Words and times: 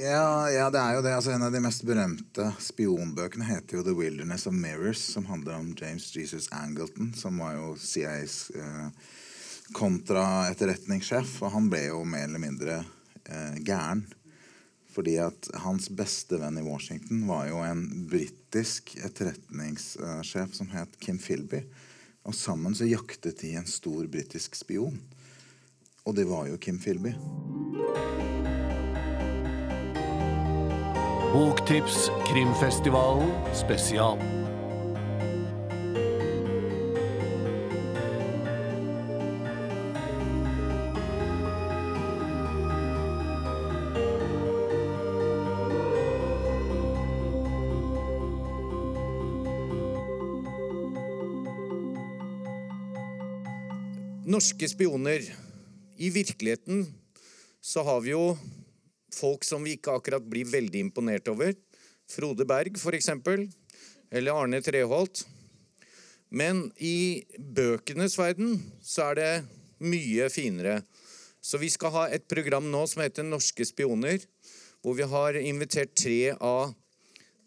Ja, 0.00 0.50
ja, 0.50 0.70
det 0.72 0.80
er 0.80 0.94
jo 0.96 1.00
det. 1.04 1.10
Altså, 1.12 1.32
en 1.34 1.42
av 1.44 1.52
de 1.52 1.60
mest 1.60 1.82
berømte 1.84 2.46
spionbøkene 2.64 3.44
heter 3.44 3.76
jo 3.76 3.82
'The 3.84 3.92
Wilderness 3.98 4.46
of 4.48 4.54
Mirrors', 4.56 5.02
som 5.12 5.26
handler 5.28 5.58
om 5.58 5.74
James 5.76 6.06
Jesus 6.16 6.48
Angleton, 6.56 7.10
som 7.12 7.36
var 7.38 7.58
jo 7.58 7.74
CIAs 7.76 8.48
eh, 8.56 8.88
kontraetterretningssjef. 9.76 11.34
Og 11.44 11.52
han 11.52 11.68
ble 11.68 11.82
jo 11.90 12.00
mer 12.08 12.24
eller 12.30 12.40
mindre 12.40 12.78
eh, 13.26 13.60
gæren. 13.60 14.06
Fordi 14.90 15.18
at 15.20 15.50
hans 15.66 15.90
beste 15.92 16.40
venn 16.40 16.56
i 16.56 16.64
Washington 16.64 17.26
var 17.28 17.50
jo 17.50 17.60
en 17.60 17.84
britisk 18.08 18.96
etterretningssjef 19.04 20.56
som 20.56 20.72
het 20.72 20.96
Kim 21.04 21.20
Philby. 21.20 21.66
Og 22.24 22.34
sammen 22.34 22.72
så 22.74 22.88
jaktet 22.88 23.44
de 23.44 23.52
en 23.60 23.68
stor 23.68 24.08
britisk 24.08 24.56
spion. 24.56 24.96
Og 26.08 26.16
det 26.16 26.24
var 26.24 26.48
jo 26.48 26.56
Kim 26.56 26.80
Philby. 26.80 27.12
Boktips 31.32 32.10
Krimfestivalen 32.26 33.30
spesial. 33.54 34.18
Norske 54.26 54.68
spioner. 54.68 55.20
I 55.96 56.10
virkeligheten 56.10 56.88
så 57.62 57.82
har 57.82 58.00
vi 58.00 58.10
jo 58.10 58.34
folk 59.14 59.44
som 59.46 59.64
vi 59.66 59.76
ikke 59.76 59.94
akkurat 59.98 60.24
blir 60.26 60.48
veldig 60.48 60.86
imponert 60.86 61.28
over. 61.32 61.54
Frode 62.10 62.46
Berg, 62.48 62.78
for 62.80 62.96
eksempel. 62.96 63.46
Eller 64.10 64.34
Arne 64.34 64.60
Treholt. 64.64 65.24
Men 66.30 66.68
i 66.78 67.22
bøkenes 67.38 68.16
verden 68.18 68.58
så 68.82 69.10
er 69.10 69.18
det 69.18 69.32
mye 69.82 70.28
finere. 70.30 70.80
Så 71.40 71.58
vi 71.58 71.70
skal 71.72 71.94
ha 71.94 72.04
et 72.12 72.28
program 72.30 72.68
nå 72.70 72.84
som 72.90 73.02
heter 73.02 73.26
Norske 73.26 73.64
spioner, 73.66 74.20
hvor 74.84 74.94
vi 74.98 75.06
har 75.08 75.38
invitert 75.40 75.96
tre 75.96 76.34
av 76.36 76.74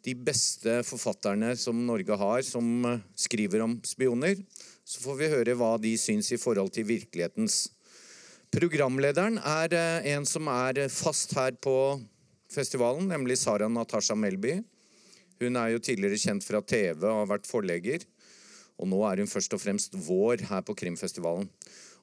de 0.03 0.13
beste 0.19 0.81
forfatterne 0.83 1.53
som 1.55 1.77
Norge 1.87 2.17
har, 2.19 2.41
som 2.43 2.85
eh, 2.85 3.03
skriver 3.15 3.63
om 3.63 3.77
spioner. 3.87 4.35
Så 4.83 4.99
får 5.05 5.19
vi 5.21 5.31
høre 5.31 5.55
hva 5.55 5.77
de 5.79 5.93
syns 5.99 6.33
i 6.35 6.39
forhold 6.41 6.73
til 6.75 6.89
virkelighetens. 6.89 7.69
Programlederen 8.53 9.39
er 9.41 9.73
eh, 9.73 10.11
en 10.13 10.27
som 10.29 10.45
er 10.51 10.83
fast 10.93 11.31
her 11.33 11.55
på 11.57 11.73
festivalen, 12.53 13.07
nemlig 13.09 13.39
Sara 13.41 13.65
Natasha 13.65 14.13
Melby. 14.13 14.59
Hun 15.41 15.57
er 15.57 15.71
jo 15.73 15.81
tidligere 15.81 16.19
kjent 16.21 16.45
fra 16.45 16.61
TV 16.61 17.01
og 17.01 17.23
har 17.23 17.31
vært 17.31 17.49
forlegger. 17.49 18.05
Og 18.77 18.91
nå 18.91 18.99
er 19.09 19.23
hun 19.23 19.31
først 19.31 19.55
og 19.57 19.61
fremst 19.63 19.97
vår 20.05 20.45
her 20.51 20.61
på 20.67 20.75
Krimfestivalen. 20.77 21.49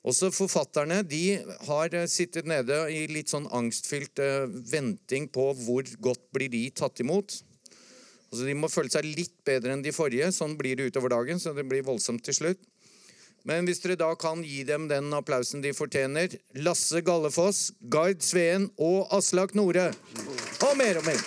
Også 0.03 0.33
forfatterne 0.35 1.05
de 1.07 1.39
har 1.69 1.95
eh, 1.95 2.09
sittet 2.11 2.51
nede 2.51 2.81
i 2.91 3.05
litt 3.15 3.31
sånn 3.31 3.47
angstfylt 3.47 4.19
venting 4.73 5.31
på 5.31 5.53
hvor 5.63 5.87
godt 6.03 6.27
blir 6.35 6.51
de 6.51 6.65
tatt 6.75 7.05
imot. 7.05 7.37
Altså, 8.33 8.43
de 8.43 8.59
må 8.59 8.73
føle 8.73 8.91
seg 8.91 9.07
litt 9.07 9.39
bedre 9.47 9.77
enn 9.77 9.87
de 9.87 9.95
forrige. 9.95 10.35
Sånn 10.35 10.59
blir 10.59 10.75
det 10.79 10.91
utover 10.91 11.15
dagen, 11.15 11.39
så 11.39 11.55
det 11.55 11.69
blir 11.71 11.87
voldsomt 11.87 12.27
til 12.27 12.43
slutt. 12.43 12.67
Men 13.49 13.65
hvis 13.65 13.81
dere 13.81 13.97
da 13.97 14.11
kan 14.21 14.43
gi 14.45 14.63
dem 14.69 14.89
den 14.91 15.13
applausen 15.17 15.63
de 15.65 15.73
fortjener 15.73 16.35
Lasse 16.61 17.01
Gallefoss, 17.05 17.71
Gard 17.89 18.21
Sveen 18.25 18.69
og 18.77 19.09
Aslak 19.17 19.55
Nore. 19.57 19.91
Og 20.67 20.77
mer 20.77 21.01
og 21.01 21.07
mer. 21.09 21.25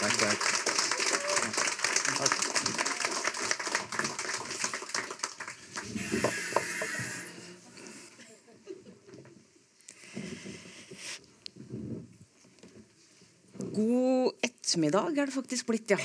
Takk, 0.00 0.14
takk. 0.22 0.50
God 13.70 14.36
ettermiddag 14.44 15.18
er 15.18 15.26
det 15.26 15.34
faktisk 15.34 15.66
blitt, 15.66 15.90
ja. 15.90 15.98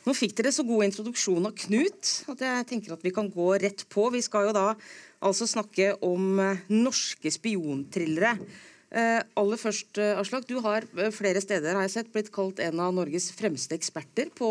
Nå 0.00 0.14
fikk 0.16 0.32
dere 0.38 0.52
så 0.54 0.64
god 0.64 0.86
introduksjon 0.86 1.44
av 1.44 1.52
Knut 1.66 2.10
at 2.32 2.40
jeg 2.40 2.66
tenker 2.70 2.94
at 2.94 3.02
vi 3.04 3.12
kan 3.12 3.28
gå 3.28 3.52
rett 3.60 3.84
på. 3.92 4.06
Vi 4.14 4.22
skal 4.24 4.48
jo 4.48 4.54
da 4.56 4.70
altså 5.20 5.44
snakke 5.48 5.92
om 6.06 6.40
eh, 6.40 6.62
norske 6.72 7.28
spionthrillere. 7.34 8.32
Eh, 8.90 9.18
aller 9.36 9.60
først, 9.60 9.98
eh, 10.00 10.16
Aslak, 10.16 10.46
du 10.48 10.56
har 10.64 10.86
eh, 10.96 11.12
flere 11.12 11.42
steder 11.44 11.76
har 11.76 11.84
jeg 11.84 11.92
sett, 11.98 12.08
blitt 12.14 12.32
kalt 12.32 12.62
en 12.64 12.80
av 12.80 12.94
Norges 12.96 13.28
fremste 13.36 13.76
eksperter 13.76 14.32
på 14.32 14.48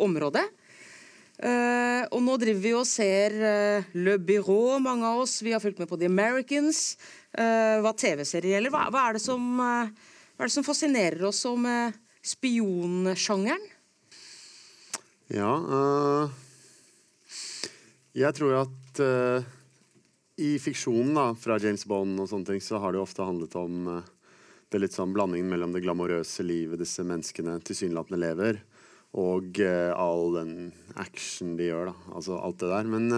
området. 0.00 0.46
Eh, 1.40 2.06
og 2.08 2.24
nå 2.24 2.38
driver 2.40 2.64
vi 2.64 2.72
og 2.78 2.88
ser 2.88 3.36
eh, 3.36 3.90
Le 4.00 4.16
Bureau, 4.16 4.78
mange 4.80 5.04
av 5.04 5.20
oss. 5.26 5.42
Vi 5.44 5.52
har 5.52 5.60
fulgt 5.60 5.82
med 5.82 5.90
på 5.92 5.98
The 6.00 6.08
Americans. 6.08 6.96
hva 7.30 7.92
TV-serier 7.94 8.56
gjelder. 8.56 8.72
Hva, 8.74 8.88
hva, 8.90 9.04
er 9.12 9.20
som, 9.22 9.44
hva 9.60 10.40
er 10.40 10.48
det 10.48 10.54
som 10.56 10.66
fascinerer 10.66 11.28
oss 11.28 11.44
om 11.46 11.68
spionsjangeren? 12.26 13.68
Ja 15.30 15.50
uh, 15.62 16.30
Jeg 18.18 18.34
tror 18.34 18.64
at 18.64 19.02
uh, 19.02 19.46
i 20.40 20.56
fiksjonen 20.58 21.14
da, 21.14 21.26
fra 21.38 21.58
James 21.62 21.84
Bond 21.86 22.18
og 22.18 22.26
sånne 22.30 22.48
ting, 22.48 22.62
så 22.64 22.80
har 22.82 22.90
det 22.90 22.98
jo 22.98 23.04
ofte 23.04 23.26
handlet 23.26 23.54
om 23.60 23.86
uh, 23.86 24.08
det 24.72 24.80
litt 24.80 24.96
sånn 24.96 25.12
blandingen 25.14 25.50
mellom 25.52 25.74
det 25.74 25.84
glamorøse 25.84 26.42
livet 26.46 26.82
disse 26.82 27.04
menneskene 27.06 27.58
tilsynelatende 27.66 28.20
lever, 28.22 28.60
og 29.18 29.58
all 29.98 30.36
den 30.36 30.52
action 31.02 31.56
de 31.58 31.66
gjør, 31.66 31.90
da. 31.90 31.94
Altså 32.14 32.38
alt 32.38 32.60
det 32.62 32.68
der. 32.70 32.86
Men 32.86 33.08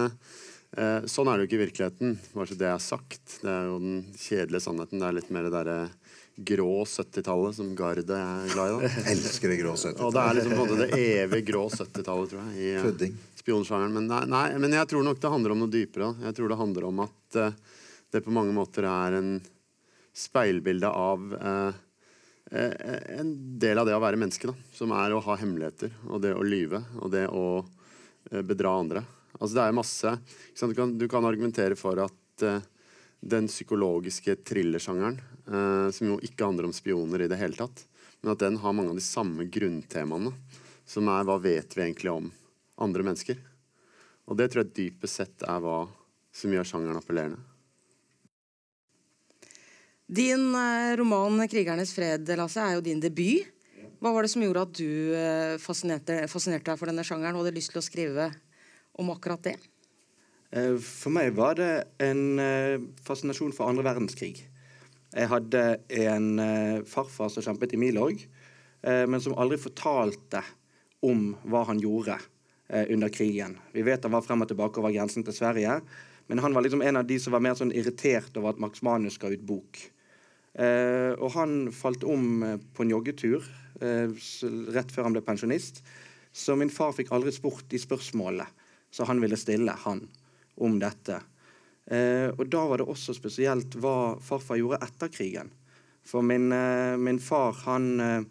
sånn 1.05 1.29
er 1.29 1.37
det 1.37 1.43
jo 1.43 1.49
ikke 1.51 1.59
i 1.59 1.61
virkeligheten, 1.61 2.15
bare 2.33 2.49
så 2.49 2.57
det 2.57 2.71
er 2.71 2.81
sagt. 2.81 3.35
Det 3.43 3.51
er 3.53 3.69
jo 3.69 3.77
den 3.83 3.99
kjedelige 4.17 4.65
sannheten. 4.65 4.97
Det 4.97 5.11
er 5.11 5.17
litt 5.19 5.29
mer 5.29 5.45
det 5.45 5.53
derre 5.53 5.77
grå 6.35 6.83
70-tallet 6.83 7.55
som 7.55 7.75
Garde 7.75 8.17
er 8.17 8.49
glad 8.53 8.71
i. 8.71 8.87
da 8.87 9.11
Elsker 9.11 9.53
det 9.53 9.59
grå 9.61 9.75
70-tallet. 9.75 10.01
og 10.01 10.13
det 10.15 10.23
er 10.23 10.37
liksom 10.39 10.57
både 10.57 10.77
det 10.79 10.99
evige 10.99 11.47
grå 11.51 11.63
70-tallet, 11.69 12.33
tror 12.33 12.41
jeg. 12.41 12.57
I 12.57 12.73
eh, 12.73 12.85
Pudding. 12.87 13.15
spionsjangeren. 13.39 13.93
Men, 13.93 14.09
nei, 14.09 14.23
nei, 14.31 14.43
men 14.63 14.75
jeg 14.79 14.89
tror 14.89 15.05
nok 15.05 15.21
det 15.21 15.33
handler 15.35 15.53
om 15.53 15.63
noe 15.63 15.73
dypere. 15.73 16.09
da. 16.09 16.29
Jeg 16.29 16.39
tror 16.39 16.49
det 16.49 16.59
handler 16.63 16.89
om 16.89 17.03
at 17.05 17.39
uh, 17.39 17.79
det 18.13 18.23
på 18.25 18.33
mange 18.33 18.55
måter 18.55 18.87
er 18.89 19.19
en 19.19 19.31
speilbilde 20.13 20.89
av 20.89 21.31
eh, 21.33 21.81
en 22.53 23.29
del 23.57 23.79
av 23.81 23.87
det 23.89 23.95
å 23.97 24.01
være 24.03 24.19
menneske, 24.21 24.51
da. 24.51 24.53
Som 24.77 24.91
er 24.93 25.13
å 25.13 25.21
ha 25.25 25.37
hemmeligheter, 25.39 25.89
og 26.05 26.21
det 26.21 26.35
å 26.37 26.43
lyve, 26.45 26.83
og 27.01 27.09
det 27.13 27.23
å 27.33 27.63
bedra 28.45 28.75
andre. 28.77 29.01
Altså 29.39 29.57
det 29.57 29.63
er 29.63 29.73
masse? 29.73 30.11
Du, 30.53 30.75
kan, 30.77 30.93
du 31.01 31.07
kan 31.09 31.25
argumentere 31.25 31.77
for 31.79 31.97
at 32.03 32.45
uh, 32.45 32.61
den 33.23 33.47
psykologiske 33.47 34.35
thrillersjangeren, 34.45 35.17
som 35.43 36.07
jo 36.07 36.15
ikke 36.23 36.45
handler 36.47 36.69
om 36.69 36.73
spioner 36.75 37.25
i 37.25 37.27
det 37.27 37.39
hele 37.39 37.57
tatt, 37.57 37.83
men 38.21 38.31
at 38.31 38.39
den 38.39 38.55
har 38.61 38.75
mange 38.75 38.93
av 38.93 38.99
de 38.99 39.03
samme 39.03 39.43
grunntemaene, 39.51 40.31
som 40.87 41.09
er 41.11 41.25
hva 41.27 41.35
vet 41.43 41.75
vi 41.75 41.83
egentlig 41.83 42.13
om 42.13 42.29
andre 42.81 43.03
mennesker? 43.03 43.41
Og 44.29 44.39
det 44.39 44.51
tror 44.51 44.63
jeg 44.63 44.75
dypest 44.77 45.19
sett 45.19 45.43
er 45.43 45.59
hva 45.63 45.81
som 46.33 46.53
gjør 46.53 46.67
sjangeren 46.67 46.99
appellerende. 46.99 47.41
Din 50.13 50.51
eh, 50.55 50.93
roman 50.99 51.47
'Krigernes 51.47 51.93
fred' 51.95 52.35
Lasse, 52.37 52.61
er 52.61 52.77
jo 52.77 52.85
din 52.85 53.01
debut. 53.01 53.47
Hva 54.03 54.11
var 54.11 54.25
det 54.25 54.33
som 54.33 54.43
gjorde 54.43 54.65
at 54.67 54.73
du 54.75 55.15
eh, 55.15 55.55
fascinerte, 55.63 56.25
fascinerte 56.27 56.71
deg 56.71 56.79
for 56.79 56.91
denne 56.91 57.05
sjangeren 57.07 57.37
og 57.37 57.45
hadde 57.45 57.55
lyst 57.55 57.71
til 57.71 57.79
å 57.79 57.85
skrive 57.85 58.27
om 58.99 59.11
akkurat 59.13 59.41
det? 59.47 59.55
Eh, 60.51 60.75
For 60.77 61.13
meg 61.15 61.31
var 61.37 61.55
det 61.57 61.71
en 62.03 62.39
eh, 62.39 62.83
fascinasjon 63.07 63.55
for 63.55 63.71
andre 63.71 63.85
verdenskrig. 63.87 64.43
Jeg 65.13 65.29
hadde 65.29 65.61
en 65.93 66.29
eh, 66.41 66.83
farfar 66.89 67.29
som 67.29 67.45
kjempet 67.45 67.75
i 67.75 67.79
Milorg, 67.79 68.21
eh, 68.81 69.03
men 69.05 69.21
som 69.21 69.35
aldri 69.37 69.59
fortalte 69.61 70.41
om 71.05 71.35
hva 71.45 71.61
han 71.69 71.81
gjorde 71.81 72.15
eh, 72.17 72.87
under 72.95 73.13
krigen. 73.13 73.59
Vi 73.75 73.85
vet 73.85 74.05
han 74.07 74.15
var 74.15 74.25
frem 74.25 74.41
og 74.41 74.49
tilbake 74.49 74.81
over 74.81 74.93
grensen 74.95 75.25
til 75.25 75.35
Sverige, 75.37 75.77
men 76.31 76.41
han 76.41 76.55
var 76.55 76.65
liksom 76.65 76.81
en 76.81 76.97
av 76.97 77.05
de 77.05 77.19
som 77.21 77.35
var 77.35 77.43
mer 77.45 77.57
sånn 77.59 77.73
irritert 77.75 78.33
over 78.39 78.55
at 78.55 78.63
Max 78.63 78.81
Manus 78.85 79.19
ga 79.21 79.29
ut 79.33 79.43
bok. 79.45 79.81
Og 80.53 81.29
han 81.33 81.53
falt 81.73 82.05
om 82.07 82.37
på 82.77 82.83
en 82.85 82.91
joggetur 82.93 83.43
rett 83.81 84.93
før 84.93 85.07
han 85.09 85.15
ble 85.17 85.23
pensjonist. 85.25 85.81
Så 86.31 86.55
min 86.55 86.71
far 86.71 86.93
fikk 86.95 87.11
aldri 87.11 87.33
spurt 87.35 87.65
de 87.73 87.81
spørsmålene 87.81 88.45
som 88.93 89.09
han 89.09 89.19
ville 89.19 89.35
stille 89.41 89.75
han 89.83 90.05
om 90.63 90.77
dette. 90.79 91.19
Eh, 91.91 92.29
og 92.31 92.47
da 92.47 92.63
var 92.69 92.79
det 92.79 92.87
også 92.87 93.15
spesielt 93.17 93.75
hva 93.81 94.15
farfar 94.23 94.59
gjorde 94.59 94.81
etter 94.85 95.11
krigen. 95.11 95.51
For 96.07 96.23
min, 96.23 96.51
eh, 96.51 96.95
min 96.97 97.19
far 97.19 97.57
han 97.65 97.89
eh, 97.99 98.23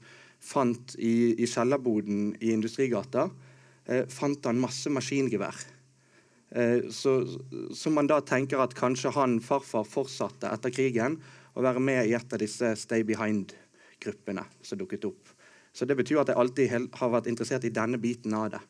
fant 0.42 0.96
i, 0.98 1.34
i 1.36 1.46
kjellerboden 1.46 2.32
i 2.40 2.52
Industrigata 2.52 3.30
fant 4.10 4.46
han 4.46 4.60
masse 4.62 4.90
maskingevær. 4.94 5.56
Så, 6.94 7.12
så 7.74 7.90
man 7.90 8.06
da 8.06 8.20
tenker 8.22 8.60
at 8.62 8.76
kanskje 8.78 9.10
han 9.16 9.40
farfar 9.42 9.82
fortsatte 9.88 10.50
etter 10.54 10.70
krigen 10.70 11.16
å 11.58 11.64
være 11.66 11.82
med 11.82 12.06
i 12.06 12.14
et 12.14 12.34
av 12.34 12.38
disse 12.38 12.70
Stay 12.78 13.02
Behind-gruppene 13.06 14.44
som 14.62 14.78
dukket 14.78 15.08
opp. 15.10 15.32
Så 15.74 15.88
det 15.88 15.96
betyr 15.98 16.22
at 16.22 16.30
jeg 16.30 16.38
alltid 16.38 16.74
har 16.94 17.12
vært 17.14 17.30
interessert 17.32 17.66
i 17.66 17.74
denne 17.74 17.98
biten 17.98 18.34
av 18.38 18.52
det. 18.54 18.62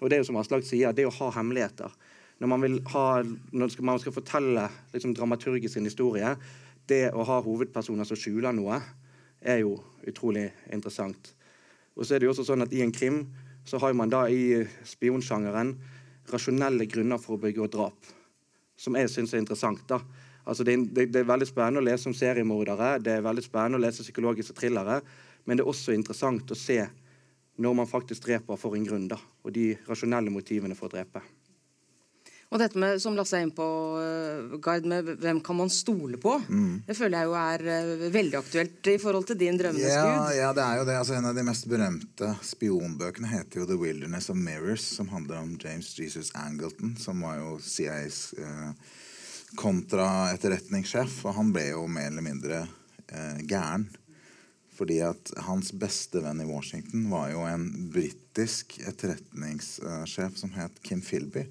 Og 0.00 0.10
det 0.10 0.18
er 0.18 0.22
jo 0.24 0.28
som 0.32 0.40
Aslak 0.42 0.66
sier, 0.66 0.94
det 0.94 1.06
å 1.06 1.14
ha 1.20 1.30
hemmeligheter. 1.38 1.94
Når 2.38 2.50
man, 2.50 2.78
ha, 2.94 3.04
når 3.50 3.82
man 3.82 3.98
skal 3.98 4.14
fortelle 4.14 4.68
liksom, 4.92 5.14
dramaturgisk 5.14 5.74
sin 5.74 5.88
historie, 5.88 6.36
det 6.88 7.08
å 7.10 7.26
ha 7.26 7.40
hovedpersoner 7.42 8.06
som 8.06 8.18
skjuler 8.18 8.54
noe, 8.54 8.78
er 9.42 9.62
jo 9.64 9.76
utrolig 10.06 10.48
interessant. 10.72 11.32
Og 11.98 12.06
så 12.06 12.14
er 12.14 12.22
det 12.22 12.28
jo 12.28 12.34
også 12.34 12.46
sånn 12.46 12.62
at 12.62 12.74
I 12.74 12.84
en 12.84 12.94
krim 12.94 13.24
så 13.68 13.80
har 13.82 13.96
man 13.96 14.10
da 14.10 14.24
i 14.30 14.62
spionsjangeren 14.86 15.74
rasjonelle 16.30 16.86
grunner 16.88 17.20
for 17.20 17.36
å 17.36 17.42
begå 17.42 17.66
drap. 17.72 17.98
Som 18.78 18.96
jeg 18.96 19.10
syns 19.10 19.34
er 19.34 19.42
interessant. 19.42 19.82
da. 19.90 19.98
Altså 20.48 20.64
det, 20.64 20.78
det, 20.94 21.08
det, 21.12 21.22
er 21.22 21.28
veldig 21.28 21.48
spennende 21.48 21.82
å 21.82 21.84
lese 21.84 22.08
om 22.08 22.16
seriemordere, 22.16 22.94
det 23.04 23.18
er 23.18 23.26
veldig 23.26 23.44
spennende 23.44 23.80
å 23.80 23.84
lese 23.84 24.06
psykologiske 24.06 24.56
thrillere, 24.56 25.02
men 25.44 25.58
det 25.58 25.64
er 25.64 25.68
også 25.68 25.92
interessant 25.92 26.54
å 26.54 26.56
se 26.56 26.78
når 27.58 27.74
man 27.74 27.90
faktisk 27.90 28.24
dreper 28.24 28.56
for 28.56 28.78
en 28.78 28.86
grunn, 28.86 29.08
da, 29.10 29.18
og 29.18 29.52
de 29.52 29.72
rasjonelle 29.88 30.32
motivene 30.32 30.78
for 30.78 30.88
å 30.88 30.94
drepe. 30.94 31.20
Og 32.48 32.56
dette 32.62 32.80
med, 32.80 32.96
som 33.02 33.16
Lasse 33.16 33.36
er 33.36 33.44
inne 33.44 33.52
på, 33.52 33.64
uh, 34.00 34.54
Gard, 34.64 34.86
med 34.88 35.10
hvem 35.20 35.40
kan 35.44 35.58
man 35.58 35.68
stole 35.72 36.16
på? 36.20 36.32
Mm. 36.48 36.80
Det 36.86 36.96
føler 36.96 37.18
jeg 37.18 37.28
jo 37.28 37.34
er 37.36 37.64
uh, 37.68 38.06
veldig 38.14 38.38
aktuelt 38.40 38.88
i 38.88 38.96
forhold 39.02 39.28
til 39.28 39.38
din 39.42 39.60
drømmenes 39.60 39.92
ja. 39.92 40.06
Ja, 40.32 40.54
det 40.56 40.64
er 40.64 40.80
jo 40.80 40.86
det. 40.88 40.96
Altså, 40.96 41.18
en 41.18 41.28
av 41.28 41.36
de 41.36 41.44
mest 41.44 41.68
berømte 41.68 42.32
spionbøkene 42.48 43.34
heter 43.34 43.60
jo 43.60 43.68
The 43.68 43.76
Wilderness 43.82 44.30
of 44.32 44.40
Mirrors, 44.40 44.88
som 44.96 45.12
handler 45.12 45.42
om 45.42 45.54
James 45.60 45.92
Jesus 45.98 46.32
Angleton, 46.40 46.96
som 46.96 47.20
var 47.26 47.36
jo 47.42 47.58
CIAs 47.60 48.32
eh, 48.40 48.98
kontraetterretningssjef. 49.60 51.20
Og 51.28 51.36
han 51.36 51.52
ble 51.52 51.68
jo 51.74 51.84
mer 51.84 52.08
eller 52.14 52.24
mindre 52.24 52.64
gæren. 53.48 53.88
Fordi 54.76 55.00
at 55.04 55.32
hans 55.44 55.72
beste 55.76 56.20
venn 56.24 56.40
i 56.44 56.48
Washington 56.48 57.08
var 57.12 57.32
jo 57.32 57.44
en 57.48 57.64
britisk 57.92 58.76
etterretningssjef 58.88 60.36
som 60.38 60.52
het 60.56 60.76
Kim 60.84 61.00
Philby 61.04 61.48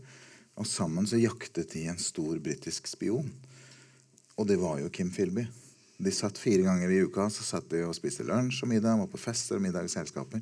og 0.58 0.68
sammen 0.68 1.06
så 1.08 1.20
jaktet 1.22 1.72
de 1.76 1.86
en 1.92 2.00
stor 2.02 2.40
britisk 2.44 2.90
spion. 2.90 3.30
Og 4.38 4.48
det 4.50 4.58
var 4.62 4.82
jo 4.82 4.92
Kim 4.94 5.12
Philby. 5.14 5.46
De 5.98 6.14
satt 6.14 6.38
fire 6.38 6.66
ganger 6.66 6.92
i 6.94 7.02
uka 7.06 7.26
så 7.34 7.46
satt 7.46 7.70
de 7.72 7.84
og 7.86 7.96
spiste 7.98 8.26
lunsj 8.26 8.64
og 8.66 8.72
middag, 8.72 9.00
var 9.00 9.10
på 9.10 9.22
fester 9.22 9.58
og 9.58 9.66
middagsselskaper. 9.66 10.42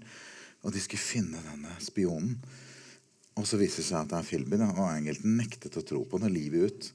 Og 0.66 0.74
de 0.74 0.82
skulle 0.84 1.04
finne 1.04 1.44
denne 1.46 1.76
spionen. 1.84 2.40
Og 3.36 3.48
så 3.48 3.60
viste 3.60 3.84
det 3.84 3.90
seg 3.90 4.02
at 4.02 4.12
det 4.12 4.20
er 4.22 4.28
Philby, 4.30 4.60
da, 4.60 4.70
og 4.72 4.88
Angleton 4.88 5.36
nektet 5.36 5.76
å 5.76 5.84
tro 5.84 6.02
på 6.08 6.20
det 6.24 6.32
livet 6.32 6.72
ut. 6.72 6.90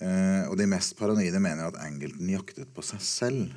Eh, 0.00 0.44
og 0.48 0.56
de 0.60 0.68
mest 0.68 0.96
paranoide 0.96 1.40
mener 1.40 1.68
at 1.68 1.80
Angleton 1.84 2.32
jaktet 2.32 2.72
på 2.72 2.84
seg 2.84 3.04
selv. 3.04 3.52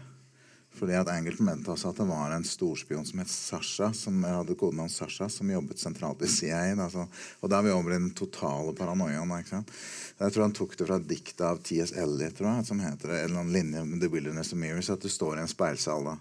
Fordi 0.77 0.93
at 0.95 1.09
Angleton 1.11 1.47
mente 1.47 1.71
også 1.73 1.89
at 1.89 1.97
det 1.99 2.05
var 2.07 2.31
en 2.31 2.45
storspion 2.45 3.05
som 3.07 3.19
het 3.19 3.31
Sasha, 3.31 3.89
som 3.97 4.21
hadde 4.23 4.55
kodenavn 4.59 4.91
Sasha, 4.93 5.27
som 5.29 5.49
jobbet 5.51 5.81
sentralt 5.81 6.21
i 6.23 6.29
CIA. 6.29 6.61
Altså, 6.75 7.07
og 7.41 7.51
da 7.51 7.57
er 7.57 7.65
vi 7.65 7.73
over 7.73 7.95
i 7.95 7.97
den 7.97 8.11
totale 8.15 8.75
paranoiaen. 8.77 9.33
Jeg 9.41 10.31
tror 10.35 10.45
han 10.45 10.55
tok 10.55 10.77
det 10.77 10.87
fra 10.87 10.99
et 11.01 11.09
dikt 11.09 11.41
av 11.43 11.59
T.S. 11.65 11.95
Jeg, 11.97 12.65
som 12.69 12.83
heter 12.85 13.11
det, 13.11 13.21
eller 13.25 13.41
en 13.41 13.53
linje 13.53 13.83
med 13.87 14.03
The 14.03 14.11
Wilderness 14.13 14.53
of 14.53 14.61
Mirrors, 14.61 14.91
at 14.93 15.03
du 15.03 15.09
står 15.11 15.39
i 15.39 15.43
en 15.43 15.51
speilsal, 15.51 16.13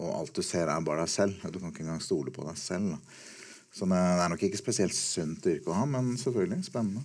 og 0.00 0.12
alt 0.14 0.34
du 0.36 0.42
ser, 0.46 0.70
er 0.70 0.86
bare 0.86 1.04
deg 1.04 1.12
selv. 1.12 1.42
Du 1.50 1.58
kan 1.58 1.74
ikke 1.74 1.84
engang 1.84 2.00
stole 2.04 2.32
på 2.32 2.46
deg 2.46 2.56
selv. 2.60 2.94
Da. 2.94 3.18
Så 3.72 3.88
det 3.88 3.98
er 3.98 4.28
nok 4.32 4.46
ikke 4.46 4.60
spesielt 4.60 4.96
sunt 4.96 5.46
yrke 5.48 5.72
å 5.72 5.76
ha, 5.82 5.88
men 5.88 6.14
selvfølgelig 6.20 6.68
spennende. 6.70 7.04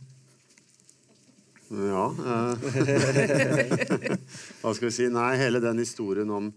Ja. 1.69 2.03
Eh. 2.11 2.53
Hva 4.61 4.73
skal 4.73 4.87
vi 4.87 4.93
si? 4.95 5.07
Nei, 5.11 5.31
hele 5.41 5.59
den 5.63 5.81
historien 5.83 6.29
om 6.31 6.51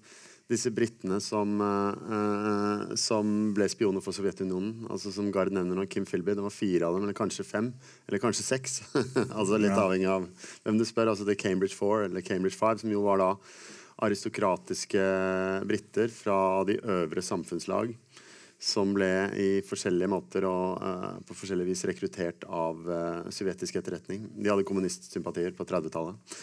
disse 0.51 0.73
britene 0.75 1.21
som, 1.23 1.61
eh, 1.63 2.95
som 2.99 3.53
ble 3.55 3.69
spioner 3.71 4.03
for 4.03 4.15
Sovjetunionen. 4.15 4.87
altså 4.91 5.13
Som 5.15 5.31
Gard 5.35 5.53
nevner 5.55 5.79
nå, 5.79 5.87
Kim 5.91 6.07
Philby. 6.07 6.35
Det 6.35 6.47
var 6.47 6.55
fire 6.55 6.87
av 6.87 6.95
dem, 6.95 7.05
eller 7.07 7.15
kanskje 7.15 7.47
fem. 7.47 7.73
Eller 8.09 8.23
kanskje 8.23 8.47
seks. 8.47 8.81
altså 9.39 9.59
Litt 9.59 9.75
ja. 9.75 9.83
avhengig 9.85 10.11
av 10.11 10.27
hvem 10.65 10.81
du 10.81 10.87
spør. 10.87 11.13
altså 11.13 11.27
Det 11.27 11.37
er 11.37 11.43
Cambridge 11.45 11.79
Four 11.79 12.07
eller 12.09 12.27
Cambridge 12.27 12.59
Five, 12.59 12.83
som 12.83 12.91
jo 12.91 13.05
var 13.07 13.23
da 13.23 13.35
aristokratiske 14.01 15.03
briter 15.69 16.09
fra 16.09 16.65
de 16.65 16.79
øvre 16.81 17.23
samfunnslag 17.23 17.93
som 18.61 18.93
ble 18.93 19.09
i 19.41 19.49
forskjellige 19.65 20.11
måter 20.13 20.45
og 20.45 20.83
uh, 20.85 21.17
på 21.25 21.35
forskjellig 21.37 21.65
vis 21.71 21.85
rekruttert 21.89 22.45
av 22.45 22.81
uh, 22.85 23.29
sovjetisk 23.33 23.79
etterretning. 23.81 24.27
De 24.37 24.51
hadde 24.53 24.67
kommunistsympatier 24.69 25.55
på 25.57 25.65
30-tallet. 25.65 26.35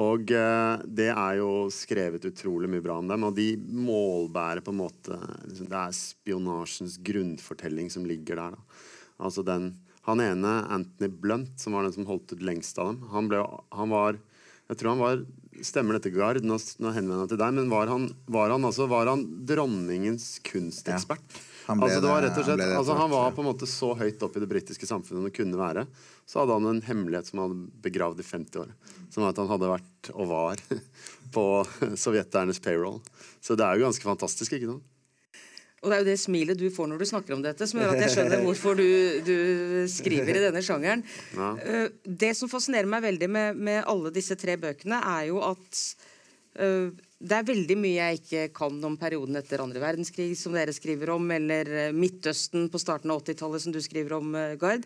Og 0.00 0.32
uh, 0.32 0.80
det 0.88 1.10
er 1.12 1.34
jo 1.42 1.66
skrevet 1.72 2.24
utrolig 2.30 2.70
mye 2.72 2.84
bra 2.84 2.96
om 3.02 3.10
dem, 3.10 3.26
og 3.28 3.36
de 3.36 3.50
målbærer 3.60 4.64
på 4.64 4.72
en 4.72 4.80
måte 4.80 5.18
liksom, 5.44 5.68
Det 5.68 5.82
er 5.82 5.98
spionasjens 5.98 6.96
grunnfortelling 7.04 7.92
som 7.92 8.08
ligger 8.08 8.40
der. 8.40 8.56
Da. 8.56 8.86
Altså 9.28 9.44
den, 9.44 9.74
Han 10.08 10.22
ene, 10.24 10.54
Anthony 10.72 11.10
Blunt, 11.12 11.58
som 11.60 11.76
var 11.76 11.84
den 11.84 11.92
som 11.92 12.08
holdt 12.08 12.32
ut 12.32 12.44
lengst 12.44 12.78
av 12.80 12.94
dem, 12.94 13.04
han, 13.12 13.28
ble, 13.28 13.42
han 13.76 13.92
var 13.92 14.16
jeg 14.66 14.80
tror 14.80 14.96
han 14.96 15.02
var 15.02 15.26
Stemmer 15.64 15.96
dette, 15.96 16.10
Gard? 16.12 16.42
Nå, 16.44 16.58
nå 16.84 16.90
henvender 16.92 17.22
jeg 17.22 17.30
til 17.30 17.38
deg. 17.40 17.52
Men 17.56 17.70
var 17.72 17.88
han, 17.88 18.10
var 18.28 18.52
han, 18.52 18.64
altså, 18.68 18.84
var 18.90 19.08
han 19.08 19.22
dronningens 19.48 20.34
kunstekspert? 20.44 21.22
Ja. 21.32 21.55
Han, 21.66 21.82
altså, 21.82 22.00
det 22.02 22.10
var 22.10 22.22
rett 22.22 22.36
og 22.38 22.44
slett, 22.46 22.60
altså, 22.62 22.94
han 22.94 23.10
var 23.10 23.32
på 23.34 23.42
en 23.42 23.48
måte 23.48 23.66
så 23.66 23.88
høyt 23.98 24.20
opp 24.22 24.36
i 24.38 24.42
det 24.42 24.48
britiske 24.50 24.86
samfunnet 24.86 25.26
han 25.26 25.34
kunne 25.34 25.58
være. 25.58 25.86
Så 26.26 26.38
hadde 26.38 26.58
han 26.58 26.68
en 26.70 26.82
hemmelighet 26.86 27.30
som 27.30 27.40
han 27.42 27.48
hadde 27.48 27.80
begravd 27.82 28.22
i 28.22 28.26
50 28.26 28.60
år. 28.62 28.74
Som 29.10 29.24
var 29.24 29.34
at 29.34 29.40
han 29.42 29.50
hadde 29.50 29.72
vært 29.72 30.10
og 30.14 30.28
var 30.30 30.62
på 31.36 31.46
sovjeternes 31.98 32.62
payroll. 32.62 33.00
Så 33.42 33.58
det 33.58 33.66
er 33.66 33.80
jo 33.80 33.88
ganske 33.88 34.06
fantastisk. 34.06 34.54
ikke 34.54 34.76
sant? 34.76 34.92
Og 35.84 35.90
det 35.90 35.96
er 35.96 36.02
jo 36.02 36.08
det 36.08 36.18
smilet 36.18 36.58
du 36.58 36.66
får 36.72 36.88
når 36.90 37.02
du 37.02 37.06
snakker 37.06 37.34
om 37.36 37.42
dette, 37.44 37.66
som 37.68 37.78
gjør 37.78 37.92
at 37.94 38.04
jeg 38.06 38.14
skjønner 38.14 38.40
hvorfor 38.42 38.78
du, 38.78 38.86
du 39.26 39.36
skriver 39.92 40.38
i 40.38 40.44
denne 40.48 40.62
sjangeren. 40.64 41.04
Ja. 41.36 41.50
Eh, 41.62 41.88
det 42.06 42.32
som 42.38 42.50
fascinerer 42.50 42.88
meg 42.90 43.04
veldig 43.04 43.28
med, 43.30 43.60
med, 43.60 43.82
alle 43.86 44.10
disse 44.14 44.38
tre 44.40 44.56
bøkene, 44.58 44.98
er 44.98 45.28
jo 45.28 45.42
at 45.46 45.82
uh, 46.58 46.88
det 47.16 47.36
er 47.38 47.46
veldig 47.48 47.76
mye 47.80 47.96
jeg 47.96 48.18
ikke 48.20 48.48
kan 48.56 48.80
om 48.84 48.96
perioden 49.00 49.38
etter 49.40 49.62
andre 49.64 49.80
verdenskrig, 49.80 50.34
som 50.36 50.56
dere 50.56 50.74
skriver 50.76 51.14
om, 51.14 51.30
eller 51.32 51.70
eh, 51.86 51.94
Midtøsten 51.96 52.68
på 52.72 52.80
starten 52.80 53.12
av 53.12 53.22
80-tallet, 53.22 53.64
som 53.64 53.72
du 53.72 53.80
skriver 53.80 54.18
om, 54.18 54.34
eh, 54.36 54.56
Gard. 54.60 54.84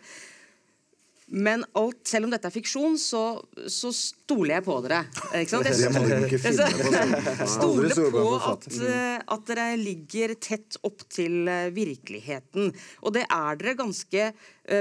Men 1.31 1.63
alt, 1.79 1.99
selv 2.07 2.27
om 2.27 2.31
dette 2.33 2.47
er 2.47 2.55
fiksjon, 2.55 2.97
så, 2.99 3.39
så 3.71 3.91
stoler 3.95 4.57
jeg 4.57 4.65
på 4.65 4.77
dere. 4.83 5.03
Ikke 5.39 5.51
sant? 5.53 5.67
det 5.67 5.91
må 5.95 6.01
du 6.07 6.25
ikke 6.27 6.41
finne 6.43 6.65
på. 6.75 7.47
Stoler 7.57 7.95
på 8.15 8.25
at, 8.39 8.67
eh, 8.79 9.19
at, 9.19 9.45
dere 9.51 9.67
ligger 9.79 10.35
tett 10.39 10.79
opp 10.87 11.05
til 11.11 11.47
virkeligheten. 11.75 12.71
Og 13.03 13.15
det 13.15 13.27
er 13.27 13.59
dere 13.59 13.77
ganske 13.79 14.27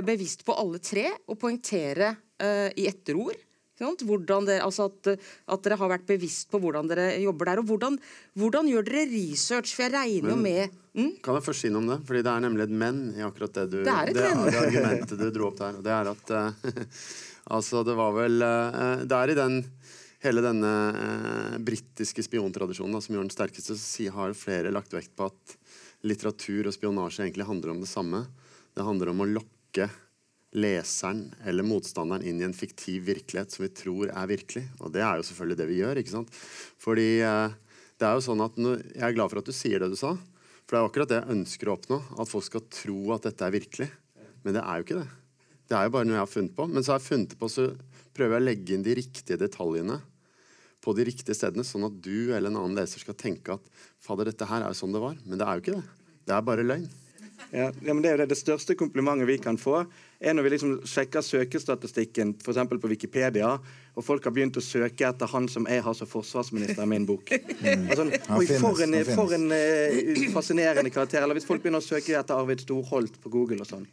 bevisst 0.06 0.46
på 0.46 0.58
alle 0.58 0.82
tre, 0.82 1.06
å 1.26 1.38
poengtere 1.38 2.14
i 2.40 2.86
etterord 2.88 3.38
det, 3.80 4.58
altså 4.60 4.88
at, 4.90 5.08
at, 5.16 5.62
dere 5.64 5.78
har 5.80 5.90
vært 5.94 6.06
bevisst 6.08 6.50
på 6.52 6.60
hvordan 6.60 6.90
dere 6.90 7.14
jobber 7.22 7.50
der. 7.50 7.62
Og 7.62 7.70
hvordan, 7.70 7.96
hvordan 8.38 8.68
gjør 8.68 8.86
dere 8.86 9.06
research? 9.08 9.72
For 9.76 9.86
jeg 9.86 9.94
regner 9.94 10.34
jo 10.34 10.38
med 10.40 10.76
mm? 10.92 11.12
Kan 11.24 11.38
jeg 11.38 11.46
først 11.46 11.64
si 11.64 11.72
noe 11.72 11.82
om 11.82 11.90
det? 11.94 11.98
Fordi 12.08 12.22
det 12.26 12.32
er 12.34 12.44
nemlig 12.44 12.66
et 12.66 12.76
men 12.84 13.02
i 13.16 13.24
akkurat 13.24 13.56
det 13.56 13.66
du 13.72 13.78
Det 13.80 13.94
er 13.94 14.12
et 14.12 14.20
det, 14.20 14.30
men. 14.36 14.50
Det 14.50 14.62
argumentet 14.66 15.22
du 15.22 15.26
dro 15.34 15.50
opp 15.50 15.58
der. 15.60 15.78
Og 15.80 15.86
det 15.86 15.94
er 15.96 16.12
at 16.12 16.34
uh, 16.36 16.72
Altså, 17.56 17.82
det 17.86 17.96
var 17.98 18.12
vel 18.14 18.44
uh, 18.44 19.00
Det 19.08 19.16
er 19.16 19.32
i 19.32 19.38
den 19.38 19.62
hele 20.20 20.44
denne 20.44 20.74
uh, 20.92 21.56
britiske 21.64 22.26
spiontradisjonen 22.26 22.98
da, 22.98 23.00
som 23.00 23.16
gjør 23.16 23.24
den 23.24 23.32
sterkeste, 23.32 23.78
så 23.80 24.10
har 24.12 24.36
flere 24.36 24.72
lagt 24.74 24.92
vekt 24.92 25.14
på 25.16 25.30
at 25.30 25.56
litteratur 26.04 26.68
og 26.68 26.76
spionasje 26.76 27.24
egentlig 27.24 27.48
handler 27.48 27.72
om 27.72 27.80
det 27.80 27.88
samme. 27.88 28.26
Det 28.76 28.84
handler 28.84 29.12
om 29.12 29.24
å 29.24 29.30
lokke 29.38 29.88
leseren 30.56 31.28
eller 31.46 31.66
motstanderen 31.66 32.24
inn 32.26 32.40
i 32.40 32.46
en 32.46 32.56
fiktiv 32.56 33.04
virkelighet 33.06 33.54
som 33.54 33.64
vi 33.64 33.70
tror 33.74 34.10
er 34.10 34.30
virkelig. 34.30 34.64
Og 34.82 34.90
det 34.94 35.04
er 35.06 35.20
jo 35.20 35.26
selvfølgelig 35.28 35.60
det 35.60 35.68
vi 35.70 35.78
gjør. 35.78 36.00
ikke 36.00 36.14
sant? 36.16 36.34
Fordi 36.82 37.08
eh, 37.22 37.56
det 38.00 38.08
er 38.08 38.16
jo 38.16 38.24
sånn 38.24 38.42
at 38.42 38.58
Jeg 38.58 39.04
er 39.06 39.16
glad 39.16 39.30
for 39.30 39.42
at 39.42 39.46
du 39.46 39.54
sier 39.54 39.82
det 39.82 39.92
du 39.92 39.98
sa. 39.98 40.16
For 40.64 40.74
det 40.74 40.78
er 40.78 40.84
jo 40.84 40.90
akkurat 40.90 41.12
det 41.12 41.20
jeg 41.20 41.36
ønsker 41.36 41.70
å 41.70 41.76
oppnå. 41.76 42.00
At 42.18 42.30
folk 42.30 42.46
skal 42.46 42.66
tro 42.72 42.98
at 43.14 43.26
dette 43.28 43.46
er 43.46 43.54
virkelig. 43.54 43.90
Men 44.42 44.56
det 44.56 44.64
er 44.64 44.78
jo 44.78 44.86
ikke 44.86 45.00
det. 45.02 45.08
Det 45.70 45.78
er 45.78 45.86
jo 45.86 45.94
bare 45.94 46.08
noe 46.08 46.16
jeg 46.16 46.24
har 46.24 46.34
funnet 46.34 46.56
på. 46.56 46.66
Men 46.70 46.86
så 46.86 46.94
har 46.94 47.02
jeg 47.02 47.10
funnet 47.10 47.36
på, 47.38 47.50
så 47.50 47.68
prøver 48.16 48.36
jeg 48.36 48.42
å 48.42 48.48
legge 48.48 48.74
inn 48.74 48.86
de 48.86 48.96
riktige 48.98 49.38
detaljene 49.38 50.00
på 50.80 50.94
de 50.96 51.04
riktige 51.04 51.36
stedene, 51.36 51.64
sånn 51.66 51.84
at 51.90 51.96
du 52.00 52.32
eller 52.32 52.48
en 52.48 52.56
annen 52.62 52.78
leser 52.78 53.02
skal 53.02 53.16
tenke 53.18 53.52
at 53.52 53.66
fader, 54.00 54.30
dette 54.30 54.48
her 54.48 54.64
er 54.64 54.72
jo 54.72 54.78
sånn 54.78 54.94
det 54.96 55.02
var. 55.02 55.18
Men 55.26 55.40
det 55.40 55.46
er 55.46 55.58
jo 55.58 55.64
ikke 55.64 55.76
det. 55.76 56.14
Det 56.24 56.36
er 56.36 56.46
bare 56.46 56.64
løgn. 56.64 56.86
Ja, 57.50 57.68
ja, 57.68 57.92
men 57.92 58.00
Det 58.02 58.10
er 58.10 58.16
jo 58.16 58.22
det, 58.22 58.30
det 58.32 58.40
største 58.40 58.76
komplimentet 58.78 59.28
vi 59.28 59.36
kan 59.42 59.58
få, 59.60 59.82
er 60.20 60.34
når 60.36 60.44
vi 60.44 60.50
liksom 60.52 60.72
sjekker 60.84 61.24
søkestatistikken 61.24 62.34
f.eks. 62.44 62.58
på 62.82 62.90
Wikipedia, 62.92 63.54
og 63.96 64.04
folk 64.04 64.26
har 64.28 64.34
begynt 64.36 64.58
å 64.60 64.64
søke 64.64 65.08
etter 65.08 65.30
han 65.32 65.48
som 65.48 65.64
jeg 65.70 65.80
har 65.86 65.96
som 65.96 66.08
forsvarsminister 66.10 66.84
i 66.84 66.90
min 66.92 67.08
bok. 67.08 67.32
Mm. 67.60 67.90
Altså, 67.92 68.06
oi, 68.32 68.46
for 68.56 68.78
en, 68.80 68.94
for 69.04 69.32
en 69.36 69.42
uh, 69.52 70.20
fascinerende 70.32 70.88
karakter. 70.90 71.20
Eller 71.20 71.36
hvis 71.36 71.44
folk 71.44 71.60
begynner 71.60 71.82
å 71.82 71.84
søke 71.84 72.14
etter 72.16 72.38
Arvid 72.40 72.62
Storholt 72.64 73.18
på 73.20 73.28
Google 73.32 73.60
og 73.60 73.68
sånn. 73.68 73.84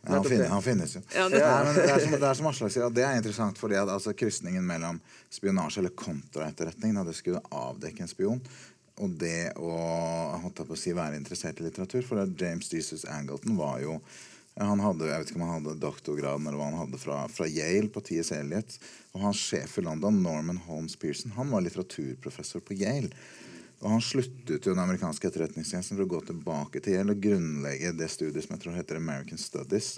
Ja, 0.00 0.14
han, 0.14 0.24
finnes, 0.24 0.48
han 0.48 0.62
finnes 0.64 0.94
jo. 0.96 1.02
Ja, 1.12 1.26
det- 1.28 1.42
men 1.44 1.74
det, 1.76 1.84
er 1.84 2.00
som, 2.00 2.14
det 2.16 2.28
er 2.30 2.38
som 2.38 2.48
Aslak 2.48 2.72
sier, 2.72 2.86
at 2.88 2.96
det 2.96 3.04
er 3.04 3.18
interessant 3.20 3.60
fordi 3.60 3.76
at 3.76 3.92
altså, 3.92 4.14
krysningen 4.16 4.64
mellom 4.64 5.02
spionasje 5.28 5.82
eller 5.82 5.92
kontraetterretning, 5.92 6.96
da 6.96 7.04
det 7.04 7.18
skulle 7.18 7.42
avdekke 7.52 8.06
en 8.06 8.10
spion, 8.10 8.40
og 9.00 9.12
det 9.20 9.52
å 9.60 9.74
holdt 10.40 10.64
på 10.64 10.76
å 10.76 10.80
si, 10.80 10.94
være 10.96 11.20
interessert 11.20 11.60
i 11.60 11.66
litteratur. 11.68 12.00
For 12.08 12.24
James 12.40 12.72
Jesus 12.72 13.04
Angleton 13.04 13.60
var 13.60 13.84
jo 13.84 13.98
han 14.58 14.82
hadde, 14.82 15.06
jeg 15.06 15.22
vet 15.22 15.30
ikke 15.30 15.38
om 15.38 15.46
han 15.46 15.60
hadde 15.60 15.80
doktorgraden 15.80 16.48
eller 16.48 16.58
hva 16.58 16.70
han 16.72 16.80
hadde 16.82 16.98
fra, 17.00 17.20
fra 17.32 17.46
Yale 17.48 17.90
på 17.92 18.02
T.S. 18.04 18.32
Eliot. 18.36 18.74
Og 19.14 19.22
hans 19.28 19.40
sjef 19.40 19.78
i 19.78 19.84
London, 19.86 20.18
Norman 20.24 20.58
Holmes 20.66 20.98
Pearson, 21.00 21.36
han 21.36 21.52
var 21.52 21.64
litteraturprofessor 21.64 22.64
på 22.66 22.76
Yale. 22.80 23.12
Og 23.80 23.88
han 23.94 24.02
sluttet 24.04 24.66
jo 24.66 24.74
den 24.74 24.82
amerikanske 24.82 25.24
etterretningstjenesten 25.30 25.96
for 25.96 26.04
å 26.04 26.10
gå 26.10 26.18
tilbake 26.28 26.82
til 26.84 26.98
Yale 26.98 27.14
og 27.14 27.22
grunnlegge 27.24 27.94
det 27.96 28.10
studiet 28.12 28.44
som 28.44 28.52
jeg 28.52 28.64
tror 28.66 28.74
heter 28.76 28.98
American 29.00 29.40
Studies, 29.40 29.94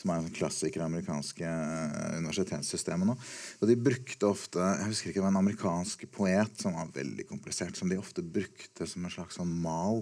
som 0.00 0.12
er 0.12 0.22
en 0.22 0.32
klassiker 0.38 0.80
i 0.80 0.86
amerikanske 0.86 1.50
eh, 1.50 2.14
universitetssystemet 2.22 3.10
nå. 3.10 3.16
Og 3.60 3.68
de 3.68 3.76
brukte 3.76 4.30
ofte 4.30 4.62
Jeg 4.62 4.88
husker 4.88 5.10
ikke 5.10 5.20
det 5.20 5.26
var 5.26 5.34
en 5.34 5.42
amerikansk 5.42 6.06
poet 6.14 6.62
som 6.62 6.78
var 6.78 6.94
veldig 6.94 7.28
komplisert, 7.28 7.76
som 7.76 7.92
de 7.92 8.00
ofte 8.00 8.24
brukte 8.24 8.88
som 8.88 9.04
en 9.04 9.12
slags 9.12 9.36
sånn 9.36 9.52
mal 9.60 10.00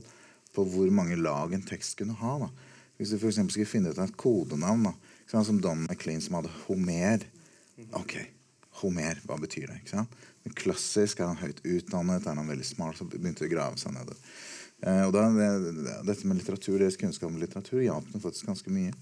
på 0.55 0.69
hvor 0.71 0.95
mange 0.95 1.19
lag 1.19 1.57
en 1.57 1.67
tekst 1.67 1.99
kunne 1.99 2.15
ha. 2.21 2.37
da. 2.47 2.53
Hvis 2.99 3.11
du 3.11 3.19
f.eks. 3.19 3.41
skulle 3.51 3.69
finne 3.69 3.91
ut 3.91 3.99
et 3.99 4.17
kodenavn, 4.21 4.89
da, 4.89 4.95
sant, 5.27 5.49
som 5.49 5.61
Don 5.63 5.87
McLean 5.89 6.23
som 6.23 6.39
hadde 6.39 6.53
Homer 6.67 7.25
Ok, 7.99 8.19
Homer, 8.81 9.19
hva 9.27 9.39
betyr 9.43 9.67
det? 9.71 9.81
ikke 9.83 9.97
sant? 9.97 10.21
Men 10.45 10.55
klassisk 10.59 11.23
er 11.23 11.33
han 11.33 11.41
høyt 11.41 11.63
utdannet, 11.65 12.27
er 12.27 12.39
han 12.39 12.51
veldig 12.51 12.67
smart, 12.69 12.99
så 12.99 13.07
begynte 13.09 13.43
det 13.43 13.51
å 13.51 13.55
grave 13.55 13.81
seg 13.81 13.97
nedover. 13.97 14.21
Eh, 14.85 15.03
og 15.07 15.15
da, 15.17 15.25
det, 15.33 15.49
det, 15.81 15.97
Dette 16.07 16.29
med 16.29 16.39
litteratur, 16.39 16.77
deres 16.79 16.99
kunnskap 17.01 17.31
om 17.31 17.41
litteratur 17.41 17.83
hjalp 17.83 18.11
meg 18.13 18.23
faktisk 18.23 18.51
ganske 18.51 18.75
mye. 18.75 18.95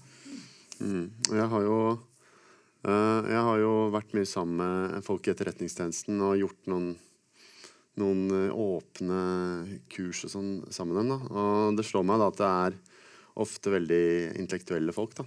Mm. 0.79 1.07
Jeg 1.29 1.47
har 1.51 1.65
jo 1.67 1.77
eh, 1.93 3.19
Jeg 3.29 3.41
har 3.49 3.57
jo 3.61 3.73
vært 3.93 4.15
mye 4.17 4.29
sammen 4.29 4.57
med 4.57 5.05
folk 5.05 5.27
i 5.27 5.33
Etterretningstjenesten 5.33 6.23
og 6.23 6.39
gjort 6.39 6.71
noen 6.71 6.93
noen 8.01 8.23
eh, 8.33 8.55
åpne 8.57 9.19
kurs 9.91 10.23
og 10.25 10.33
sånn 10.33 10.51
sammen 10.73 10.95
med 10.95 11.03
dem. 11.03 11.13
da. 11.13 11.43
Og 11.43 11.77
det 11.77 11.85
slår 11.87 12.07
meg 12.09 12.21
da 12.21 12.31
at 12.31 12.39
det 12.39 12.49
er 12.49 12.79
ofte 13.41 13.73
veldig 13.73 14.03
intellektuelle 14.39 14.93
folk. 14.95 15.15
da. 15.17 15.25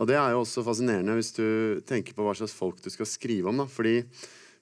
Og 0.00 0.08
det 0.08 0.16
er 0.18 0.32
jo 0.32 0.42
også 0.42 0.64
fascinerende 0.66 1.16
hvis 1.18 1.34
du 1.36 1.46
tenker 1.86 2.16
på 2.16 2.24
hva 2.26 2.34
slags 2.38 2.56
folk 2.56 2.80
du 2.82 2.90
skal 2.92 3.08
skrive 3.08 3.50
om. 3.50 3.62
da. 3.62 3.66
Fordi 3.70 3.98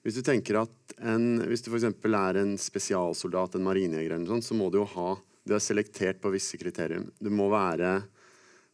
hvis 0.03 0.19
du 0.19 0.23
tenker 0.25 0.59
at 0.63 0.97
en, 0.99 1.45
hvis 1.47 1.63
du 1.63 1.71
f.eks. 1.71 1.87
er 1.87 2.41
en 2.41 2.57
spesialsoldat, 2.59 3.55
en 3.55 3.67
marinejeger, 3.67 4.25
så 4.43 4.57
må 4.57 4.69
du 4.69 4.81
jo 4.81 4.89
ha 4.97 5.13
Du 5.43 5.51
er 5.51 5.59
selektert 5.59 6.21
på 6.23 6.31
visse 6.31 6.55
kriterier. 6.55 7.03
Du 7.19 7.29
må 7.29 7.49
være 7.51 7.97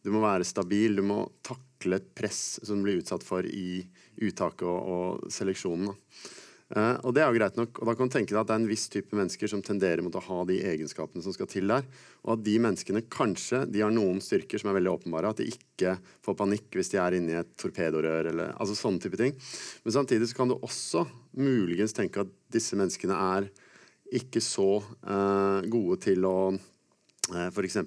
du 0.06 0.12
må 0.14 0.22
være 0.24 0.48
stabil, 0.48 0.96
du 0.96 1.04
må 1.04 1.24
takle 1.44 1.98
et 1.98 2.12
press 2.16 2.60
som 2.64 2.80
du 2.80 2.86
blir 2.86 3.02
utsatt 3.02 3.26
for 3.26 3.44
i 3.44 3.82
uttaket 4.22 4.64
og, 4.64 4.78
og 4.94 5.34
seleksjonen. 5.34 5.90
Da. 5.90 6.22
Eh, 6.70 6.98
og 7.02 7.16
det 7.18 7.24
er 7.24 7.32
jo 7.32 7.40
greit 7.40 7.56
nok, 7.58 7.80
og 7.82 7.90
da 7.90 7.96
kan 7.98 8.10
du 8.10 8.14
tenke 8.14 8.34
deg 8.34 8.42
at 8.44 8.50
det 8.50 8.54
er 8.54 8.62
en 8.62 8.70
viss 8.70 8.86
type 8.94 9.16
mennesker 9.18 9.50
som 9.50 9.62
tenderer 9.66 10.04
mot 10.06 10.14
å 10.14 10.22
ha 10.22 10.44
de 10.46 10.60
egenskapene 10.70 11.24
som 11.26 11.34
skal 11.34 11.50
til 11.50 11.72
der, 11.72 11.88
og 12.22 12.36
at 12.36 12.44
de 12.46 12.56
menneskene 12.62 13.02
kanskje 13.10 13.64
de 13.74 13.82
har 13.82 13.94
noen 13.94 14.22
styrker 14.22 14.62
som 14.62 14.70
er 14.70 14.78
veldig 14.78 14.92
åpenbare, 14.94 15.32
at 15.34 15.42
de 15.42 15.50
ikke 15.50 15.96
får 16.26 16.38
panikk 16.38 16.78
hvis 16.78 16.94
de 16.94 17.02
er 17.02 17.18
inne 17.18 17.34
i 17.34 17.40
et 17.42 17.56
torpedorør 17.58 18.30
eller 18.34 18.54
altså 18.54 18.78
sånne 18.78 19.02
type 19.02 19.18
ting. 19.18 19.34
Men 19.86 19.98
samtidig 19.98 20.30
så 20.30 20.42
kan 20.42 20.54
du 20.54 20.60
også 20.60 21.08
muligens 21.42 21.98
tenke 21.98 22.22
at 22.22 22.38
disse 22.54 22.78
menneskene 22.78 23.18
er 23.18 23.50
ikke 24.20 24.42
så 24.42 24.70
eh, 24.80 25.66
gode 25.74 26.00
til 26.06 26.26
å 26.30 26.38
eh, 26.54 27.50
f.eks. 27.50 27.82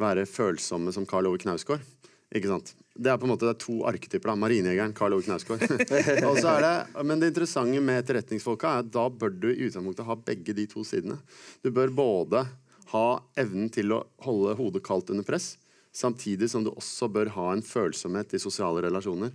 være 0.00 0.28
følsomme 0.28 0.96
som 0.96 1.08
Karl 1.08 1.28
Ove 1.28 1.40
Knausgård. 1.44 1.84
Ikke 2.36 2.50
sant? 2.50 2.74
Det 2.98 3.10
er 3.12 3.18
på 3.20 3.28
en 3.28 3.30
måte 3.30 3.52
to 3.62 3.76
arketyper. 3.86 4.32
Marinejegeren, 4.34 4.94
Karl 4.96 5.14
Ove 5.14 5.22
Knausgård. 5.22 5.62
Men 7.06 7.20
det 7.20 7.30
interessante 7.30 7.82
med 7.84 8.00
etterretningsfolka 8.02 8.72
er 8.72 8.82
at 8.82 8.88
da 8.90 9.04
bør 9.06 9.30
du 9.30 9.52
i 9.52 9.68
utgangspunktet 9.68 10.08
ha 10.08 10.16
begge 10.18 10.56
de 10.58 10.64
to 10.70 10.82
sidene. 10.86 11.20
Du 11.62 11.70
bør 11.74 11.94
både 11.94 12.42
ha 12.90 13.06
evnen 13.38 13.70
til 13.70 13.94
å 13.94 14.00
holde 14.24 14.56
hodet 14.58 14.82
kaldt 14.82 15.12
under 15.14 15.26
press, 15.26 15.52
samtidig 15.94 16.48
som 16.50 16.64
du 16.66 16.72
også 16.72 17.06
bør 17.12 17.30
ha 17.36 17.52
en 17.52 17.62
følsomhet 17.62 18.34
i 18.34 18.42
sosiale 18.42 18.82
relasjoner. 18.88 19.30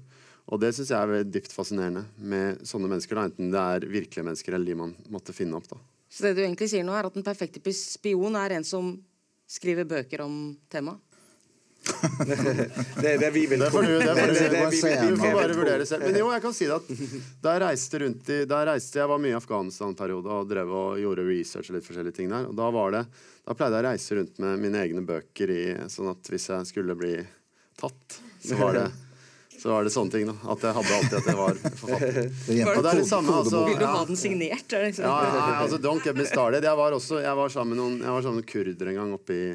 Og 0.51 0.59
det 0.59 0.73
syns 0.75 0.91
jeg 0.91 0.99
er 0.99 1.23
dypt 1.31 1.55
fascinerende 1.55 2.03
med 2.19 2.65
sånne 2.67 2.89
mennesker, 2.91 3.15
da, 3.15 3.29
enten 3.29 3.53
det 3.53 3.63
er 3.63 3.87
virkelige 3.87 4.27
mennesker 4.27 4.57
eller 4.57 4.67
de 4.67 4.79
man 4.81 4.95
måtte 5.13 5.35
finne 5.35 5.55
opp. 5.55 5.69
da. 5.71 5.79
Så 6.11 6.27
det 6.27 6.35
du 6.35 6.43
egentlig 6.43 6.67
sier 6.73 6.83
nå, 6.83 6.93
er 6.97 7.07
at 7.07 7.15
den 7.15 7.25
perfekte 7.25 7.63
spion 7.77 8.35
er 8.37 8.57
en 8.57 8.67
som 8.67 8.91
skriver 9.49 9.87
bøker 9.87 10.25
om 10.25 10.57
temaet? 10.71 10.99
Det 13.01 13.09
er 13.09 13.17
det 13.19 13.29
vi 13.35 13.45
vil 13.51 13.59
Det 13.59 13.65
det 13.65 13.71
får 13.73 13.83
du, 13.83 13.93
Det 13.99 14.09
er 14.93 15.09
du 15.09 15.17
bare 15.19 15.55
vurdere 15.57 15.85
selv. 15.85 16.05
Men 16.07 16.19
jo, 16.21 16.29
jeg 16.31 16.43
kan 16.45 16.55
si 16.55 16.67
det 16.69 16.77
at 16.77 16.89
da 17.43 17.55
jeg 17.55 17.63
reiste 17.65 18.01
rundt 18.05 18.31
i 18.31 18.39
Da 18.47 18.61
jeg 18.61 18.69
reiste, 18.71 18.99
jeg 19.01 19.11
var 19.11 19.21
mye 19.23 19.33
i 19.33 19.37
Afghanistan 19.37 19.95
periode 19.99 20.31
og 20.31 20.49
drev 20.49 20.71
og 20.71 20.99
gjorde 21.01 21.27
research 21.27 21.71
og 21.71 21.79
litt 21.79 21.87
forskjellige 21.87 22.19
ting 22.21 22.31
der. 22.31 22.47
Og 22.49 22.55
da 22.57 22.69
var 22.73 22.95
det 22.95 23.05
Da 23.43 23.57
pleide 23.57 23.79
jeg 23.79 23.85
å 23.85 23.89
reise 23.91 24.19
rundt 24.19 24.43
med 24.45 24.63
mine 24.63 24.83
egne 24.85 25.05
bøker 25.07 25.55
i 25.55 25.63
Sånn 25.91 26.11
at 26.13 26.31
hvis 26.31 26.49
jeg 26.53 26.71
skulle 26.71 26.95
bli 26.99 27.17
tatt, 27.79 28.21
så 28.43 28.59
var 28.59 28.79
det 28.79 28.87
så 29.63 29.69
var 29.71 29.85
det 29.87 29.93
sånne 29.95 30.11
ting. 30.11 30.25
da 30.27 30.33
At 30.51 30.63
jeg 30.65 30.75
hadde 30.75 30.95
alltid 30.97 31.13
at 31.21 31.27
jeg 31.29 31.37
var 31.39 31.59
forfatter. 31.79 32.17
Og 32.75 32.81
det 32.83 32.89
er 32.91 32.97
det 32.99 33.05
samme, 33.07 33.35
altså. 33.39 33.61
Vil 33.69 33.77
du 33.79 33.85
ha 33.87 34.01
den 34.09 34.17
signert? 34.19 34.73
Er 34.75 34.89
liksom? 34.89 35.05
Ja, 35.07 35.13
ja, 35.23 35.43
altså 35.63 35.79
Don't 35.79 36.03
get 36.03 36.17
me 36.19 36.25
started. 36.27 36.67
Jeg 36.67 36.79
var, 36.79 36.95
også, 36.97 37.21
jeg 37.23 37.37
var 37.39 37.53
sammen 37.53 37.71
med 37.71 37.79
noen 37.79 37.95
Jeg 38.03 38.11
var 38.11 38.25
sammen 38.25 38.41
med 38.41 38.49
kurdere 38.49 38.91
en 38.91 38.99
gang 38.99 39.13
oppe 39.15 39.37
i, 39.37 39.45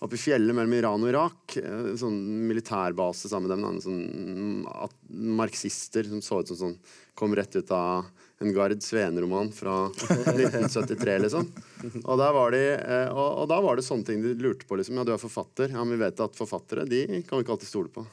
oppe 0.00 0.16
i 0.16 0.20
fjellet 0.20 0.56
mellom 0.56 0.72
Iran 0.76 1.04
og 1.04 1.12
Irak. 1.12 1.56
En 1.60 1.98
sånn 2.00 2.16
militærbase 2.48 3.28
sammen 3.30 3.50
med 3.50 3.66
dem. 3.66 3.80
Sånn 3.84 4.64
at, 4.72 4.96
marxister 5.10 6.08
som 6.08 6.22
så 6.24 6.40
ut 6.40 6.52
som 6.52 6.60
sånn 6.64 6.80
Kom 7.20 7.34
rett 7.36 7.52
ut 7.52 7.68
av 7.76 8.06
en 8.40 8.52
Gard 8.56 8.80
Sveen-roman 8.80 9.50
fra 9.52 9.74
1973, 9.92 11.18
liksom. 11.26 11.50
Og, 12.06 12.14
der 12.16 12.32
var 12.32 12.54
de, 12.54 12.62
eh, 12.78 13.10
og, 13.12 13.42
og 13.42 13.50
da 13.50 13.58
var 13.60 13.76
det 13.76 13.84
sånne 13.84 14.08
ting 14.08 14.22
de 14.24 14.32
lurte 14.40 14.64
på. 14.64 14.78
liksom 14.80 14.96
Ja, 14.96 15.04
du 15.04 15.12
er 15.12 15.20
forfatter. 15.20 15.68
Ja, 15.68 15.84
men 15.84 15.98
vi 15.98 16.06
vet 16.06 16.22
at 16.24 16.38
forfattere 16.38 16.86
de 16.88 17.02
kan 17.28 17.36
vi 17.36 17.44
ikke 17.44 17.58
alltid 17.58 17.68
stole 17.68 17.92
på. 17.92 18.06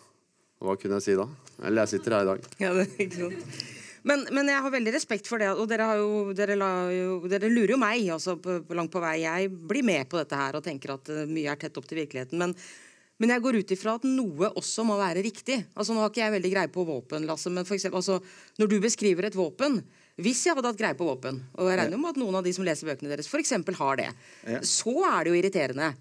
Og 0.60 0.67
Hva 0.67 0.75
kunne 0.82 1.00
jeg 1.00 1.06
si 1.06 1.15
da? 1.15 1.29
Eller 1.62 1.86
jeg 1.86 1.94
sitter 1.96 2.17
her 2.17 2.27
i 2.27 2.32
dag. 2.34 2.51
Ja, 2.65 2.74
det, 2.75 2.89
ikke 3.00 3.29
sant? 3.29 3.63
Men, 4.04 4.25
men 4.32 4.50
jeg 4.51 4.62
har 4.63 4.72
veldig 4.74 4.94
respekt 4.94 5.27
for 5.30 5.42
det, 5.42 5.50
og 5.56 5.68
dere, 5.70 5.88
har 5.89 5.98
jo, 6.01 6.34
dere, 6.38 6.58
jo, 6.94 7.20
dere 7.30 7.50
lurer 7.50 7.74
jo 7.75 7.80
meg 7.82 8.10
altså, 8.13 8.38
på, 8.42 8.60
på 8.68 8.77
langt 8.77 8.92
på 8.94 9.01
vei. 9.04 9.20
Jeg 9.24 9.50
blir 9.50 9.84
med 9.88 10.08
på 10.12 10.20
dette 10.22 10.38
her 10.39 10.60
og 10.60 10.66
tenker 10.66 10.94
at 10.98 11.10
eh, 11.13 11.25
mye 11.30 11.51
er 11.54 11.60
tett 11.62 11.77
opp 11.80 11.88
til 11.89 12.01
virkeligheten. 12.04 12.38
Men, 12.42 12.54
men 13.18 13.34
jeg 13.34 13.44
går 13.44 13.60
ut 13.62 13.72
ifra 13.74 13.96
at 13.98 14.06
noe 14.08 14.51
også 14.60 14.86
må 14.88 14.98
være 15.00 15.24
riktig. 15.25 15.63
Altså, 15.75 15.96
nå 15.96 16.04
har 16.04 16.12
ikke 16.13 16.25
jeg 16.25 16.36
veldig 16.38 16.54
greie 16.54 16.74
på 16.74 16.86
våpen, 16.88 17.25
Lasse, 17.30 17.50
men 17.54 17.66
for 17.68 17.77
eksempel, 17.80 18.04
altså, 18.04 18.20
når 18.62 18.74
du 18.74 18.77
beskriver 18.84 19.30
et 19.32 19.38
våpen 19.38 19.82
hvis 20.18 20.39
jeg 20.48 20.56
hadde 20.58 20.66
hatt 20.72 20.80
greie 20.80 20.98
på 20.98 21.06
våpen, 21.06 21.44
og 21.62 21.68
jeg 21.70 21.77
regner 21.77 22.00
med 22.01 22.16
at 22.16 22.18
noen 22.18 22.39
av 22.39 22.46
de 22.46 22.50
som 22.56 22.66
leser 22.66 22.89
bøkene 22.89 23.12
deres 23.12 23.27
for 23.30 23.38
eksempel 23.38 23.75
har 23.77 24.00
det, 24.00 24.08
Ja. 24.50 24.63
så 24.66 24.96
er 25.06 25.27
det 25.27 25.30
jo 25.30 25.38
irriterende. 25.38 25.92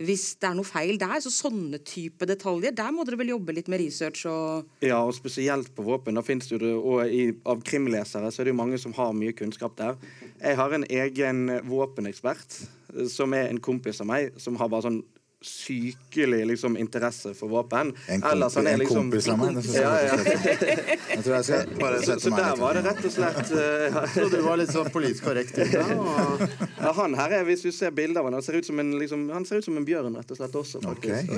Hvis 0.00 0.38
det 0.40 0.48
er 0.48 0.54
noe 0.56 0.64
feil 0.64 0.96
der, 0.96 1.18
så 1.20 1.28
sånne 1.28 1.76
type 1.84 2.24
detaljer, 2.28 2.72
der 2.72 2.94
må 2.96 3.04
dere 3.04 3.18
vel 3.20 3.34
jobbe 3.34 3.52
litt 3.52 3.68
med 3.68 3.82
research 3.82 4.24
og 4.30 4.70
Ja, 4.80 5.02
og 5.04 5.12
spesielt 5.12 5.68
på 5.76 5.84
våpen. 5.84 6.16
Da 6.16 6.24
finnes 6.24 6.48
det 6.48 6.62
og 6.64 7.04
i, 7.04 7.26
Av 7.44 7.60
krimlesere 7.60 8.30
så 8.32 8.40
er 8.40 8.48
det 8.48 8.54
jo 8.54 8.60
mange 8.62 8.80
som 8.80 8.94
har 8.96 9.12
mye 9.12 9.36
kunnskap 9.36 9.76
der. 9.76 9.98
Jeg 10.40 10.56
har 10.56 10.72
en 10.72 10.88
egen 10.88 11.44
våpenekspert 11.68 12.62
eh, 12.96 13.04
som 13.12 13.36
er 13.36 13.50
en 13.50 13.60
kompis 13.60 14.00
av 14.00 14.08
meg, 14.08 14.32
som 14.40 14.56
har 14.56 14.72
bare 14.72 14.88
sånn 14.88 15.02
sykelig 15.42 16.46
liksom, 16.46 16.76
interesse 16.76 17.34
for 17.34 17.48
våpen. 17.48 17.92
En, 18.08 18.22
Ellers 18.32 18.54
han 18.54 18.66
er 18.66 18.72
en 18.72 18.78
liksom- 18.80 18.96
kompis 19.10 19.28
av 19.28 19.38
meg. 19.38 19.54
det 19.56 19.64
jeg 19.74 19.82
Ja, 19.82 20.00
ja. 20.02 20.16
Jeg 21.12 21.24
tror 21.24 21.34
jeg 21.34 21.44
skal 21.44 21.66
bare 21.80 21.98
Så, 21.98 22.06
sette 22.06 22.20
så 22.26 22.30
meg 22.30 22.38
der 22.44 22.56
var 22.56 22.74
det 22.74 22.84
rett 22.86 23.04
og 23.04 23.12
slett 23.12 23.50
jeg 23.52 24.08
Så 24.14 24.28
du 24.30 24.40
var 24.42 24.56
litt 24.56 24.70
sånn 24.72 24.90
politisk 24.94 25.24
korrekt? 25.24 25.58
Og... 25.58 26.46
ja, 26.78 26.92
Han 26.92 27.14
her 27.14 27.30
er, 27.40 27.44
hvis 27.44 27.62
du 27.62 27.70
ser 27.72 27.90
bilder 27.90 28.20
av 28.20 28.26
han, 28.30 28.34
han 28.38 28.42
ser 28.42 28.54
ut 28.60 28.66
som 28.66 28.78
en, 28.80 28.92
liksom, 28.98 29.28
han 29.32 29.44
ser 29.44 29.56
ut 29.58 29.64
som 29.64 29.76
en 29.76 29.84
bjørn, 29.84 30.16
rett 30.16 30.30
og 30.30 30.36
slett 30.40 30.56
også. 30.62 30.82
Faktisk. 30.82 31.28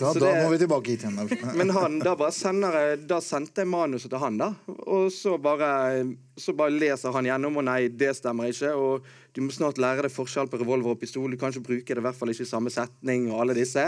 da, 0.00 0.12
Så 0.12 0.18
da 0.20 0.26
det- 0.32 0.44
må 0.44 0.50
vi 0.50 0.58
tilbake 0.64 0.86
hit 0.94 1.04
igjen. 1.04 1.56
Men 1.60 1.70
han, 1.70 1.98
da 2.00 2.14
bare 2.16 2.32
sender 2.32 2.72
jeg 2.80 3.06
Da 3.06 3.20
sendte 3.20 3.62
jeg 3.64 3.68
manuset 3.70 4.10
til 4.10 4.18
han, 4.18 4.38
da. 4.38 4.52
Og 4.86 5.10
så 5.12 5.36
bare, 5.40 6.04
så 6.38 6.54
bare 6.56 6.70
leser 6.70 7.12
han 7.12 7.24
gjennom, 7.26 7.56
og 7.60 7.64
nei, 7.64 7.88
det 7.88 8.14
stemmer 8.16 8.50
ikke. 8.52 8.72
Og 8.76 9.02
du 9.36 9.42
må 9.44 9.54
snart 9.54 9.78
lære 9.78 10.04
deg 10.06 10.12
forskjell 10.12 10.48
på 10.50 10.58
revolver 10.60 10.94
og 10.94 11.00
pistol. 11.00 11.30
Du 11.30 11.38
kan 11.38 11.52
ikke 11.52 11.68
bruke 11.68 11.94
det 11.94 12.02
i 12.02 12.06
hvert 12.06 12.18
fall 12.18 12.32
ikke 12.32 12.46
i 12.46 12.50
samme 12.50 12.72
setning. 12.74 13.28
og 13.30 13.44
alle 13.44 13.54
disse. 13.54 13.84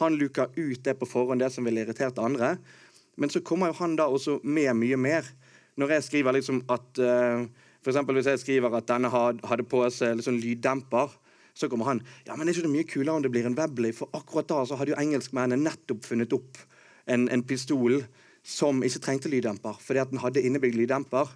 Han 0.00 0.16
luker 0.16 0.52
ut 0.56 0.82
det 0.84 0.96
på 0.98 1.08
forhånd, 1.08 1.40
det 1.40 1.52
som 1.52 1.64
ville 1.68 1.84
irritert 1.84 2.18
andre. 2.18 2.56
Men 3.16 3.32
så 3.32 3.40
kommer 3.40 3.72
jo 3.72 3.78
han 3.80 3.96
da 3.96 4.08
også 4.08 4.40
med 4.42 4.72
mye 4.76 4.96
mer. 4.96 5.28
Når 5.76 5.96
jeg 5.96 6.06
skriver 6.08 6.32
liksom 6.32 6.64
at 6.72 7.00
uh, 7.00 7.44
For 7.84 8.12
hvis 8.12 8.26
jeg 8.26 8.40
skriver 8.40 8.74
at 8.74 8.88
denne 8.88 9.08
hadde 9.12 9.62
på 9.68 9.84
seg 9.94 10.16
liksom 10.16 10.40
lyddemper. 10.42 11.12
Så 11.54 11.68
kommer 11.68 11.86
han 11.86 12.00
ja, 12.26 12.34
men 12.36 12.48
er 12.48 12.52
ikke 12.52 12.66
det 12.66 12.72
mye 12.72 12.88
kulere 12.88 13.14
om 13.16 13.22
det 13.22 13.30
blir 13.30 13.46
en 13.46 13.56
Webley? 13.56 13.92
For 13.92 14.10
akkurat 14.12 14.48
da 14.48 14.64
så 14.66 14.76
hadde 14.76 14.92
jo 14.92 14.98
engelskmennene 15.00 15.62
nettopp 15.62 16.04
funnet 16.04 16.34
opp 16.36 16.58
en, 17.06 17.28
en 17.32 17.44
pistol 17.46 18.02
som 18.46 18.82
ikke 18.84 19.00
trengte 19.04 19.30
lyddemper, 19.30 19.78
fordi 19.80 20.02
at 20.02 20.10
den 20.10 20.20
hadde 20.20 20.42
innebygd 20.44 20.76
lyddemper. 20.76 21.30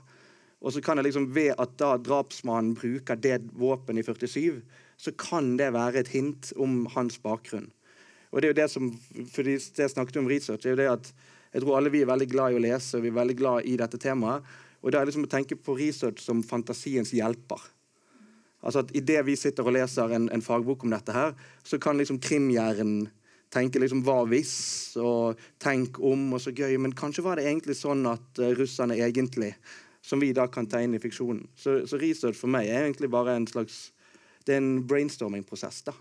Og 0.60 0.74
så 0.74 0.82
kan 0.84 0.96
det 0.96 1.08
liksom, 1.08 1.30
Ved 1.34 1.54
at 1.58 1.76
da 1.80 1.94
drapsmannen 1.96 2.74
bruker 2.76 3.16
det 3.16 3.40
våpenet 3.56 4.04
i 4.04 4.12
47, 4.12 4.60
så 5.00 5.12
kan 5.16 5.56
det 5.56 5.72
være 5.72 6.02
et 6.02 6.12
hint 6.12 6.52
om 6.60 6.84
hans 6.94 7.16
bakgrunn. 7.22 7.70
Og 8.30 8.40
det 8.40 8.48
er 8.48 8.52
jo 8.52 8.60
det 8.60 8.70
som, 8.70 8.90
for 9.32 9.46
det 9.46 9.56
jeg 9.58 9.90
snakket 9.90 10.20
om 10.20 10.28
research, 10.28 10.66
er 10.66 10.76
jo 10.76 10.82
det 10.82 10.90
at 10.90 11.12
jeg 11.50 11.64
tror 11.64 11.78
alle 11.78 11.90
vi 11.90 12.04
er 12.04 12.10
veldig 12.10 12.28
glad 12.30 12.52
i 12.52 12.58
å 12.60 12.62
lese 12.62 12.98
og 12.98 13.02
vi 13.02 13.10
er 13.10 13.16
veldig 13.16 13.36
glad 13.40 13.66
i 13.66 13.76
dette 13.80 13.98
temaet. 13.98 14.44
Og 14.80 14.92
det 14.92 15.00
er 15.00 15.08
liksom 15.08 15.26
å 15.26 15.30
tenke 15.32 15.58
på 15.58 15.74
research 15.76 16.22
som 16.22 16.44
fantasiens 16.46 17.10
hjelper. 17.16 17.60
Altså 18.60 18.84
at 18.84 18.92
Idet 18.96 19.24
vi 19.26 19.36
sitter 19.40 19.66
og 19.66 19.74
leser 19.74 20.12
en, 20.14 20.28
en, 20.32 20.44
fagbok 20.44 20.84
om 20.84 20.92
dette, 20.92 21.14
her, 21.16 21.34
så 21.64 21.80
kan 21.80 21.98
liksom 21.98 22.20
krimhjernen 22.22 23.08
tenke 23.50 23.80
liksom 23.82 24.04
hva 24.06 24.22
hvis, 24.30 24.52
og 25.00 25.40
tenk 25.58 25.98
om, 25.98 26.28
og 26.36 26.42
så 26.44 26.52
gøy. 26.54 26.76
Men 26.78 26.94
kanskje 26.96 27.24
var 27.26 27.40
det 27.40 27.48
egentlig 27.48 27.74
sånn 27.80 28.04
at 28.06 28.38
uh, 28.38 28.52
russerne 28.54 28.98
egentlig 29.00 29.54
Som 30.02 30.22
vi 30.22 30.32
da 30.36 30.46
kan 30.48 30.68
tegne 30.70 30.96
i 30.96 31.02
fiksjonen. 31.02 31.44
Så, 31.56 31.82
så 31.86 32.00
research 32.00 32.38
for 32.38 32.52
meg 32.52 32.70
er 32.70 32.86
egentlig 32.86 33.10
bare 33.12 33.36
en 33.36 33.48
slags 33.48 33.90
Det 34.46 34.54
er 34.54 34.62
en 34.62 34.86
brainstorming-prosess 34.88 35.82
da, 35.84 35.92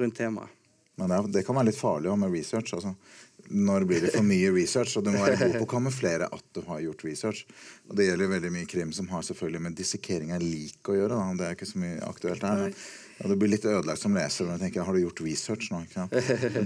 rundt 0.00 0.16
temaet. 0.16 0.60
Men 0.96 1.10
det, 1.10 1.18
det, 1.34 1.42
kan 1.46 1.56
være 1.58 1.68
litt 1.68 1.78
farlig 1.78 2.12
med 2.18 2.32
research. 2.32 2.74
Altså. 2.76 2.94
Når 3.50 3.84
blir 3.88 4.04
det 4.04 4.12
for 4.14 4.26
mye 4.26 4.50
research? 4.54 4.96
Og 4.96 5.04
du 5.04 5.10
må 5.12 5.24
være 5.24 5.40
god 5.40 5.56
på 5.58 5.66
å 5.66 5.72
kamuflere 5.74 6.28
at 6.32 6.44
du 6.54 6.62
har 6.68 6.82
gjort 6.84 7.04
research. 7.04 7.42
Og 7.90 7.98
det 7.98 8.06
gjelder 8.08 8.30
veldig 8.30 8.52
mye 8.54 8.68
krim 8.70 8.92
som 8.94 9.10
har 9.12 9.24
selvfølgelig 9.26 9.62
med 9.66 9.76
dissekering 9.78 10.32
av 10.36 10.44
lik 10.44 10.88
å 10.88 10.96
gjøre. 10.96 11.18
Da. 11.18 11.38
Det 11.40 11.48
er 11.48 11.58
ikke 11.58 11.70
så 11.72 11.82
mye 11.82 11.98
aktuelt 12.08 12.46
her. 12.46 12.78
Og 13.22 13.30
du 13.30 13.36
blir 13.38 13.52
litt 13.52 13.64
ødelagt 13.64 14.02
som 14.02 14.16
leser 14.16 14.48
Men 14.48 14.56
jeg 14.56 14.64
tenker 14.66 14.86
har 14.88 14.96
du 14.96 15.02
gjort 15.04 15.22
research 15.22 15.70
nå? 15.70 15.84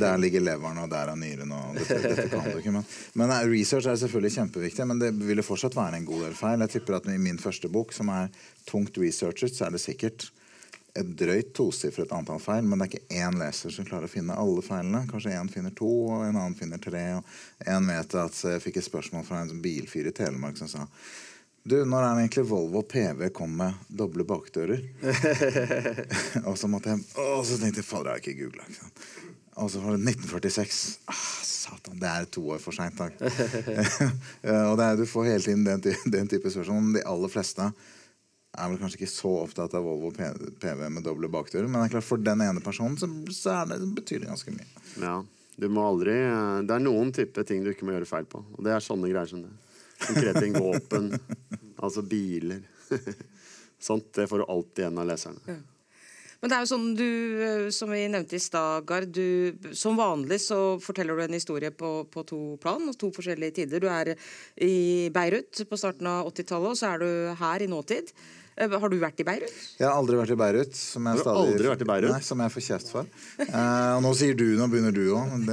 Der 0.01 0.21
ligger 0.21 0.45
leveren, 0.45 0.81
og 0.81 0.89
der 0.93 1.13
er 1.13 1.19
nyren. 1.19 1.53
og 1.53 1.77
dette, 1.77 1.99
dette 2.07 2.29
kan 2.33 2.49
du 2.49 2.57
ikke. 2.63 2.73
Men, 2.75 2.89
men, 3.21 3.35
research 3.51 3.91
er 3.91 4.01
selvfølgelig 4.01 4.35
kjempeviktig, 4.39 4.89
men 4.89 5.03
det 5.03 5.13
ville 5.19 5.45
fortsatt 5.45 5.77
være 5.77 6.01
en 6.01 6.09
god 6.09 6.25
del 6.29 6.39
feil. 6.39 6.65
Jeg 6.65 6.77
tipper 6.79 6.99
at 6.99 7.09
i 7.13 7.21
min 7.21 7.41
første 7.43 7.71
bok, 7.73 7.93
som 7.97 8.11
er 8.15 8.33
tungt 8.69 8.99
researchet, 9.01 9.55
så 9.55 9.69
er 9.69 9.77
det 9.77 9.85
sikkert 9.85 10.31
et 10.99 11.11
drøyt 11.21 11.53
tosifret 11.55 12.13
antall 12.17 12.41
feil, 12.43 12.65
men 12.67 12.81
det 12.81 12.89
er 12.89 12.95
ikke 12.97 13.21
én 13.21 13.39
leser 13.39 13.73
som 13.75 13.87
klarer 13.87 14.09
å 14.09 14.13
finne 14.13 14.37
alle 14.41 14.65
feilene. 14.65 15.05
Kanskje 15.11 15.37
én 15.37 15.51
finner 15.53 15.75
to, 15.77 15.91
og 16.09 16.25
en 16.25 16.35
annen 16.35 16.57
finner 16.59 16.81
tre. 16.83 17.05
og 17.21 17.69
En 17.69 17.87
vet 17.93 18.19
at 18.19 18.43
Jeg 18.55 18.65
fikk 18.65 18.81
et 18.81 18.89
spørsmål 18.89 19.27
fra 19.27 19.43
en 19.45 19.63
bilfyr 19.63 20.11
i 20.11 20.17
Telemark 20.17 20.59
som 20.59 20.71
sa 20.71 20.87
du, 21.65 21.77
når 21.85 22.05
er 22.05 22.15
det 22.15 22.23
egentlig 22.23 22.45
Volvo 22.49 22.83
PV 22.87 23.29
kom 23.37 23.57
med 23.59 23.89
doble 23.89 24.25
bakdører? 24.29 24.85
og 26.49 26.55
så 26.59 26.71
måtte 26.71 26.95
jeg 26.95 27.03
Og 27.25 27.43
så 27.45 27.59
tenkte 27.61 27.83
jeg 27.83 27.89
fader, 27.89 28.15
jeg 28.15 28.15
har 28.15 28.23
ikke 28.23 28.39
googla. 28.45 28.69
Og 29.59 29.71
så 29.73 29.83
var 29.83 29.97
det 29.97 30.15
1946. 30.15 30.81
Ah, 31.11 31.27
satan, 31.45 31.99
det 31.99 32.09
er 32.09 32.29
to 32.31 32.45
år 32.55 32.63
for 32.63 32.77
seint. 32.77 33.01
og 33.03 34.83
er, 34.85 34.97
du 34.97 35.05
får 35.11 35.33
hele 35.33 35.45
tiden 35.45 35.67
den, 35.67 35.83
den 36.15 36.31
type 36.31 36.51
spørsmål. 36.55 36.93
De 36.95 37.05
aller 37.11 37.33
fleste 37.33 37.67
er 38.59 38.71
vel 38.71 38.79
kanskje 38.81 39.03
ikke 39.03 39.11
så 39.13 39.33
opptatt 39.43 39.75
av 39.77 39.85
Volvo 39.87 40.13
PV 40.15 40.85
med 40.89 41.05
doble 41.07 41.31
bakdører, 41.33 41.69
men 41.69 41.83
det 41.83 41.89
er 41.89 41.99
klart 41.99 42.09
for 42.09 42.23
den 42.23 42.43
ene 42.43 42.63
personen 42.65 42.97
så, 42.99 43.11
så 43.35 43.61
det, 43.69 43.83
betyr 43.99 44.23
det 44.23 44.31
ganske 44.31 44.55
mye. 44.55 44.69
Ja, 45.03 45.19
du 45.59 45.67
må 45.75 45.85
aldri 45.85 46.15
Det 46.67 46.75
er 46.75 46.85
noen 46.85 47.11
type 47.15 47.45
ting 47.47 47.65
du 47.65 47.73
ikke 47.73 47.87
må 47.87 47.97
gjøre 47.97 48.09
feil 48.09 48.29
på. 48.31 48.45
Og 48.57 48.65
det 48.65 48.73
er 48.75 48.85
sånne 48.85 49.11
greier 49.11 49.31
som 49.31 49.43
det. 49.45 49.53
Konkrete 50.07 50.41
ting. 50.41 50.55
Våpen. 50.59 51.11
altså 51.77 52.03
biler. 52.03 52.63
Sånt. 53.79 54.13
Det 54.15 54.27
får 54.27 54.39
du 54.39 54.45
alltid 54.45 54.85
igjen 54.85 54.99
av 54.99 55.11
leserne. 55.11 55.43
Ja. 55.47 55.59
Men 56.39 56.53
det 56.53 56.55
er 56.55 56.63
jo 56.63 56.71
sånn 56.71 56.91
du, 56.95 57.09
eh, 57.43 57.69
som 57.75 57.91
vi 57.91 58.05
nevnte 58.11 58.39
i 58.39 58.43
stad, 58.43 58.85
Gard. 58.87 59.17
Som 59.75 59.99
vanlig 59.99 60.39
så 60.45 60.79
forteller 60.83 61.19
du 61.19 61.25
en 61.25 61.35
historie 61.35 61.73
på, 61.75 62.05
på 62.13 62.23
to 62.29 62.41
plan 62.63 62.87
to 62.95 63.11
forskjellige 63.15 63.57
tider. 63.59 63.83
Du 63.83 63.89
er 63.91 64.13
i 64.63 65.11
Beirut 65.15 65.65
på 65.67 65.79
starten 65.81 66.07
av 66.11 66.31
80-tallet, 66.31 66.77
og 66.77 66.79
så 66.79 66.93
er 66.93 67.03
du 67.03 67.11
her 67.43 67.65
i 67.65 67.71
nåtid. 67.71 68.13
Eh, 68.59 68.73
har 68.83 68.91
du 68.91 68.97
vært 68.99 69.21
i 69.23 69.25
Beirut? 69.27 69.55
Jeg 69.79 69.87
har 69.87 69.95
aldri 69.95 70.17
vært 70.19 70.33
i 70.35 70.37
Beirut. 70.39 70.75
Som 70.75 71.07
jeg, 71.07 71.21
stadig, 71.23 71.55
aldri 71.55 71.69
vært 71.71 71.83
i 71.85 71.87
Beirut? 71.87 72.11
Nei, 72.11 72.23
som 72.27 72.41
jeg 72.43 72.51
får 72.55 72.63
kjeft 72.67 72.89
for. 72.91 73.07
Uh, 73.39 73.95
og 73.95 74.03
nå 74.03 74.11
sier 74.19 74.35
du, 74.39 74.59
nå 74.59 74.67
begynner 74.73 74.91
du 74.95 75.05
òg. 75.15 75.31
Si 75.39 75.47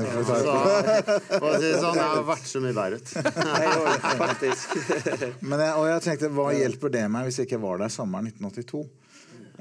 sånn, 1.78 2.00
jeg 2.02 2.02
har 2.02 2.26
vært 2.26 2.48
så 2.50 2.60
mye 2.64 2.74
i 2.74 2.78
Beirut. 2.80 3.08
Men 5.46 5.58
jeg, 5.62 5.74
og 5.78 5.86
jeg 5.92 6.02
tenkte, 6.08 6.32
hva 6.34 6.50
hjelper 6.58 6.90
det 6.98 7.06
meg 7.14 7.22
hvis 7.30 7.38
jeg 7.42 7.46
ikke 7.52 7.62
var 7.62 7.76
der 7.86 7.92
sommeren 7.94 8.26
1982? 8.34 8.82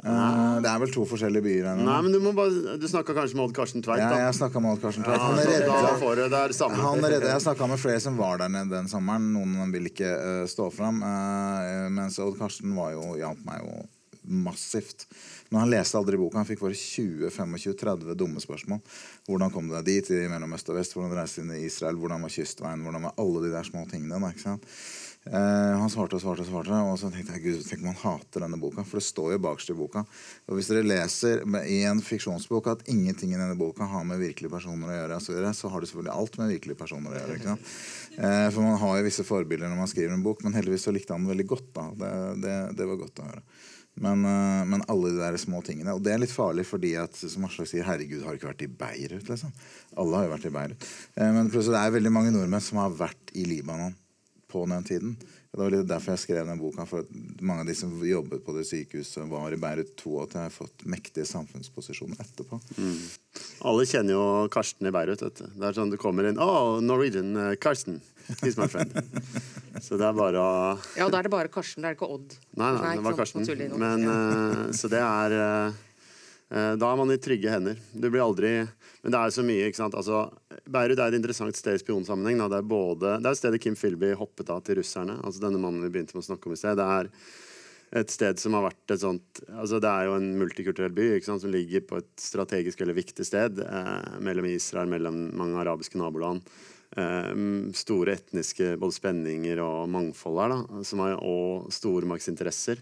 Uh, 0.05 0.61
det 0.61 0.69
er 0.69 0.81
vel 0.83 0.91
to 0.93 1.07
forskjellige 1.09 1.41
byer 1.47 1.67
her 1.71 1.79
Nei, 1.81 1.95
men 2.05 2.13
Du, 2.13 2.19
bare, 2.37 2.75
du 2.77 2.85
snakka 2.91 3.15
kanskje 3.17 3.39
med 3.39 3.47
Odd 3.47 3.55
Karsten 3.57 3.85
Tveit? 3.85 4.03
Ja, 4.03 4.27
jeg 4.27 4.37
snakka 4.37 4.61
med 4.61 4.75
Odd 4.75 4.83
Karsten 4.83 5.07
Tveit. 5.07 5.23
Han 5.23 5.39
redda. 5.41 6.69
Han 6.77 7.07
redda. 7.09 7.31
Jeg 7.31 7.45
snakka 7.47 7.69
med 7.71 7.81
flere 7.81 8.03
som 8.05 8.19
var 8.21 8.43
der 8.43 8.53
nede 8.53 8.69
den 8.75 8.91
sommeren. 8.93 9.31
Noen 9.33 9.73
vil 9.73 9.89
ikke 9.89 10.11
uh, 10.13 10.45
stå 10.51 10.69
fram. 10.75 11.01
Uh, 11.01 11.89
mens 11.95 12.21
Odd 12.21 12.37
Karsten 12.37 12.77
var 12.77 12.93
jo, 12.93 13.15
hjalp 13.17 13.41
meg 13.49 13.65
jo 13.65 13.81
massivt. 14.25 15.07
Men 15.49 15.63
han 15.63 15.73
leste 15.73 15.99
aldri 15.99 16.19
boka. 16.21 16.41
Han 16.41 16.49
fikk 16.49 16.63
bare 16.65 16.77
20-25-30 16.77 18.17
dumme 18.19 18.43
spørsmål. 18.43 18.81
Hvordan 19.29 19.53
kom 19.55 19.69
du 19.69 19.77
deg 19.77 19.89
dit 19.89 20.13
i 20.17 20.25
mellom 20.29 20.57
øst 20.57 20.69
og 20.73 20.79
vest? 20.79 20.97
Hvordan 20.97 21.17
reiste 21.17 21.41
du 21.41 21.49
inn 21.49 21.57
i 21.59 21.65
Israel? 21.69 21.99
Hvordan 22.01 22.25
var 22.25 22.33
kystveien? 22.33 22.85
Hvordan 22.85 23.09
var 23.09 23.17
alle 23.21 23.45
de 23.45 23.53
der 23.55 23.69
små 23.69 23.85
tingene? 23.91 24.21
Da, 24.21 24.33
ikke 24.33 24.47
sant? 24.47 24.69
Uh, 25.25 25.81
han 25.81 25.89
svarte 25.89 26.19
og 26.19 26.21
svarte, 26.21 26.45
og 26.45 26.51
svarte, 26.51 26.79
og 26.85 26.99
så 27.01 27.09
tenkte 27.09 27.39
jeg 27.39 27.45
gud, 27.47 27.61
tenk 27.65 27.81
om 27.81 27.95
han 27.95 28.01
hater 28.03 28.45
denne 28.45 28.59
boka. 28.61 28.83
For 28.85 29.01
det 29.01 29.07
står 29.07 29.31
jo 29.33 29.41
bakerst 29.47 29.73
i 29.73 29.77
boka. 29.79 30.03
Og 30.51 30.59
Hvis 30.59 30.69
dere 30.69 30.85
leser 30.85 31.45
i 31.65 31.79
en 31.89 32.03
fiksjonsbok 32.05 32.69
at 32.75 32.85
ingenting 32.93 33.33
i 33.33 33.39
denne 33.41 33.57
boka 33.57 33.89
har 33.89 34.05
med 34.05 34.21
virkelige 34.21 34.53
personer 34.53 34.91
å 34.91 34.99
gjøre, 34.99 35.21
så, 35.25 35.39
så 35.57 35.73
har 35.73 35.81
det 35.81 35.89
selvfølgelig 35.89 36.17
alt 36.19 36.37
med 36.43 36.53
virkelige 36.53 36.81
personer 36.81 37.15
å 37.15 37.23
gjøre. 37.23 37.57
Uh, 38.19 38.49
for 38.51 38.61
man 38.67 38.77
har 38.83 38.99
jo 38.99 39.07
visse 39.09 39.25
forbilder 39.25 39.73
når 39.73 39.81
man 39.81 39.93
skriver 39.95 40.13
en 40.13 40.27
bok, 40.27 40.45
men 40.45 40.59
heldigvis 40.59 40.85
så 40.91 40.93
likte 40.93 41.17
han 41.17 41.25
den 41.25 41.33
veldig 41.33 41.49
godt. 41.55 41.73
da. 41.73 41.87
Det, 42.05 42.13
det, 42.45 42.59
det 42.83 42.91
var 42.93 43.01
godt 43.07 43.25
å 43.25 43.31
høre. 43.31 43.43
Men, 44.05 44.29
uh, 44.29 44.61
men, 44.69 44.85
alle 44.93 45.15
de 45.15 45.25
der 45.25 45.41
små 45.41 45.65
tingene. 45.65 45.97
Og 45.97 46.05
det 46.05 46.13
er 46.13 46.21
litt 46.21 46.37
farlig 46.37 46.69
fordi 46.69 46.99
at 47.01 47.17
som 47.17 47.49
Aslak 47.49 47.73
sier, 47.73 47.89
herregud, 47.89 48.27
har 48.29 48.37
ikke 48.37 48.53
vært 48.53 48.69
i 48.69 48.73
Beirut? 48.85 49.33
liksom. 49.33 49.57
Alle 49.97 50.21
har 50.21 50.29
jo 50.29 50.37
vært 50.37 50.49
i 50.53 50.57
Beirut. 50.61 50.89
men 51.17 51.49
plutselig 51.49 51.79
det 51.79 51.85
er 51.87 52.01
veldig 52.01 52.13
mange 52.13 52.37
nordmenn 52.37 52.69
som 52.69 52.85
har 52.85 52.93
vært 52.93 53.33
i 53.33 53.49
Libanon 53.49 53.95
på 54.55 54.63
den 54.71 54.87
tiden. 54.87 55.17
Det 55.55 55.61
var 55.61 55.71
litt 55.71 55.87
derfor 55.87 56.15
jeg 56.15 56.23
skrev 56.25 56.49
den 56.49 56.59
boka. 56.59 56.87
For 56.87 57.07
mange 57.43 57.63
av 57.63 57.69
de 57.69 57.75
som 57.79 57.93
jobbet 58.03 58.43
på 58.47 58.55
det 58.57 58.65
sykehuset, 58.67 59.23
var 59.31 59.55
i 59.55 59.59
Beirut 59.61 59.93
to 60.01 60.17
år 60.19 60.31
til 60.31 60.41
jeg 60.41 60.51
har 60.51 60.55
fått 60.55 60.83
mektige 60.91 61.27
samfunnsposisjoner 61.31 62.19
etterpå. 62.25 62.59
Mm. 62.75 62.97
Alle 63.71 63.87
kjenner 63.87 64.17
jo 64.17 64.25
Karsten 64.55 64.91
i 64.91 64.95
Beirut. 64.95 65.23
Vet 65.23 65.39
du. 65.43 65.47
Det 65.55 65.69
er 65.69 65.79
sånn 65.79 65.95
du 65.95 65.99
kommer 66.01 66.27
inn 66.27 66.43
Oh, 66.43 66.81
Norwegian 66.83 67.31
uh, 67.39 67.53
Karsten. 67.55 68.01
He's 68.41 68.59
my 68.59 68.67
friend. 68.71 68.95
så 69.85 69.99
det 70.01 70.09
er 70.09 70.19
bare 70.19 70.43
å 70.43 70.53
Ja, 70.99 71.07
da 71.07 71.21
er 71.21 71.29
det 71.29 71.35
bare 71.35 71.53
Karsten, 71.55 71.85
det 71.85 71.93
er 71.93 71.99
ikke 71.99 72.11
Odd. 72.17 72.35
Nei, 72.57 72.71
nei, 72.75 72.83
nei 72.83 72.95
det 72.99 73.07
var 73.07 73.19
Karsten. 73.23 73.47
Men, 73.79 74.07
uh, 74.11 74.63
så 74.75 74.91
det 74.91 75.03
er 75.05 75.39
uh, 75.39 75.83
Da 76.51 76.87
er 76.87 76.99
man 77.01 77.11
i 77.11 77.17
trygge 77.19 77.51
hender. 77.51 77.79
Du 77.97 78.05
blir 78.13 78.23
aldri 78.23 78.51
men 79.05 79.13
det 79.13 79.21
er 79.21 79.33
så 79.37 79.43
mye. 79.45 79.67
ikke 79.69 79.83
sant? 79.83 79.97
Altså, 80.01 80.31
Beirut 80.65 80.97
er 80.97 81.13
et 81.13 81.19
interessant 81.19 81.57
sted 81.59 81.77
i 81.77 81.83
spionsammenheng. 81.83 82.39
Det 82.49 82.57
er 82.57 82.69
både, 82.69 83.19
det 83.21 83.29
er 83.29 83.37
stedet 83.37 83.61
Kim 83.61 83.77
Philby 83.77 84.15
hoppet 84.17 84.49
av 84.49 84.63
til 84.65 84.79
russerne. 84.81 85.19
altså 85.21 85.43
denne 85.45 85.61
mannen 85.61 85.85
vi 85.85 85.91
begynte 85.93 86.17
med 86.17 86.25
å 86.25 86.29
snakke 86.31 86.49
om 86.49 86.55
i 86.57 86.61
sted. 86.61 86.81
Det 86.81 86.87
er 86.89 87.11
et 88.01 88.15
sted 88.15 88.41
som 88.41 88.57
har 88.57 88.65
vært 88.65 88.95
et 88.95 89.03
sånt 89.05 89.43
altså 89.53 89.79
Det 89.79 89.91
er 89.91 90.09
jo 90.09 90.15
en 90.17 90.31
multikulturell 90.41 90.95
by 90.97 91.05
ikke 91.15 91.29
sant, 91.29 91.45
som 91.45 91.53
ligger 91.53 91.85
på 91.85 92.01
et 92.01 92.09
strategisk 92.19 92.81
eller 92.81 92.97
viktig 92.97 93.27
sted 93.29 93.61
eh, 93.61 94.17
mellom 94.25 94.49
Israel, 94.49 94.89
mellom 94.91 95.21
mange 95.37 95.61
arabiske 95.61 96.01
naboland. 96.01 96.41
Eh, 96.97 97.31
store 97.77 98.17
etniske 98.17 98.73
både 98.81 98.97
spenninger 98.97 99.61
og 99.63 99.93
mangfold 99.93 100.41
her, 100.47 100.57
da, 100.57 100.83
som 100.89 101.05
har, 101.05 101.21
og 101.21 101.69
stormaktsinteresser 101.77 102.81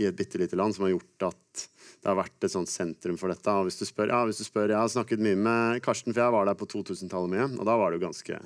i 0.00 0.06
et 0.08 0.16
bitte 0.16 0.40
lite 0.40 0.56
land, 0.56 0.74
som 0.74 0.86
har 0.86 0.94
gjort 0.94 1.26
at 1.28 1.64
det 2.02 2.10
har 2.10 2.18
vært 2.18 2.46
et 2.46 2.52
sånt 2.52 2.70
sentrum 2.70 3.18
for 3.20 3.30
dette. 3.30 3.52
Og 3.54 3.68
hvis 3.68 3.78
du 3.78 3.84
spør, 3.86 4.10
ja, 4.10 4.22
hvis 4.26 4.40
du 4.40 4.46
spør, 4.46 4.72
Jeg 4.72 4.80
har 4.80 4.90
snakket 4.90 5.22
mye 5.22 5.38
med 5.38 5.82
Karsten, 5.84 6.14
for 6.14 6.24
jeg 6.24 6.34
var 6.34 6.48
der 6.48 6.58
på 6.58 6.66
2000-tallet 6.66 7.30
mye. 7.30 7.48
Og 7.60 7.68
da 7.68 7.76
var 7.78 7.92
det 7.92 8.00
jo 8.00 8.06
ganske 8.08 8.40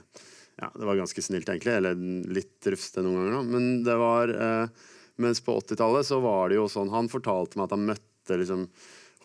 ja, 0.57 0.71
det 0.73 0.85
var 0.89 0.97
ganske 0.97 1.23
snilt, 1.23 1.49
egentlig. 1.49 1.73
Eller 1.77 1.97
litt 2.33 2.67
rufsete 2.67 3.05
noen 3.05 3.19
ganger. 3.19 3.33
Da. 3.37 3.43
Men 3.55 3.83
det 3.85 3.97
var, 4.01 4.33
eh, 4.33 4.85
mens 5.21 5.41
på 5.45 5.57
80-tallet 5.61 6.09
så 6.09 6.21
var 6.25 6.49
det 6.49 6.57
jo 6.57 6.69
sånn 6.69 6.93
Han 6.93 7.11
fortalte 7.13 7.57
meg 7.59 7.69
at 7.69 7.77
han 7.77 7.89
møtte 7.91 8.41
liksom 8.41 8.65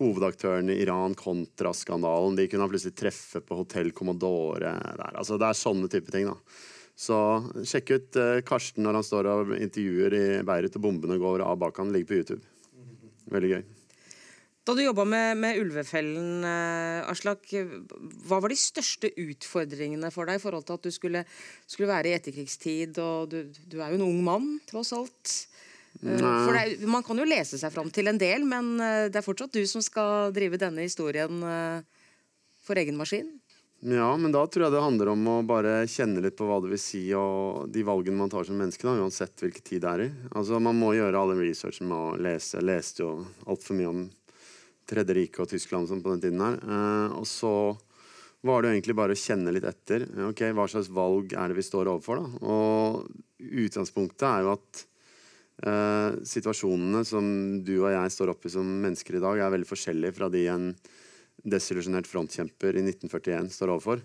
hovedaktøren 0.02 0.72
i 0.74 0.80
Iran 0.82 1.16
kontra 1.16 1.74
skandalen. 1.78 2.36
De 2.36 2.48
kunne 2.50 2.66
han 2.66 2.72
plutselig 2.72 2.98
treffe 2.98 3.42
på 3.46 3.60
Hotell 3.60 3.92
Commodore 3.96 4.76
der. 4.98 5.16
Altså, 5.16 5.38
det 5.40 5.48
er 5.52 5.60
sånne 5.60 5.92
type 5.92 6.12
ting. 6.12 6.28
da. 6.28 6.36
Så 7.02 7.18
sjekk 7.66 7.96
ut 7.96 8.18
eh, 8.22 8.40
Karsten 8.46 8.86
når 8.86 9.00
han 9.00 9.06
står 9.06 9.30
og 9.32 9.54
intervjuer 9.58 10.14
i 10.14 10.26
Beirut 10.46 10.76
og 10.78 10.84
bombene 10.84 11.18
går 11.22 11.42
av 11.46 11.58
bak 11.62 11.80
han. 11.82 11.94
Ligger 11.94 12.12
på 12.12 12.20
YouTube. 12.20 12.44
Veldig 13.34 13.54
gøy. 13.56 13.64
Da 14.62 14.76
du 14.78 14.84
jobba 14.84 15.08
med, 15.10 15.40
med, 15.42 15.58
Ulvefellen, 15.58 16.44
eh, 16.46 17.10
Aslak, 17.10 17.50
hva 17.50 18.38
var 18.44 18.54
de 18.54 18.60
største 18.60 19.10
utfordringene 19.18 20.12
for 20.14 20.30
deg 20.30 20.38
i 20.38 20.44
forhold 20.44 20.68
til 20.68 20.78
at 20.78 20.86
du 20.86 20.94
skulle, 20.94 21.24
skulle 21.66 21.90
være 21.90 22.12
i 22.12 22.14
etterkrigstid, 22.20 23.02
og 23.02 23.34
du, 23.34 23.40
du, 23.50 23.80
er 23.80 23.90
jo 23.90 23.98
en 23.98 24.06
ung 24.06 24.22
mann, 24.28 24.52
tross 24.70 24.94
alt? 24.94 25.34
Eh, 26.04 26.22
det, 26.22 26.86
Man 26.86 27.02
kan 27.08 27.18
jo 27.18 27.26
lese 27.26 27.58
seg 27.58 27.74
fram 27.74 27.90
til 27.90 28.14
en 28.14 28.22
del, 28.22 28.46
men 28.46 28.76
det 29.10 29.18
er 29.18 29.26
fortsatt 29.26 29.58
du 29.58 29.66
som 29.66 29.82
skal 29.82 30.30
drive 30.38 30.62
denne 30.62 30.86
historien 30.86 31.42
for 32.62 32.78
egen 32.78 33.02
maskin? 33.02 33.41
Ja, 33.82 34.12
men 34.18 34.30
da 34.30 34.44
tror 34.46 34.68
jeg 34.68 34.74
det 34.76 34.82
handler 34.84 35.10
om 35.10 35.24
å 35.26 35.36
bare 35.48 35.88
kjenne 35.90 36.22
litt 36.22 36.36
på 36.38 36.46
hva 36.46 36.60
det 36.62 36.70
vil 36.70 36.82
si, 36.82 37.00
og 37.18 37.66
de 37.74 37.82
valgene 37.82 38.20
man 38.20 38.30
tar 38.30 38.46
som 38.46 38.60
menneske, 38.62 38.86
da, 38.86 38.94
uansett 39.02 39.42
hvilken 39.42 39.66
tid 39.66 39.82
det 39.82 39.90
er 39.90 40.04
i. 40.06 40.10
Altså, 40.38 40.60
Man 40.62 40.78
må 40.78 40.92
gjøre 40.94 41.18
all 41.18 41.34
den 41.34 41.42
researchen 41.42 41.90
med 41.90 41.98
å 41.98 42.20
lese. 42.22 42.60
Jeg 42.60 42.68
leste 42.70 43.02
jo 43.02 43.16
altfor 43.50 43.80
mye 43.80 43.90
om 43.90 44.04
Tredje 44.92 45.16
riket 45.18 45.42
og 45.42 45.50
Tyskland 45.50 45.90
sånn, 45.90 46.04
på 46.06 46.14
den 46.14 46.22
tiden 46.28 46.46
her. 46.46 46.60
Eh, 46.62 47.18
og 47.18 47.26
så 47.30 47.56
var 48.46 48.62
det 48.62 48.70
jo 48.70 48.78
egentlig 48.78 48.98
bare 49.02 49.18
å 49.18 49.22
kjenne 49.24 49.54
litt 49.56 49.66
etter. 49.66 50.06
ok, 50.30 50.46
Hva 50.54 50.70
slags 50.70 50.94
valg 50.94 51.34
er 51.34 51.50
det 51.50 51.58
vi 51.58 51.66
står 51.66 51.90
overfor? 51.90 52.22
da? 52.22 52.54
Og 52.54 53.52
utgangspunktet 53.66 54.28
er 54.30 54.46
jo 54.46 54.56
at 54.60 54.86
eh, 55.66 56.22
situasjonene 56.22 57.02
som 57.08 57.26
du 57.66 57.80
og 57.80 57.94
jeg 57.96 58.14
står 58.14 58.36
oppe 58.36 58.50
i 58.50 58.54
som 58.54 58.68
mennesker 58.86 59.18
i 59.18 59.24
dag, 59.26 59.42
er 59.42 59.56
veldig 59.58 59.70
forskjellige 59.74 60.18
fra 60.22 60.30
de 60.34 60.46
en 60.54 60.74
desillusjonert 61.44 62.10
frontkjemper 62.10 62.78
i 62.78 62.84
1941 62.86 63.50
står 63.54 63.74
overfor. 63.74 64.04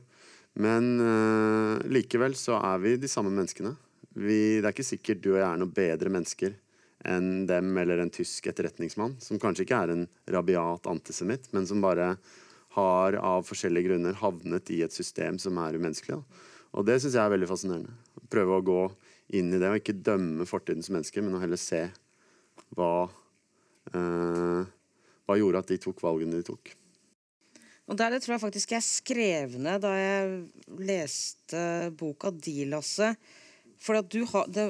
Men 0.56 0.94
uh, 1.02 1.82
likevel 1.92 2.36
så 2.38 2.56
er 2.62 2.80
vi 2.80 2.94
de 3.00 3.10
samme 3.10 3.32
menneskene. 3.32 3.74
Vi, 4.16 4.60
det 4.60 4.64
er 4.64 4.72
ikke 4.72 4.86
sikkert 4.86 5.20
du 5.24 5.34
og 5.34 5.40
jeg 5.42 5.48
er 5.50 5.60
noe 5.60 5.76
bedre 5.76 6.12
mennesker 6.12 6.54
enn 7.06 7.44
dem 7.46 7.76
eller 7.78 8.00
en 8.00 8.10
tysk 8.10 8.48
etterretningsmann, 8.50 9.18
som 9.22 9.38
kanskje 9.38 9.66
ikke 9.66 9.80
er 9.84 9.92
en 9.92 10.06
rabiat 10.32 10.88
antisemitt, 10.90 11.50
men 11.54 11.68
som 11.68 11.82
bare 11.84 12.14
har 12.76 13.18
av 13.20 13.44
forskjellige 13.46 13.90
grunner 13.90 14.16
havnet 14.20 14.72
i 14.74 14.80
et 14.84 14.92
system 14.96 15.38
som 15.40 15.60
er 15.62 15.76
umenneskelig. 15.76 16.18
Da. 16.18 16.46
Og 16.76 16.88
det 16.88 16.98
syns 17.00 17.16
jeg 17.16 17.22
er 17.22 17.32
veldig 17.32 17.48
fascinerende. 17.48 17.94
Prøve 18.32 18.58
å 18.58 18.64
gå 18.64 18.80
inn 19.38 19.52
i 19.52 19.60
det 19.60 19.70
og 19.70 19.78
ikke 19.80 19.96
dømme 20.06 20.48
fortidens 20.48 20.90
mennesker, 20.92 21.24
men 21.24 21.36
å 21.36 21.42
heller 21.42 21.60
se 21.60 21.86
hva 22.76 23.06
uh, 23.94 24.64
Hva 25.26 25.34
gjorde 25.34 25.58
at 25.58 25.70
de 25.72 25.78
tok 25.82 25.98
valgene 26.04 26.38
de 26.38 26.46
tok. 26.46 26.70
Og 27.86 27.98
der 27.98 28.14
det 28.16 28.22
tror 28.24 28.34
jeg 28.34 28.42
faktisk 28.42 28.72
jeg 28.74 28.84
skrev 28.84 29.58
ned 29.62 29.84
da 29.84 29.92
jeg 29.94 30.78
leste 30.82 31.60
boka 31.98 32.32
di, 32.34 32.64
Lasse. 32.66 33.12
For 33.78 34.00
du 34.02 34.24
ha, 34.32 34.42
det 34.50 34.66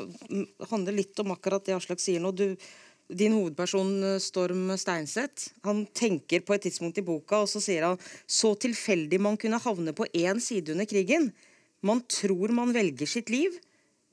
handler 0.71 0.99
litt 0.99 1.19
om 1.23 1.33
akkurat 1.33 1.65
det 1.65 1.77
Aslak 1.77 2.03
sier 2.03 2.21
nå. 2.21 2.35
Du, 2.37 2.53
din 3.09 3.37
hovedperson 3.37 4.19
Storm 4.21 4.69
Steinseth 4.77 5.53
han 5.65 5.85
tenker 5.97 6.43
på 6.45 6.57
et 6.57 6.67
tidspunkt 6.67 6.99
i 7.01 7.07
boka, 7.07 7.45
og 7.45 7.51
så 7.51 7.63
sier 7.63 7.87
han 7.87 8.01
så 8.27 8.53
tilfeldig 8.59 9.21
man 9.23 9.39
kunne 9.41 9.63
havne 9.63 9.95
på 9.97 10.09
én 10.13 10.43
side 10.43 10.75
under 10.75 10.89
krigen. 10.91 11.31
Man 11.87 12.03
tror 12.11 12.53
man 12.53 12.75
velger 12.75 13.09
sitt 13.09 13.31
liv, 13.33 13.55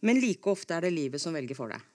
men 0.06 0.22
like 0.22 0.48
ofte 0.52 0.78
er 0.78 0.86
det 0.86 0.94
livet 0.94 1.24
som 1.24 1.36
velger 1.36 1.58
for 1.58 1.74
deg. 1.74 1.90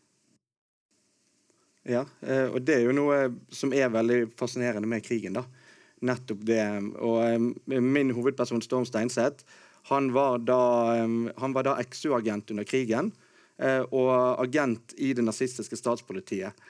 Ja, 1.89 2.03
eh, 2.21 2.51
og 2.51 2.61
det 2.67 2.75
er 2.75 2.85
jo 2.85 2.93
noe 2.97 3.31
som 3.55 3.73
er 3.73 3.89
veldig 3.93 4.27
fascinerende 4.37 4.91
med 4.91 5.07
krigen. 5.07 5.39
da. 5.39 5.47
Nettopp 6.05 6.45
det. 6.47 6.65
Og 7.03 7.23
eh, 7.25 7.81
min 7.81 8.13
hovedperson 8.17 8.63
Storm 8.65 8.87
Steinseth 8.89 9.47
han 9.89 10.11
var 10.13 10.43
da, 10.45 10.61
han 11.41 11.55
var 11.57 11.65
da 11.65 11.79
exo-agent 11.81 12.51
under 12.53 12.67
krigen. 12.69 13.13
Eh, 13.57 13.81
og 13.89 14.11
agent 14.43 14.93
i 15.01 15.15
det 15.17 15.25
nazistiske 15.25 15.79
statspolitiet. 15.79 16.67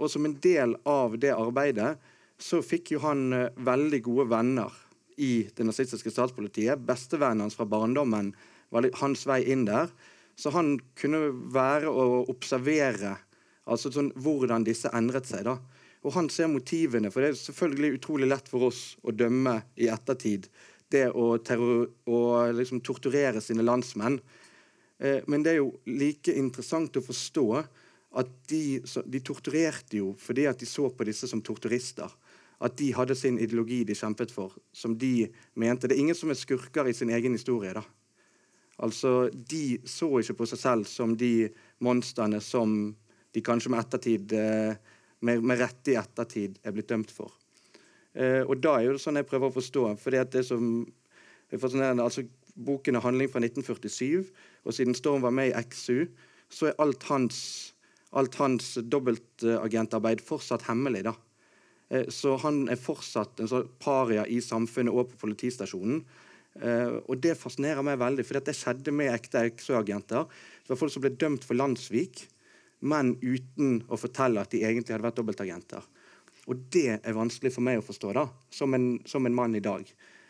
Og 0.00 0.08
som 0.08 0.24
en 0.24 0.38
del 0.40 0.70
av 0.88 1.18
det 1.20 1.34
arbeidet 1.36 1.98
så 2.40 2.62
fikk 2.64 2.94
jo 2.94 3.02
han 3.02 3.28
veldig 3.60 3.98
gode 4.06 4.24
venner 4.30 4.72
i 5.20 5.48
det 5.52 5.66
nazistiske 5.68 6.10
statspolitiet. 6.10 6.80
Bestevennen 6.80 7.44
hans 7.44 7.58
fra 7.58 7.68
barndommen 7.68 8.32
var 8.72 8.88
hans 9.02 9.26
vei 9.28 9.42
inn 9.52 9.66
der. 9.68 9.92
Så 10.36 10.52
han 10.52 10.76
kunne 11.00 11.30
være 11.52 11.92
og 11.92 12.30
observere 12.32 13.16
altså 13.66 13.90
sånn, 13.92 14.12
hvordan 14.14 14.66
disse 14.66 14.90
endret 14.94 15.28
seg. 15.28 15.46
da. 15.48 15.56
Og 16.06 16.14
han 16.14 16.28
ser 16.30 16.46
motivene, 16.50 17.10
for 17.10 17.24
det 17.24 17.32
er 17.32 17.38
selvfølgelig 17.40 17.98
utrolig 17.98 18.28
lett 18.30 18.48
for 18.50 18.68
oss 18.68 18.94
å 19.02 19.14
dømme 19.14 19.58
i 19.74 19.88
ettertid 19.90 20.46
det 20.94 21.08
å, 21.10 21.32
å 21.34 22.20
liksom 22.54 22.82
torturere 22.86 23.42
sine 23.42 23.64
landsmenn. 23.66 24.20
Eh, 25.02 25.24
men 25.26 25.42
det 25.42 25.56
er 25.56 25.58
jo 25.58 25.72
like 25.90 26.30
interessant 26.38 26.96
å 26.96 27.02
forstå 27.02 27.46
at 28.16 28.30
de, 28.48 28.78
de, 29.04 29.20
torturerte 29.20 29.98
jo 29.98 30.12
fordi 30.20 30.46
at 30.48 30.62
de 30.62 30.68
så 30.68 30.88
på 30.94 31.06
disse 31.08 31.28
som 31.28 31.42
torturister. 31.44 32.12
At 32.62 32.78
de 32.78 32.92
hadde 32.96 33.18
sin 33.18 33.40
ideologi 33.42 33.82
de 33.84 33.96
kjempet 33.98 34.30
for, 34.32 34.54
som 34.72 34.94
de 34.96 35.26
mente. 35.60 35.90
Det 35.90 35.98
er 35.98 36.04
ingen 36.06 36.16
som 36.16 36.30
er 36.32 36.38
skurker 36.38 36.88
i 36.88 36.94
sin 36.96 37.10
egen 37.12 37.34
historie. 37.36 37.74
da. 37.76 37.82
Altså, 38.78 39.28
De 39.34 39.80
så 39.84 40.08
ikke 40.20 40.38
på 40.38 40.48
seg 40.48 40.62
selv 40.62 40.88
som 40.88 41.16
de 41.18 41.50
monstrene 41.84 42.40
som 42.40 42.94
de 43.34 43.42
kanskje 43.44 43.74
med 43.74 43.82
ettertid 43.82 44.32
eh, 44.32 44.78
med, 45.24 45.42
med 45.42 45.60
rette 45.60 45.94
i 45.94 45.98
ettertid 46.00 46.58
er 46.62 46.74
blitt 46.76 46.90
dømt 46.92 47.12
for. 47.14 47.32
Eh, 48.16 48.42
og 48.44 48.58
da 48.64 48.76
er 48.76 48.88
jo 48.88 48.96
det 48.96 49.02
sånn 49.04 49.20
jeg 49.20 49.28
prøver 49.28 49.50
å 49.50 49.56
forstå. 49.56 49.86
fordi 50.00 50.20
at 50.20 50.32
det 50.32 50.44
som 50.48 50.86
fascinerende, 51.52 52.04
altså 52.04 52.26
Boken 52.56 52.96
er 52.96 53.04
handling 53.04 53.28
fra 53.28 53.42
1947, 53.44 54.24
og 54.64 54.74
siden 54.74 54.96
Storm 54.96 55.22
var 55.22 55.34
med 55.36 55.50
i 55.50 55.64
XU, 55.68 56.06
så 56.48 56.70
er 56.70 56.78
alt 56.80 57.02
hans, 57.10 57.38
alt 58.16 58.34
hans 58.40 58.78
dobbeltagentarbeid 58.80 60.24
fortsatt 60.24 60.64
hemmelig. 60.70 61.04
da. 61.04 61.14
Eh, 61.90 62.08
så 62.08 62.36
han 62.42 62.68
er 62.72 62.80
fortsatt 62.80 63.40
en 63.40 63.50
sånn 63.50 63.68
paria 63.78 64.24
i 64.26 64.40
samfunnet 64.40 64.94
og 64.94 65.12
på 65.12 65.26
politistasjonen. 65.26 66.04
Uh, 66.56 67.02
og 67.04 67.18
det 67.20 67.34
fascinerer 67.36 67.84
meg 67.84 67.98
veldig, 68.00 68.24
for 68.24 68.40
det 68.40 68.54
skjedde 68.56 68.94
med 68.96 69.12
ekte 69.12 69.42
XO-agenter. 69.50 70.24
Det 70.64 70.72
var 70.72 70.78
folk 70.80 70.94
som 70.94 71.02
ble 71.04 71.10
dømt 71.12 71.44
for 71.44 71.58
landssvik, 71.58 72.22
men 72.86 73.14
uten 73.22 73.80
å 73.90 73.98
fortelle 74.00 74.42
at 74.42 74.52
de 74.54 74.62
egentlig 74.64 74.94
hadde 74.94 75.06
vært 75.08 75.18
dobbeltagenter. 75.18 75.86
Og 76.46 76.60
det 76.72 77.00
er 77.00 77.16
vanskelig 77.16 77.52
for 77.56 77.66
meg 77.66 77.80
å 77.80 77.86
forstå, 77.86 78.12
da, 78.14 78.26
som 78.54 78.74
en, 78.76 78.92
som 79.08 79.26
en 79.26 79.34
mann 79.34 79.56
i 79.58 79.64
dag. 79.64 79.86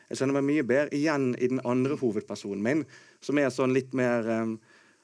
Jeg 0.08 0.20
kjenner 0.20 0.38
meg 0.38 0.46
mye 0.46 0.64
bedre 0.66 0.96
igjen 0.96 1.32
i 1.34 1.50
den 1.50 1.60
andre 1.66 1.98
hovedpersonen 1.98 2.62
min, 2.62 2.84
som 3.24 3.38
er 3.42 3.50
sånn 3.52 3.74
litt 3.76 3.94
mer 3.96 4.28
um, 4.30 4.58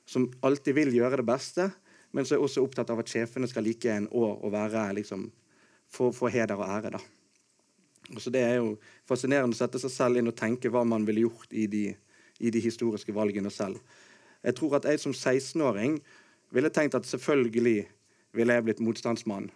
Som 0.07 0.25
alltid 0.43 0.75
vil 0.75 0.89
gjøre 0.91 1.21
det 1.21 1.25
beste, 1.29 1.69
men 2.11 2.27
som 2.27 2.35
er 2.35 2.43
også 2.43 2.65
opptatt 2.65 2.89
av 2.91 2.99
at 2.99 3.09
sjefene 3.09 3.47
skal 3.47 3.63
like 3.63 3.87
en 3.87 4.09
år 4.11 4.41
og 4.43 4.51
være 4.51 4.81
liksom 4.99 5.29
få, 5.95 6.11
heder 6.27 6.59
og 6.59 6.67
ære, 6.67 6.91
da. 6.97 7.01
Så 8.19 8.31
Det 8.35 8.43
er 8.43 8.57
jo 8.57 8.73
fascinerende 9.07 9.55
å 9.55 9.61
sette 9.61 9.79
seg 9.79 9.93
selv 9.95 10.19
inn 10.19 10.29
og 10.29 10.37
tenke 10.37 10.73
hva 10.75 10.83
man 10.85 11.07
ville 11.07 11.23
gjort 11.23 11.55
i 11.55 11.69
de, 11.71 11.85
i 12.43 12.51
de 12.51 12.61
historiske 12.61 13.15
valgene 13.15 13.51
selv. 13.51 13.79
Jeg 14.43 14.59
tror 14.59 14.81
at 14.81 14.89
jeg 14.91 14.99
som 14.99 15.15
16-åring 15.15 16.01
ville 16.53 16.71
tenkt 16.75 16.97
at 16.99 17.09
selvfølgelig 17.09 17.81
ville 18.37 18.57
jeg 18.57 18.67
blitt 18.67 18.83
motstandsmann. 18.85 19.51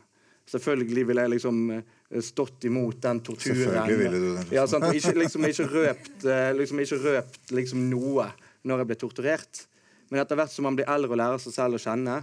Selvfølgelig 0.47 1.07
ville 1.09 1.25
jeg 1.25 1.35
liksom 1.35 1.63
eh, 1.75 2.21
stått 2.23 2.69
imot 2.69 3.01
den 3.03 3.21
torturen. 3.27 3.59
Selvfølgelig 3.59 3.99
ville 3.99 4.21
du 4.23 4.29
det. 4.37 4.45
Ja, 4.55 4.67
sant? 4.71 4.87
Ikke, 4.95 5.15
liksom, 5.19 5.47
ikke 5.49 5.69
røpt, 5.77 6.27
eh, 6.31 6.51
liksom, 6.57 6.83
ikke 6.85 7.01
røpt 7.03 7.55
liksom, 7.57 7.87
noe 7.91 8.31
når 8.67 8.83
jeg 8.83 8.91
ble 8.91 8.99
torturert. 9.01 9.63
Men 10.11 10.23
etter 10.23 10.39
hvert 10.39 10.53
som 10.55 10.69
man 10.69 10.79
blir 10.79 10.89
eldre 10.91 11.17
og 11.17 11.21
lærer 11.21 11.43
seg 11.43 11.57
selv 11.57 11.79
å 11.79 11.83
kjenne 11.83 12.21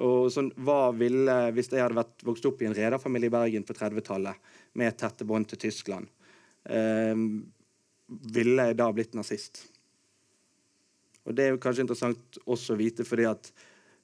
og 0.00 0.30
sånn, 0.32 0.48
hva 0.64 0.86
ville, 0.96 1.34
Hvis 1.52 1.68
jeg 1.68 1.82
hadde 1.82 1.98
vært, 1.98 2.22
vokst 2.24 2.46
opp 2.48 2.62
i 2.62 2.68
en 2.68 2.76
rederfamilie 2.76 3.28
i 3.28 3.32
Bergen 3.34 3.66
på 3.68 3.76
30-tallet 3.76 4.54
med 4.80 4.96
tette 4.96 5.26
bånd 5.28 5.50
til 5.50 5.60
Tyskland, 5.66 6.08
eh, 6.64 7.12
ville 8.08 8.68
jeg 8.70 8.78
da 8.80 8.88
blitt 8.92 9.14
nazist? 9.14 9.66
Og 11.26 11.34
Det 11.36 11.44
er 11.44 11.52
jo 11.52 11.60
kanskje 11.60 11.84
interessant 11.84 12.40
også 12.46 12.74
å 12.74 12.80
vite, 12.80 13.04
fordi 13.04 13.28
at 13.28 13.52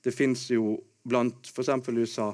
det 0.05 0.15
fins 0.15 0.49
jo 0.51 0.77
blant 1.09 1.49
f.eks. 1.49 1.73
USA 1.89 2.33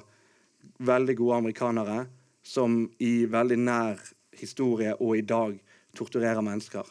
veldig 0.84 1.16
gode 1.16 1.38
amerikanere 1.42 2.04
som 2.44 2.82
i 2.98 3.24
veldig 3.30 3.58
nær 3.62 4.02
historie 4.34 4.94
og 4.98 5.16
i 5.16 5.24
dag 5.26 5.56
torturerer 5.94 6.42
mennesker 6.44 6.88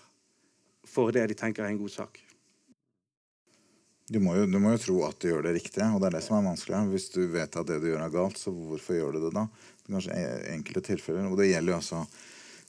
for 0.88 1.12
det 1.16 1.28
de 1.32 1.38
tenker 1.38 1.64
er 1.64 1.74
en 1.74 1.82
god 1.82 1.92
sak. 1.92 2.20
Du 4.12 4.20
må, 4.20 4.36
jo, 4.36 4.46
du 4.46 4.60
må, 4.60 4.74
jo, 4.76 4.82
tro 4.84 4.98
at 5.08 5.18
du 5.24 5.30
gjør 5.30 5.46
det 5.48 5.56
riktige, 5.56 5.88
og 5.96 6.02
det 6.04 6.10
er 6.10 6.18
det 6.18 6.26
som 6.26 6.38
er 6.38 6.50
vanskelig. 6.50 6.82
Hvis 6.92 7.08
du 7.14 7.22
vet 7.32 7.56
at 7.56 7.70
det 7.70 7.80
du 7.82 7.88
gjør 7.88 8.04
er 8.04 8.14
galt, 8.14 8.38
så 8.38 8.52
hvorfor 8.52 8.98
gjør 8.98 9.16
du 9.16 9.24
det 9.24 9.32
da? 9.38 9.48
Det 9.48 9.88
er 9.88 9.96
kanskje 9.96 10.18
enkelte 10.52 10.84
tilfeller. 10.90 11.30
Og 11.32 11.40
det 11.40 11.50
gjelder 11.50 11.74
jo 11.74 11.78
også 11.80 12.02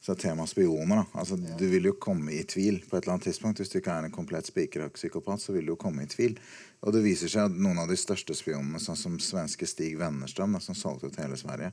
så 0.04 0.14
tema 0.20 0.46
spioner. 0.46 1.02
da. 1.02 1.04
Altså, 1.20 1.36
Du 1.58 1.66
vil 1.68 1.90
jo 1.90 1.96
komme 1.98 2.32
i 2.32 2.44
tvil 2.46 2.78
på 2.86 2.96
et 2.96 3.02
eller 3.02 3.16
annet 3.16 3.26
tidspunkt. 3.28 3.60
Hvis 3.60 3.72
du 3.72 3.80
ikke 3.80 3.96
er 3.96 4.06
en 4.06 4.14
komplett 4.14 4.46
spikerhakk 4.46 4.94
psykopat, 4.94 5.42
så 5.42 5.56
vil 5.56 5.66
du 5.66 5.74
jo 5.74 5.80
komme 5.80 6.04
i 6.04 6.10
tvil. 6.12 6.38
Og 6.84 6.92
det 6.92 7.00
viser 7.04 7.32
seg 7.32 7.48
at 7.48 7.56
noen 7.56 7.80
av 7.80 7.88
de 7.88 7.96
største 7.96 8.36
spionene, 8.36 8.80
sånn 8.82 8.98
som 8.98 9.16
svenske 9.22 9.66
Stig 9.68 9.96
Wennerstam, 10.00 10.58
som 10.60 10.76
solgte 10.76 11.08
ut 11.08 11.20
hele 11.20 11.38
Sverige 11.40 11.72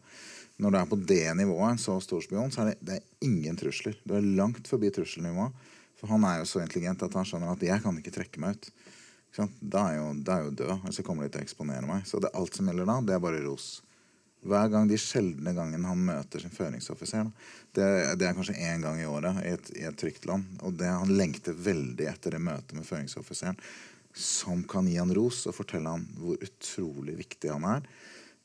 Når 0.61 0.71
du 0.71 0.77
er 0.79 0.87
på 0.87 0.99
det 1.09 1.25
nivået, 1.35 1.73
en 1.73 1.81
så 1.81 1.97
stor 2.03 2.23
spion, 2.23 2.51
så 2.51 2.63
er 2.63 2.71
det, 2.71 2.77
det 2.85 2.97
er 2.99 3.27
ingen 3.27 3.57
trusler. 3.59 3.97
Du 4.05 4.15
er 4.15 4.31
langt 4.39 4.67
forbi 4.69 4.91
trusselnivået. 4.93 5.55
For 5.99 6.09
han 6.09 6.23
er 6.25 6.39
jo 6.39 6.49
så 6.49 6.61
intelligent 6.63 7.03
at 7.05 7.13
han 7.17 7.27
skjønner 7.27 7.51
at 7.53 7.63
'jeg 7.63 7.81
kan 7.81 7.97
ikke 7.97 8.13
trekke 8.13 8.39
meg 8.41 8.55
ut'. 8.55 8.71
Da 9.61 9.83
er, 9.89 9.95
jo, 9.95 10.13
da 10.23 10.37
er 10.37 10.43
jo 10.43 10.51
død. 10.51 10.85
Og 10.87 10.93
så 10.93 11.03
kommer 11.03 11.23
de 11.23 11.29
til 11.29 11.41
å 11.41 11.45
eksponere 11.45 11.87
meg. 11.87 12.05
Så 12.05 12.19
det, 12.19 12.33
alt 12.33 12.55
som 12.55 12.67
gjelder 12.67 12.85
da, 12.85 12.99
det 13.01 13.15
er 13.15 13.23
bare 13.23 13.43
ros. 13.43 13.81
Hver 14.43 14.71
gang 14.73 14.89
de 14.89 14.97
sjeldne 14.97 15.53
gangene 15.53 15.87
han 15.87 16.01
møter 16.05 16.41
sin 16.41 16.49
føringsoffiser. 16.49 17.31
Det, 17.71 18.17
det, 18.17 18.27
er 18.27 18.33
kanskje 18.33 18.57
én 18.57 18.81
gang 18.81 18.99
i 18.99 19.05
året 19.05 19.37
i 19.45 19.53
et, 19.53 19.71
i 19.77 19.85
et 19.87 19.97
trygt 19.97 20.25
land. 20.25 20.45
Og 20.61 20.73
det, 20.73 20.89
han 20.89 21.13
lengter 21.15 21.53
veldig 21.53 22.09
etter 22.09 22.31
det 22.31 22.41
møtet 22.41 22.73
med 22.75 22.85
føringsoffiseren 22.85 23.57
som 24.13 24.63
kan 24.67 24.87
gi 24.89 24.97
han 24.99 25.13
ros 25.15 25.45
og 25.49 25.55
fortelle 25.55 25.91
han 25.93 26.07
hvor 26.19 26.41
utrolig 26.41 27.15
viktig 27.21 27.51
han 27.53 27.67
er. 27.77 27.85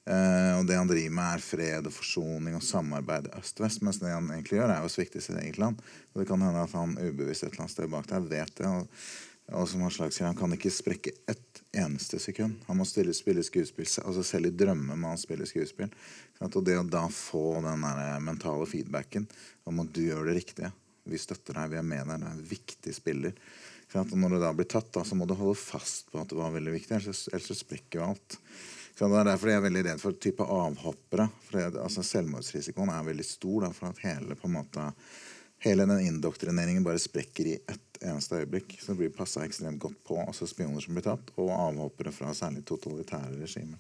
Uh, 0.07 0.61
og 0.61 0.69
det 0.69 0.77
han 0.79 0.87
driver 0.87 1.15
med, 1.19 1.29
er 1.35 1.43
fred 1.43 1.87
og 1.89 1.95
forsoning 1.97 2.55
og 2.55 2.63
samarbeid 2.63 3.27
øst-vest. 3.35 3.83
Mens 3.83 3.99
det 3.99 4.13
han 4.13 4.29
egentlig 4.31 4.61
gjør, 4.61 4.75
er 4.77 4.87
å 4.87 4.91
svikte 4.93 5.23
sitt 5.23 5.39
eget 5.41 5.59
land. 5.59 5.81
Og 6.15 6.23
det 6.23 6.29
kan 6.29 6.45
hende 6.47 6.63
at 6.63 6.77
han 6.79 6.95
ubevisst 6.95 7.43
et 7.43 7.51
eller 7.51 7.65
annet 7.65 7.75
sted 7.75 7.91
bak 7.91 8.07
der 8.13 8.29
vet 8.31 8.55
det. 8.61 8.71
Og, 8.71 9.03
og 9.59 9.67
som 9.71 9.83
Aslak 9.87 10.15
sier, 10.15 10.29
han 10.29 10.39
kan 10.39 10.55
ikke 10.55 10.71
sprekke 10.75 11.15
ett 11.27 11.63
eneste 11.75 12.21
sekund. 12.23 12.61
Han 12.69 12.79
må 12.79 12.87
stille, 12.87 13.15
spille 13.19 13.43
skuespill. 13.47 13.89
altså 14.05 14.23
Selv 14.27 14.53
i 14.53 14.55
drømmer 14.55 14.99
må 14.99 15.11
han 15.11 15.21
spille 15.21 15.49
skuespill. 15.51 15.91
Og 16.45 16.63
det 16.63 16.79
å 16.79 16.87
da 16.87 17.09
få 17.11 17.59
den 17.67 17.83
der 17.83 18.23
mentale 18.23 18.67
feedbacken 18.71 19.27
om 19.67 19.83
at 19.83 19.91
du 19.91 20.05
gjør 20.07 20.29
det 20.29 20.39
riktige 20.39 20.75
Vi 21.07 21.19
støtter 21.23 21.55
deg, 21.55 21.71
vi 21.71 21.79
er 21.79 21.87
med 21.87 22.09
deg, 22.11 22.23
du 22.23 22.27
er 22.27 22.33
en 22.35 22.47
viktig 22.51 22.95
spiller. 22.95 23.35
Når 23.95 24.35
du 24.35 24.41
da 24.43 24.53
blir 24.57 24.67
tatt, 24.69 24.89
da, 24.93 25.05
så 25.07 25.15
må 25.15 25.29
du 25.29 25.37
holde 25.39 25.57
fast 25.59 26.11
på 26.11 26.19
at 26.21 26.33
det 26.33 26.39
var 26.39 26.55
veldig 26.55 26.75
viktig, 26.75 26.97
ellers, 26.99 27.27
ellers 27.31 27.47
så 27.53 27.57
sprekker 27.57 28.01
jo 28.01 28.09
alt. 28.11 28.39
Sant? 28.97 29.13
Det 29.13 29.21
er 29.21 29.29
derfor 29.29 29.51
jeg 29.53 29.61
er 29.61 29.67
veldig 29.67 29.85
redd 29.87 30.03
for 30.03 30.19
type 30.21 30.45
avhoppere. 30.57 31.29
For 31.47 31.59
det, 31.59 31.81
altså, 31.85 32.05
selvmordsrisikoen 32.07 32.93
er 32.93 33.09
veldig 33.11 33.27
stor. 33.29 33.67
Da, 33.67 33.73
for 33.77 33.93
at 33.93 34.01
hele, 34.07 34.39
måte, 34.53 34.87
hele 35.65 35.87
den 35.89 36.07
indoktrineringen 36.09 36.87
bare 36.87 37.03
sprekker 37.03 37.53
i 37.53 37.59
ett 37.61 38.01
eneste 38.01 38.41
øyeblikk. 38.41 38.79
Så 38.81 38.93
det 38.93 39.03
blir 39.03 39.15
passa 39.17 39.45
ekstremt 39.45 39.83
godt 39.83 40.01
på 40.07 40.19
også 40.23 40.49
spioner 40.49 40.81
som 40.85 40.97
blir 40.97 41.07
tatt, 41.07 41.35
og 41.37 41.53
avhoppere 41.53 42.15
fra 42.17 42.33
særlig 42.37 42.65
totalitære 42.69 43.37
regimer. 43.43 43.79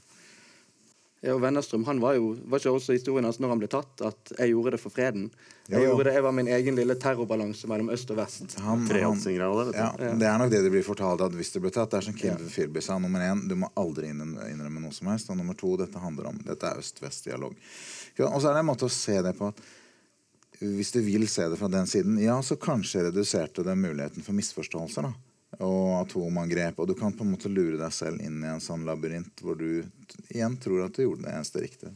Ja, 1.25 1.33
og 1.35 1.41
Wennerstrøm 1.41 1.87
han 1.89 2.01
var 2.03 2.15
jo 2.19 2.35
var 2.45 2.61
ikke 2.61 2.75
også 2.77 2.93
historien 2.95 3.25
hans 3.25 3.39
når 3.41 3.55
han 3.55 3.61
ble 3.63 3.69
tatt, 3.73 4.03
at 4.05 4.33
'jeg 4.37 4.53
gjorde 4.53 4.71
det 4.77 4.81
for 4.81 4.91
freden'. 4.93 5.31
Jeg, 5.67 5.79
Jo, 5.79 5.79
jo. 5.79 5.91
gjorde 5.91 6.05
det, 6.05 6.15
jeg 6.15 6.23
var 6.23 6.33
min 6.33 6.49
egen 6.49 6.77
lille 6.77 6.95
terrorbalanse 6.95 7.67
mellom 7.67 7.89
øst 7.91 8.11
og 8.11 8.17
vest. 8.17 8.55
Han, 8.61 8.79
han, 8.79 8.89
Treåtsinger 8.89 9.65
vet 9.65 9.73
du. 9.73 9.79
ja, 9.79 10.15
det 10.15 10.29
er 10.29 10.39
nok 10.39 10.51
det 10.51 10.63
det 10.63 10.71
blir 10.71 10.85
fortalt 10.85 11.21
at 11.21 11.33
hvis 11.33 11.53
det 11.53 11.63
blir 11.63 11.73
tatt. 11.75 11.91
Det 11.91 11.97
er 11.99 12.07
som 12.07 12.15
Kim 12.15 12.37
Philby 12.37 12.81
sa. 12.81 12.99
Nummer 12.99 13.21
én, 13.21 13.49
du 13.49 13.57
må 13.57 13.69
aldri 13.75 14.13
innrømme 14.13 14.47
innrømme 14.53 14.81
noe 14.81 14.93
som 14.93 15.09
helst. 15.09 15.31
Og 15.31 15.37
nummer 15.37 15.55
to, 15.55 15.77
dette 15.77 15.99
handler 15.99 16.27
om 16.29 16.39
Dette 16.39 16.63
er 16.67 16.79
øst-vest-dialog. 16.79 17.57
Og 18.21 18.41
så 18.41 18.49
er 18.49 18.53
det 18.55 18.61
en 18.61 18.71
måte 18.71 18.87
å 18.87 18.93
se 18.93 19.23
det 19.23 19.37
på 19.37 19.49
at 19.49 19.61
hvis 20.61 20.93
du 20.93 21.01
vil 21.01 21.27
se 21.29 21.49
det 21.49 21.59
fra 21.59 21.69
den 21.69 21.87
siden, 21.87 22.19
ja, 22.19 22.41
så 22.43 22.57
kanskje 22.57 23.11
reduserte 23.11 23.65
det 23.65 23.75
muligheten 23.77 24.23
for 24.23 24.33
misforståelser. 24.33 25.03
da 25.03 25.13
og 25.64 26.03
atomangrep. 26.03 26.79
Og 26.83 26.90
du 26.90 26.95
kan 26.99 27.14
på 27.16 27.25
en 27.25 27.33
måte 27.35 27.51
lure 27.53 27.79
deg 27.81 27.95
selv 27.95 28.23
inn 28.25 28.42
i 28.42 28.51
en 28.51 28.62
sånn 28.62 28.87
labyrint 28.88 29.42
hvor 29.45 29.59
du 29.59 29.85
igjen 30.29 30.57
tror 30.62 30.87
at 30.87 30.97
du 30.97 31.05
gjorde 31.07 31.27
det 31.27 31.35
eneste 31.35 31.64
riktige. 31.64 31.95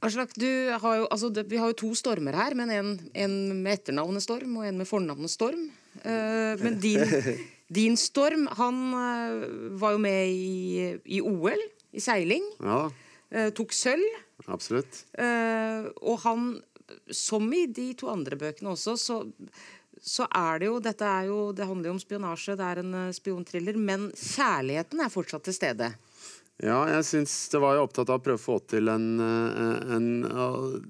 Aslak, 0.00 0.32
du 0.40 0.48
har 0.80 0.96
jo, 0.96 1.08
altså, 1.12 1.28
det, 1.28 1.44
vi 1.50 1.58
har 1.60 1.72
jo 1.72 1.80
to 1.82 1.90
stormer 1.98 2.36
her, 2.38 2.56
men 2.56 2.70
en, 2.72 2.94
en 3.12 3.34
med 3.60 3.74
etternavnet 3.76 4.24
Storm 4.24 4.54
og 4.56 4.64
en 4.64 4.80
med 4.80 4.88
fornavnet 4.88 5.32
Storm. 5.32 5.66
Uh, 6.00 6.56
men 6.62 6.78
din, 6.80 7.04
din 7.80 7.98
Storm, 8.00 8.46
han 8.56 8.80
uh, 8.96 9.44
var 9.82 9.98
jo 9.98 10.00
med 10.00 10.32
i, 10.32 10.88
i 11.04 11.20
OL, 11.20 11.68
i 11.92 12.02
seiling. 12.04 12.48
Ja, 12.64 12.86
Uh, 13.30 13.46
tok 13.54 13.70
sølv. 13.70 14.16
absolutt. 14.50 15.04
Eh, 15.14 15.84
og 16.02 16.16
han, 16.24 16.48
som 17.14 17.44
i 17.54 17.60
de 17.70 17.92
to 17.94 18.08
andre 18.10 18.34
bøkene 18.34 18.72
også, 18.72 18.96
så, 18.98 19.18
så 20.02 20.26
er 20.26 20.60
det 20.60 20.70
jo 20.70 20.78
Dette 20.82 21.06
er 21.06 21.28
jo, 21.28 21.40
det 21.56 21.68
handler 21.68 21.90
jo 21.90 21.96
om 21.96 22.02
spionasje, 22.02 22.56
det 22.58 22.66
er 22.66 22.82
en 22.82 22.94
eh, 23.06 23.16
spionthriller, 23.16 23.76
men 23.78 24.08
kjærligheten 24.16 25.04
er 25.04 25.12
fortsatt 25.12 25.44
til 25.48 25.56
stede. 25.56 25.90
Ja, 26.60 26.82
jeg 26.92 27.04
syns 27.08 27.34
det 27.52 27.60
var 27.62 27.76
jo 27.76 27.86
opptatt 27.86 28.10
av 28.12 28.20
å 28.20 28.24
prøve 28.24 28.40
å 28.40 28.42
få 28.42 28.58
til 28.68 28.92
en, 28.92 29.12
en, 29.20 29.76
en 29.96 30.10
uh, 30.28 30.80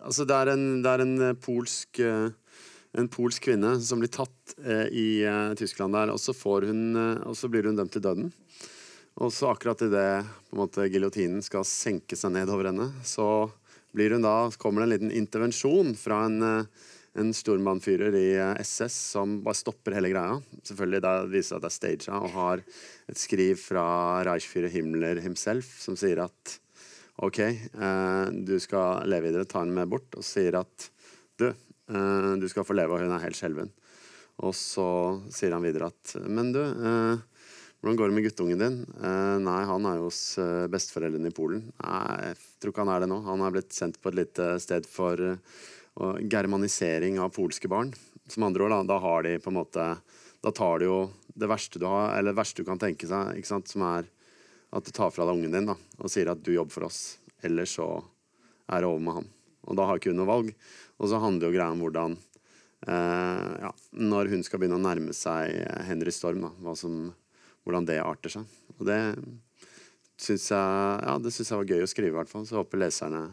Altså, 0.00 0.24
det 0.24 0.32
er 0.32 0.48
en, 0.48 0.62
det 0.80 0.88
er 0.88 1.02
en 1.04 1.10
eh, 1.26 1.34
polsk 1.44 1.98
eh, 2.00 2.30
en 2.98 3.08
polsk 3.10 3.46
kvinne 3.46 3.76
som 3.84 4.00
blir 4.02 4.10
tatt 4.12 4.54
eh, 4.64 4.86
i 4.90 5.22
eh, 5.22 5.52
Tyskland 5.58 5.94
der, 5.94 6.10
og 6.10 6.18
så, 6.18 6.34
hun, 6.64 6.82
eh, 6.96 7.22
og 7.28 7.36
så 7.38 7.50
blir 7.50 7.68
hun 7.68 7.78
dømt 7.78 7.92
til 7.94 8.02
døden. 8.02 8.30
Og 9.20 9.32
så 9.34 9.50
akkurat 9.50 9.82
idet 9.84 10.24
giljotinen 10.90 11.42
skal 11.44 11.66
senke 11.66 12.16
seg 12.16 12.32
ned 12.34 12.50
over 12.50 12.70
henne, 12.70 12.88
så 13.04 13.50
blir 13.94 14.14
hun 14.14 14.24
da, 14.24 14.50
kommer 14.58 14.82
det 14.82 14.86
en 14.86 14.94
liten 14.94 15.14
intervensjon 15.14 15.94
fra 15.98 16.24
en, 16.26 16.42
eh, 16.42 16.88
en 17.18 17.32
stormannfyrer 17.34 18.14
i 18.14 18.26
eh, 18.38 18.60
SS 18.62 18.96
som 19.14 19.40
bare 19.44 19.58
stopper 19.58 19.96
hele 19.96 20.12
greia. 20.12 20.38
Selvfølgelig 20.62 21.02
da 21.04 21.14
viser 21.26 21.56
det 21.56 21.58
at 21.58 21.64
det 21.64 21.70
er 21.70 21.76
staged 21.76 22.10
og 22.20 22.34
har 22.36 22.64
et 23.10 23.20
skriv 23.20 23.58
fra 23.58 23.84
Reichführer 24.28 24.70
Himmler 24.72 25.22
himself 25.24 25.72
som 25.82 25.98
sier 25.98 26.22
at 26.26 26.58
OK, 27.20 27.40
eh, 27.40 28.26
du 28.32 28.54
skal 28.62 29.04
leve 29.10 29.28
videre, 29.28 29.48
ta 29.48 29.60
henne 29.60 29.76
med 29.76 29.90
bort, 29.92 30.14
og 30.16 30.24
sier 30.24 30.56
at 30.56 30.86
du, 31.40 31.50
eh, 31.50 32.30
du 32.40 32.46
skal 32.48 32.64
få 32.64 32.76
leve, 32.78 32.96
og 32.96 33.04
hun 33.04 33.12
er 33.12 33.26
helt 33.26 33.36
skjelven. 33.36 33.74
Og 34.40 34.54
så 34.56 34.86
sier 35.28 35.52
han 35.52 35.66
videre 35.66 35.90
at 35.90 36.14
Men 36.24 36.48
du, 36.54 36.62
eh, 36.62 37.20
hvordan 37.80 37.96
går 37.96 38.08
det 38.08 38.14
med 38.16 38.24
guttungen 38.24 38.60
din? 38.60 38.78
Eh, 39.00 39.36
nei, 39.40 39.60
han 39.64 39.86
er 39.88 39.98
jo 39.98 40.08
hos 40.08 40.38
eh, 40.40 40.66
besteforeldrene 40.68 41.28
i 41.28 41.36
Polen. 41.36 41.62
Nei, 41.80 42.16
jeg 42.30 42.40
tror 42.60 42.74
ikke 42.74 42.84
han 42.84 42.94
er 42.94 43.04
det 43.04 43.10
nå. 43.12 43.20
Han 43.24 43.44
er 43.44 43.54
blitt 43.54 43.76
sendt 43.76 44.00
på 44.00 44.12
et 44.12 44.18
lite 44.18 44.48
sted 44.60 44.88
for 44.88 45.20
eh, 45.24 45.60
og 45.98 46.20
germanisering 46.30 47.18
av 47.20 47.32
polske 47.34 47.68
barn. 47.70 47.92
Som 48.30 48.46
andre 48.46 48.66
ord, 48.66 48.74
da, 48.74 48.82
da 48.86 48.98
har 49.02 49.26
de 49.26 49.38
på 49.42 49.50
en 49.50 49.58
måte 49.58 49.84
Da 50.40 50.52
tar 50.54 50.78
de 50.80 50.86
jo 50.86 51.00
det 51.36 51.48
verste 51.50 51.80
du 51.80 51.84
har, 51.84 52.14
eller 52.16 52.32
det 52.32 52.38
verste 52.38 52.62
du 52.62 52.68
kan 52.68 52.78
tenke 52.80 53.04
seg, 53.08 53.34
ikke 53.36 53.50
sant, 53.50 53.68
som 53.68 53.82
er 53.84 54.06
at 54.72 54.86
du 54.86 54.92
tar 54.94 55.10
fra 55.12 55.26
deg 55.26 55.36
ungen 55.36 55.52
din 55.52 55.68
da, 55.68 55.74
og 55.98 56.08
sier 56.08 56.30
at 56.32 56.40
du 56.40 56.52
jobber 56.54 56.72
for 56.72 56.86
oss. 56.86 57.18
Ellers 57.44 57.74
så 57.76 57.88
er 58.70 58.80
det 58.80 58.88
over 58.88 59.02
med 59.04 59.18
han. 59.18 59.28
Og 59.68 59.76
da 59.76 59.86
har 59.88 60.00
ikke 60.00 60.14
hun 60.14 60.20
noe 60.22 60.30
valg. 60.30 60.52
Og 61.00 61.10
så 61.10 61.20
handler 61.20 61.50
jo 61.50 61.56
greia 61.56 61.74
om 61.74 61.82
hvordan 61.82 62.16
eh, 62.16 63.48
ja, 63.66 63.72
Når 64.00 64.30
hun 64.32 64.44
skal 64.46 64.62
begynne 64.62 64.78
å 64.78 64.84
nærme 64.84 65.12
seg 65.16 65.60
Henry 65.88 66.14
Storm, 66.14 66.46
da, 66.46 66.74
som, 66.78 67.10
hvordan 67.64 67.88
det 67.88 68.00
arter 68.04 68.38
seg. 68.38 68.56
Og 68.78 68.86
det 68.88 69.00
syns 70.20 70.50
jeg, 70.52 70.62
ja, 71.04 71.18
jeg 71.20 71.50
var 71.50 71.68
gøy 71.74 71.84
å 71.84 71.90
skrive, 71.90 72.14
i 72.14 72.18
hvert 72.20 72.32
fall. 72.32 72.46
Så 72.46 72.56
jeg 72.56 72.62
håper 72.62 72.84
leserne 72.84 73.26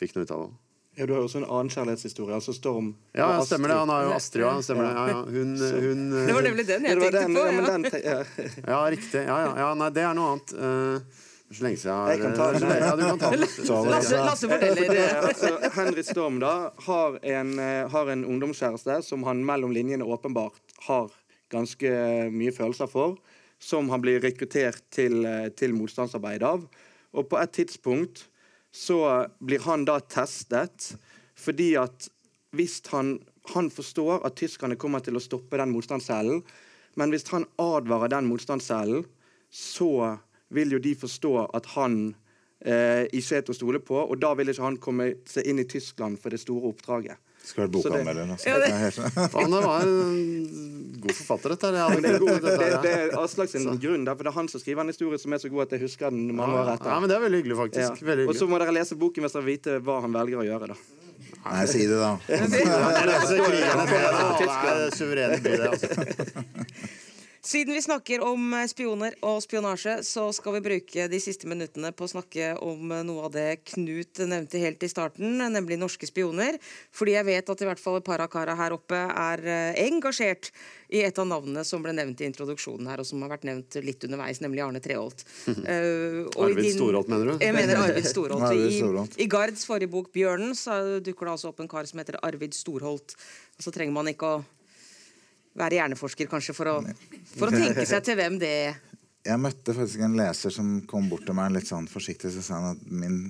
fikk 0.00 0.16
noe 0.16 0.26
ut 0.26 0.34
av 0.34 0.42
det 0.42 0.50
òg. 0.50 0.58
Ja, 0.98 1.06
Du 1.06 1.12
har 1.14 1.20
jo 1.22 1.26
også 1.28 1.38
en 1.38 1.46
annen 1.46 1.70
kjærlighetshistorie. 1.70 2.34
altså 2.34 2.52
Storm 2.52 2.94
Ja, 3.14 3.28
ja, 3.36 3.44
stemmer 3.46 3.68
det. 3.70 3.76
Han 3.78 3.88
har 3.88 4.02
jo 4.08 4.12
Astrid 4.16 4.44
òg. 4.44 4.62
Stemmer 4.66 4.88
det. 4.88 4.92
Ja, 4.96 5.06
ja. 5.08 5.22
Hun, 5.24 5.56
hun 5.86 6.00
Det 6.26 6.34
var 6.34 6.42
nemlig 6.42 6.66
den 6.66 6.84
jeg 6.84 6.98
tenkte 6.98 7.20
den, 7.20 7.34
på. 7.34 7.44
ja, 7.46 7.52
men 7.52 7.64
Ja. 7.64 7.70
den, 7.70 7.84
te- 7.84 8.04
ja. 8.04 8.18
Ja, 8.74 8.80
riktig. 8.90 9.22
Ja, 9.26 9.36
ja, 9.46 9.52
ja, 9.62 9.68
nei, 9.74 9.90
det 9.96 10.02
er 10.04 10.14
noe 10.18 10.32
annet. 10.34 10.52
Uh, 10.52 11.26
så 11.50 11.64
lenge 11.66 11.78
siden 11.82 11.90
jeg 11.90 11.98
har 11.98 12.10
Jeg 12.10 12.20
kan 12.20 12.34
ta 12.38 12.48
den. 12.52 12.68
Ja, 12.82 12.90
du 12.96 13.04
kan 13.06 13.18
ta 13.22 13.30
den. 13.30 13.40
Lasse, 13.94 14.18
Lasse 14.18 14.46
Det 14.50 14.58
forteller. 14.60 14.98
er 14.98 15.28
altså, 15.30 15.52
Henry 15.78 16.04
Storm 16.06 16.38
da 16.42 16.52
har 16.86 17.18
en, 17.22 17.54
eh, 17.58 17.88
har 17.90 18.06
en 18.12 18.24
ungdomskjæreste 18.24 19.00
som 19.06 19.22
han 19.26 19.42
mellom 19.46 19.72
linjene 19.74 20.04
åpenbart 20.06 20.60
har 20.88 21.08
ganske 21.50 21.90
mye 22.30 22.52
følelser 22.54 22.86
for, 22.90 23.16
som 23.58 23.88
han 23.90 24.00
blir 24.02 24.20
rekruttert 24.22 24.78
til, 24.94 25.24
eh, 25.26 25.48
til 25.58 25.74
motstandsarbeid 25.74 26.42
av. 26.46 26.66
Og 27.14 27.26
på 27.30 27.38
et 27.42 27.50
tidspunkt 27.58 28.26
så 28.72 29.26
blir 29.38 29.62
han 29.66 29.84
da 29.88 29.98
testet 30.00 30.94
fordi 31.40 31.72
at 31.80 32.08
hvis 32.56 32.80
han, 32.90 33.18
han 33.54 33.70
forstår 33.72 34.26
at 34.26 34.36
tyskerne 34.38 34.78
kommer 34.80 35.02
til 35.04 35.16
å 35.16 35.22
stoppe 35.22 35.58
den 35.60 35.72
motstandscellen, 35.72 36.42
men 36.98 37.14
hvis 37.14 37.28
han 37.30 37.46
advarer 37.62 38.10
den 38.12 38.28
motstandscellen, 38.28 39.06
så 39.50 40.18
vil 40.50 40.74
jo 40.74 40.82
de 40.82 40.96
forstå 40.98 41.32
at 41.56 41.70
han 41.76 41.96
eh, 42.60 43.06
ikke 43.06 43.38
er 43.38 43.46
til 43.46 43.54
å 43.54 43.58
stole 43.58 43.80
på, 43.82 43.96
og 44.02 44.18
da 44.20 44.34
vil 44.38 44.50
ikke 44.50 44.66
han 44.66 44.80
komme 44.82 45.12
seg 45.30 45.46
inn 45.48 45.62
i 45.62 45.68
Tyskland 45.70 46.18
for 46.20 46.34
det 46.34 46.42
store 46.42 46.74
oppdraget. 46.74 47.16
Skal 47.44 47.64
være 47.64 47.82
Så 47.82 47.90
bokanmelder. 47.90 48.30
Altså. 48.34 48.46
Ja, 48.48 48.58
det- 48.58 48.68
Det 48.70 48.74
er 48.76 49.48
det 49.50 49.62
var 49.64 49.80
en 49.82 51.00
god 51.00 51.14
forfatter, 51.16 51.48
dette. 51.54 51.70
det 51.72 51.80
er, 51.80 52.18
god, 52.20 52.30
ikke 52.36 52.56
det, 52.60 52.82
det 52.84 52.92
er 52.92 53.18
Aslak 53.22 53.48
sin 53.48 53.64
grunn, 53.80 54.04
der, 54.04 54.14
for 54.14 54.22
det 54.24 54.30
er 54.30 54.36
han 54.36 54.48
som 54.52 54.60
skriver 54.60 54.80
en 54.84 54.92
historie 54.92 55.18
som 55.18 55.32
er 55.32 55.38
så 55.42 55.48
god 55.50 55.62
at 55.62 55.70
jeg 55.72 55.80
husker 55.86 56.10
den 56.10 56.34
mange 56.36 56.54
år 56.60 56.76
Ja, 56.84 57.00
men 57.00 57.08
det 57.08 57.16
er 57.16 57.20
veldig 57.24 57.40
hyggelig, 57.42 57.56
faktisk. 57.56 58.02
Ja. 58.02 58.06
Veldig 58.12 58.28
Og 58.28 58.34
så 58.36 58.46
må 58.50 58.58
dere 58.60 58.72
lese 58.76 58.94
boken 59.00 59.24
hvis 59.24 59.32
dere 59.32 59.44
vite 59.48 59.80
hva 59.80 60.00
han 60.04 60.12
velger 60.12 60.36
å 60.42 60.44
gjøre. 60.44 60.66
da. 60.68 60.78
Nei, 61.40 61.64
si 61.66 61.78
det, 61.88 61.96
det, 61.96 62.00
da. 62.04 62.18
Det 62.28 62.36
er 64.76 64.90
suverene 64.92 65.40
by, 65.40 65.50
det. 65.56 65.68
Altså. 65.72 65.88
Siden 67.42 67.74
vi 67.74 67.82
snakker 67.82 68.20
om 68.20 68.52
eh, 68.52 68.66
spioner 68.68 69.14
og 69.24 69.38
spionasje, 69.40 70.02
så 70.04 70.26
skal 70.36 70.58
vi 70.58 70.60
bruke 70.64 71.06
de 71.08 71.20
siste 71.24 71.48
minuttene 71.48 71.88
på 71.96 72.04
å 72.04 72.10
snakke 72.12 72.50
om 72.60 72.92
eh, 72.92 73.04
noe 73.08 73.24
av 73.30 73.32
det 73.32 73.62
Knut 73.72 74.20
nevnte 74.28 74.60
helt 74.60 74.84
i 74.84 74.90
starten, 74.92 75.38
nemlig 75.40 75.78
norske 75.80 76.04
spioner. 76.08 76.58
Fordi 76.92 77.14
jeg 77.16 77.28
vet 77.30 77.48
at 77.54 77.64
i 77.64 77.70
hvert 77.70 77.80
fall 77.80 77.96
et 77.96 78.04
par 78.04 78.20
av 78.20 78.28
kara 78.32 78.58
her 78.58 78.76
oppe 78.76 78.98
er 79.08 79.44
eh, 79.48 79.80
engasjert 79.86 80.50
i 80.92 81.00
et 81.06 81.16
av 81.22 81.30
navnene 81.32 81.64
som 81.64 81.80
ble 81.80 81.96
nevnt 81.96 82.20
i 82.20 82.28
introduksjonen 82.28 82.92
her, 82.92 83.00
og 83.00 83.08
som 83.08 83.24
har 83.24 83.32
vært 83.32 83.48
nevnt 83.48 83.80
litt 83.88 84.04
underveis, 84.04 84.44
nemlig 84.44 84.66
Arne 84.66 84.84
Treholt. 84.84 85.24
Eh, 85.70 86.24
i 86.24 86.42
Arvid 86.42 86.72
Storholt, 86.74 87.08
mener 87.10 87.28
du? 87.28 87.42
Jeg 87.44 87.54
mener 87.54 87.78
Arvid 87.78 88.06
Storholt. 88.14 88.52
I, 88.52 89.22
I 89.22 89.26
Gards 89.30 89.62
forrige 89.68 89.92
bok 89.92 90.08
'Bjørnen' 90.12 90.56
så 90.58 90.98
dukker 91.04 91.28
det 91.28 91.34
altså 91.36 91.50
opp 91.52 91.60
en 91.62 91.68
kar 91.70 91.86
som 91.86 92.00
heter 92.00 92.18
Arvid 92.26 92.56
Storholt. 92.56 93.14
Og 93.58 93.64
så 93.64 93.72
trenger 93.74 93.94
man 93.94 94.10
ikke 94.10 94.28
å 94.28 94.40
være 95.60 95.78
hjerneforsker, 95.80 96.28
kanskje, 96.30 96.54
for 96.56 96.72
å, 96.72 96.78
for 97.36 97.50
å 97.50 97.54
tenke 97.54 97.84
seg 97.88 98.04
til 98.06 98.18
hvem 98.18 98.40
det 98.42 98.50
er? 98.64 98.80
Jeg 99.28 99.36
møtte 99.42 99.74
faktisk 99.76 100.00
en 100.06 100.16
leser 100.16 100.52
som 100.54 100.72
kom 100.88 101.10
bort 101.12 101.26
til 101.28 101.36
meg 101.36 101.52
litt 101.52 101.68
sånn 101.68 101.88
forsiktig 101.92 102.32
så 102.32 102.42
sa 102.44 102.58
han 102.62 102.76
at 102.78 102.90
min 102.90 103.22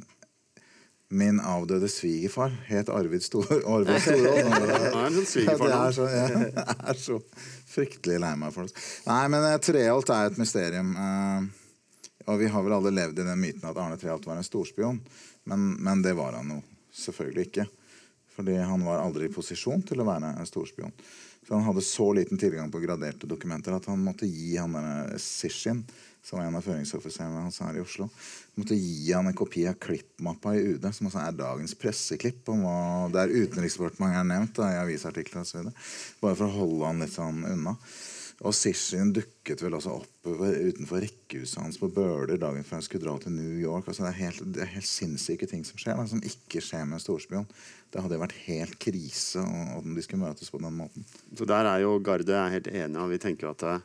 Min 1.10 1.40
avdøde 1.42 1.88
svigerfar 1.90 2.52
het 2.68 2.86
Arvid 2.94 3.24
Stor 3.26 3.48
Arvid 3.66 3.96
Storhold. 4.04 5.16
Sånn 5.26 5.42
Ja, 5.42 5.56
det 5.58 5.70
er 5.74 5.96
så, 5.96 6.04
jeg 6.06 6.52
er 6.54 7.00
så 7.02 7.16
fryktelig 7.72 8.20
lei 8.22 8.30
meg 8.38 8.52
for 8.54 8.68
det. 8.68 8.84
Nei, 9.08 9.24
men 9.34 9.46
eh, 9.48 9.56
Treholt 9.58 10.12
er 10.14 10.28
et 10.30 10.38
mysterium. 10.38 10.92
eh, 10.94 11.48
og 12.30 12.38
vi 12.38 12.46
har 12.54 12.62
vel 12.62 12.76
alle 12.76 12.92
levd 12.94 13.18
i 13.18 13.26
den 13.26 13.42
myten 13.42 13.66
at 13.66 13.80
Arne 13.82 13.98
Treholt 13.98 14.28
var 14.30 14.38
en 14.38 14.46
storspion. 14.46 15.00
Men, 15.50 15.66
men 15.82 16.06
det 16.06 16.14
var 16.14 16.38
han 16.38 16.54
jo 16.54 16.60
selvfølgelig 17.02 17.48
ikke. 17.48 17.66
Fordi 18.36 18.60
han 18.62 18.86
var 18.86 19.02
aldri 19.02 19.26
i 19.26 19.34
posisjon 19.34 19.82
til 19.90 20.04
å 20.04 20.06
være 20.06 20.30
en 20.38 20.46
storspion. 20.46 20.94
Så 21.46 21.57
han 21.57 21.64
hadde 21.64 21.83
så 21.83 22.12
liten 22.12 22.38
tilgang 22.38 22.70
på 22.70 22.83
graderte 22.83 23.26
dokumenter 23.26 23.74
at 23.74 23.88
han 23.88 24.03
måtte 24.05 24.29
gi 24.29 24.57
han 24.61 24.76
denne 24.76 25.18
Sishin, 25.18 25.81
som 26.22 26.38
var 26.38 26.46
en 26.46 26.59
av 26.59 26.66
føringsoffiserene 26.66 27.46
hans 27.46 27.62
her 27.64 27.79
i 27.79 27.83
Oslo, 27.83 28.11
måtte 28.61 28.76
gi 28.76 29.09
han 29.14 29.31
en 29.31 29.37
kopi 29.37 29.64
av 29.70 29.79
klippmappa 29.81 30.53
i 30.57 30.66
UD, 30.74 30.85
som 30.92 31.09
også 31.09 31.22
er 31.24 31.38
dagens 31.38 31.74
presseklipp, 31.81 32.44
om 32.53 32.66
hva, 32.66 32.76
der 33.14 33.33
Utenriksdepartementet 33.33 34.20
er 34.20 34.29
nevnt 34.29 34.57
da, 34.61 34.68
i 34.74 34.81
avisartikler 34.83 35.46
osv. 35.46 35.70
Bare 36.20 36.37
for 36.37 36.46
å 36.50 36.59
holde 36.59 36.90
han 36.90 37.00
litt 37.07 37.16
sånn 37.16 37.40
unna. 37.48 37.79
Og 38.40 38.55
Sishin 38.57 39.11
dukket 39.12 39.61
vel 39.61 39.74
også 39.76 39.98
opp 39.98 40.29
utenfor 40.31 41.03
rekkehuset 41.05 41.61
hans 41.61 41.76
på 41.81 41.90
Bøler 41.92 42.38
dagen 42.40 42.64
før 42.64 42.79
han 42.79 42.87
skulle 42.87 43.05
dra 43.05 43.18
til 43.20 43.35
New 43.35 43.59
York. 43.61 43.88
Altså, 43.90 44.07
det, 44.07 44.14
er 44.14 44.20
helt, 44.22 44.40
det 44.57 44.62
er 44.64 44.72
helt 44.79 44.88
sinnssyke 44.88 45.48
ting 45.50 45.66
som 45.68 45.81
skjer, 45.81 45.98
da, 45.98 46.07
som 46.09 46.24
ikke 46.24 46.62
skjer 46.64 46.87
med 46.88 46.96
en 46.96 47.05
storspion. 47.05 47.48
Det 47.92 48.00
hadde 48.00 48.20
vært 48.22 48.38
helt 48.46 48.79
krise 48.81 49.44
om 49.44 49.92
de 49.92 50.05
skulle 50.07 50.24
møtes 50.24 50.48
på 50.53 50.62
den 50.62 50.72
måten. 50.79 51.05
Så 51.37 51.48
der 51.48 51.68
er 51.68 51.85
jo 51.85 51.98
Garde 52.05 52.33
er 52.33 52.55
helt 52.55 52.70
enig, 52.72 53.09
vi 53.12 53.20
tenker 53.20 53.53
at 53.53 53.66
det, 53.66 53.76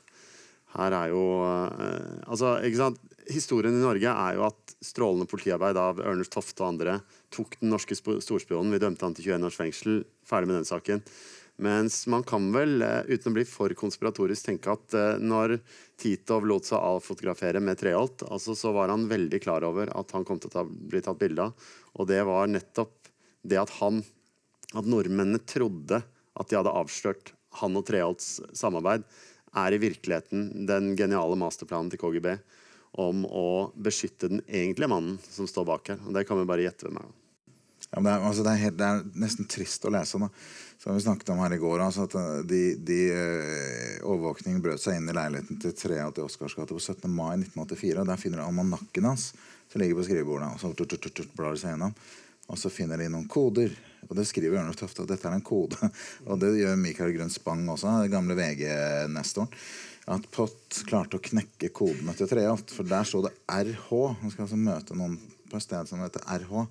her 0.76 0.96
er 0.96 1.12
jo 1.13 1.26
eh, 1.46 2.15
Altså, 2.28 2.58
ikke 2.63 2.82
sant. 2.82 3.04
Historien 3.26 3.74
i 3.74 3.82
Norge 3.82 4.12
er 4.12 4.36
jo 4.38 4.44
at 4.46 4.76
strålende 4.86 5.26
politiarbeid 5.26 5.80
av 5.82 5.98
Ernest 6.04 6.30
Tofte 6.36 6.62
og 6.62 6.76
andre 6.76 7.00
tok 7.34 7.56
den 7.58 7.72
norske 7.74 7.98
storspionen. 7.98 8.70
Vi 8.76 8.82
dømte 8.84 9.02
han 9.08 9.15
til 9.18 9.32
21 9.32 9.48
års 9.48 9.58
fengsel. 9.58 10.04
Ferdig 10.30 10.52
med 10.52 10.60
den 10.60 10.68
saken. 10.70 11.02
Mens 11.56 12.02
man 12.12 12.24
kan 12.28 12.50
vel, 12.52 12.82
eh, 12.84 13.08
uten 13.08 13.32
å 13.32 13.36
bli 13.38 13.46
for 13.48 13.72
konspiratorisk, 13.80 14.50
tenke 14.50 14.74
at 14.74 14.96
eh, 14.98 15.22
når 15.24 15.58
Titov 16.02 16.44
lot 16.48 16.68
seg 16.68 16.84
avfotografere 16.84 17.62
med 17.63 17.80
Treholt, 17.80 18.26
altså 18.28 18.58
så 18.60 18.74
var 18.76 18.91
han 18.91 19.08
veldig 19.08 19.39
klar 19.44 19.63
over 19.63 19.91
at 19.96 20.12
han 20.12 20.28
kom 20.28 20.41
til 20.41 20.52
å 20.52 20.56
ta, 20.58 20.65
bli 20.65 21.00
tatt 21.06 21.22
bilde 21.22 21.48
av. 21.48 21.70
Og 21.96 22.10
det 22.12 22.20
var 22.28 22.52
nettopp 22.52 23.12
det 23.46 23.62
at 23.62 23.78
han 23.80 24.04
At 24.76 24.88
nordmennene 24.89 25.39
trodde 25.48 26.02
at 26.36 26.50
de 26.50 26.58
hadde 26.58 26.72
avslørt 26.74 27.30
han 27.62 27.78
og 27.80 27.86
Treholts 27.88 28.41
samarbeid, 28.58 29.06
er 29.56 29.72
i 29.72 29.80
virkeligheten 29.80 30.65
den 30.68 30.89
geniale 31.00 31.38
masterplanen 31.39 31.94
til 31.94 32.02
KGB 32.02 32.34
om 33.00 33.24
å 33.30 33.72
beskytte 33.76 34.28
den 34.34 34.41
egentlige 34.48 34.91
mannen 34.91 35.22
som 35.30 35.48
står 35.48 35.70
bak 35.70 35.94
her. 35.94 36.02
Og 36.04 36.18
det 36.18 36.26
kan 36.28 36.41
vi 36.41 36.50
bare 36.50 36.65
gjette 36.65 36.89
hvem 36.89 37.00
er. 37.00 37.13
Ja, 37.91 38.02
det, 38.02 38.12
er, 38.12 38.19
altså, 38.19 38.43
det, 38.43 38.52
er 38.54 38.63
helt, 38.65 38.78
det 38.80 38.88
er 38.88 39.04
nesten 39.21 39.48
trist 39.50 39.86
å 39.88 39.91
lese. 39.93 40.19
Da. 40.19 40.30
Så 40.82 40.89
har 40.89 40.98
vi 40.98 41.06
snakket 41.06 41.32
om 41.32 41.41
her 41.43 41.56
i 41.56 41.62
går 41.62 41.84
altså, 41.86 42.08
at 42.10 42.17
eh, 42.19 42.41
de, 42.50 42.62
de 42.86 43.00
eh, 43.13 44.04
overvåkningen 44.04 44.62
brøt 44.63 44.84
seg 44.84 45.00
inn 45.00 45.10
i 45.10 45.15
leiligheten 45.15 45.62
til 45.62 45.76
Treholt 45.78 46.19
i 46.19 46.26
Oscars 46.26 46.58
gate 46.58 46.76
på 46.76 46.82
17. 46.82 47.08
mai 47.10 47.38
1984. 47.39 48.02
og 48.02 48.10
Der 48.12 48.21
finner 48.21 48.41
de 48.41 48.48
almanakken 48.50 49.10
hans 49.10 49.32
som 49.71 49.82
ligger 49.82 50.00
på 50.00 50.06
skrivebordet. 50.10 50.52
og 50.54 50.62
så 50.62 50.74
tut, 50.74 50.98
tut, 50.98 51.12
tut, 51.13 51.34
blar 51.38 51.56
de 51.56 51.62
seg 51.62 51.76
gjennom. 51.76 51.95
Og 52.45 52.60
så 52.62 52.69
finner 52.69 53.02
de 53.02 53.10
noen 53.10 53.26
koder. 53.32 53.74
Og 54.06 54.13
det 54.17 54.28
skriver 54.30 54.60
Ørnulf 54.60 54.78
Tofte 54.78 55.06
at 55.06 55.10
dette 55.15 55.26
er 55.30 55.38
en 55.38 55.45
kode. 55.45 55.80
Og 56.30 56.38
det 56.41 56.52
gjør 56.60 56.76
Mikael 56.78 57.15
Grønn 57.15 57.34
Spang 57.34 57.63
også, 57.74 58.04
den 58.04 58.13
gamle 58.13 58.38
VG-nestoren. 58.38 59.50
At 60.13 60.28
Pott 60.30 60.84
klarte 60.86 61.17
å 61.17 61.24
knekke 61.26 61.71
kodene 61.74 62.13
til 62.13 62.30
Treholt. 62.30 62.69
For 62.69 62.86
der 62.86 63.08
sto 63.10 63.24
det 63.26 63.34
RH. 63.50 63.89
Han 64.21 64.34
skal 64.34 64.45
altså 64.45 64.60
møte 64.62 64.98
noen 64.98 65.17
på 65.50 65.58
et 65.58 65.65
sted 65.65 65.89
som 65.89 66.04
heter 66.06 66.21
RH. 66.43 66.67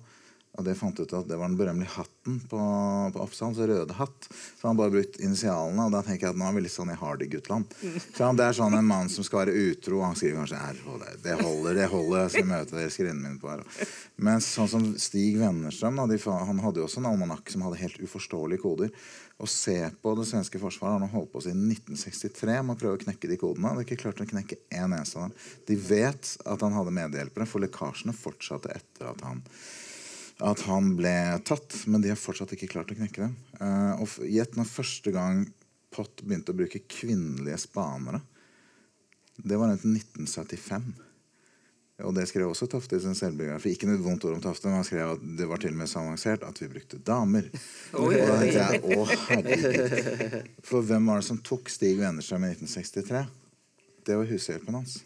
Og 0.55 0.63
det 0.63 0.77
fant 0.79 0.99
ut 0.99 1.13
at 1.17 1.27
det 1.27 1.35
var 1.35 1.49
den 1.49 1.57
berømmelige 1.59 1.97
hatten 1.97 2.37
på, 2.47 2.59
på 3.11 3.23
Oppsal, 3.23 3.55
så 3.57 3.67
røde 3.67 3.97
hatt. 3.97 4.27
Så 4.31 4.69
han 4.69 4.77
bare 4.79 4.93
brukt 4.93 5.19
initialene, 5.19 5.87
og 5.87 5.91
da 5.91 6.01
tenker 6.05 6.29
jeg 6.29 6.35
at 6.35 6.39
nå 6.39 6.47
er 6.47 6.55
vi 6.55 6.63
litt 6.63 6.75
sånn 6.75 6.93
i 6.93 6.97
Hardy-Gutland. 6.99 7.75
Så 8.15 8.29
Det 8.39 8.45
er 8.45 8.55
sånn 8.55 8.77
en 8.77 8.87
mann 8.87 9.11
som 9.11 9.27
skal 9.27 9.43
være 9.43 9.57
utro, 9.73 9.99
han 10.05 10.15
skriver 10.15 10.39
kanskje 10.41 10.61
RH. 10.61 11.19
Det, 11.25 11.35
holder, 11.41 11.81
det 11.81 11.89
holder. 11.91 12.23
Jeg 12.23 12.33
skal 12.37 12.49
møte 12.53 12.79
elskerinnen 12.85 13.27
min 13.27 13.37
på 13.41 13.51
her. 13.51 13.65
Men 14.15 14.43
sånn 14.43 14.71
som 14.71 14.87
Stig 15.01 15.35
Wennerstrøm, 15.41 15.99
han 15.99 16.63
hadde 16.63 16.81
jo 16.81 16.87
også 16.87 17.03
en 17.03 17.11
almanakk 17.11 17.51
som 17.51 17.67
hadde 17.67 17.81
helt 17.83 17.99
uforståelige 17.99 18.63
koder. 18.63 18.95
Å 19.35 19.47
se 19.51 19.75
på 19.99 20.13
det 20.15 20.29
svenske 20.29 20.59
forsvaret 20.61 20.95
har 20.95 21.01
nå 21.03 21.09
holdt 21.11 21.33
på 21.33 21.41
siden 21.43 21.65
1963 21.67 22.61
med 22.63 22.77
å 22.77 22.79
prøve 22.79 22.95
å 22.95 23.01
knekke 23.01 23.27
de 23.27 23.37
kodene. 23.41 23.73
Det 23.75 23.83
er 23.83 23.87
ikke 23.89 24.03
klart 24.05 24.23
å 24.23 24.29
knekke 24.29 24.61
en 24.71 24.95
eneste 24.95 25.19
av 25.19 25.25
dem. 25.27 25.33
De 25.67 25.75
vet 25.89 26.29
at 26.47 26.63
han 26.63 26.77
hadde 26.77 26.93
medhjelpere, 26.95 27.49
for 27.49 27.63
lekkasjene 27.65 28.15
fortsatte 28.15 28.71
etter 28.71 29.11
at 29.11 29.25
han 29.27 29.43
at 30.43 30.65
han 30.67 30.95
ble 30.97 31.15
tatt, 31.47 31.85
men 31.87 32.03
de 32.03 32.11
har 32.11 32.19
fortsatt 32.19 32.51
ikke 32.55 32.73
klart 32.73 32.91
å 32.91 32.97
knekke 32.97 33.27
dem. 33.27 33.35
Uh, 33.59 34.03
og 34.03 34.17
Gjett 34.27 34.57
når 34.59 34.67
første 34.67 35.13
gang 35.15 35.45
Pott 35.95 36.25
begynte 36.25 36.51
å 36.51 36.57
bruke 36.57 36.81
kvinnelige 36.91 37.55
spanere. 37.61 38.19
Det 39.37 39.55
var 39.55 39.69
rundt 39.71 39.85
1975. 39.87 40.89
Og 42.03 42.11
det 42.17 42.25
skrev 42.27 42.49
også 42.49 42.67
Tofte 42.67 42.97
i 42.97 43.03
sin 43.03 43.15
selvbiografi. 43.15 43.71
Ikke 43.71 43.87
noe 43.87 44.01
vondt 44.03 44.25
ord 44.27 44.35
om 44.35 44.41
Tofte, 44.43 44.67
men 44.67 44.81
han 44.81 44.87
skrev 44.87 45.13
at 45.13 45.21
det 45.39 45.47
var 45.47 45.61
til 45.63 45.71
og 45.71 45.79
med 45.79 45.87
så 45.87 46.01
avansert 46.01 46.43
at 46.43 46.59
vi 46.59 46.67
brukte 46.73 46.99
damer. 46.99 47.47
Og 47.95 48.11
da 48.11 48.41
jeg, 48.43 48.81
å 48.83 49.05
herregud. 49.07 50.35
For 50.67 50.83
hvem 50.83 51.07
var 51.07 51.21
det 51.21 51.29
som 51.29 51.39
tok 51.39 51.71
Stig 51.71 51.95
Wennerstrøm 52.01 52.43
i 52.43 52.51
1963? 52.57 53.23
Det 54.05 54.19
var 54.19 54.27
hushjelpen 54.33 54.79
hans. 54.81 54.97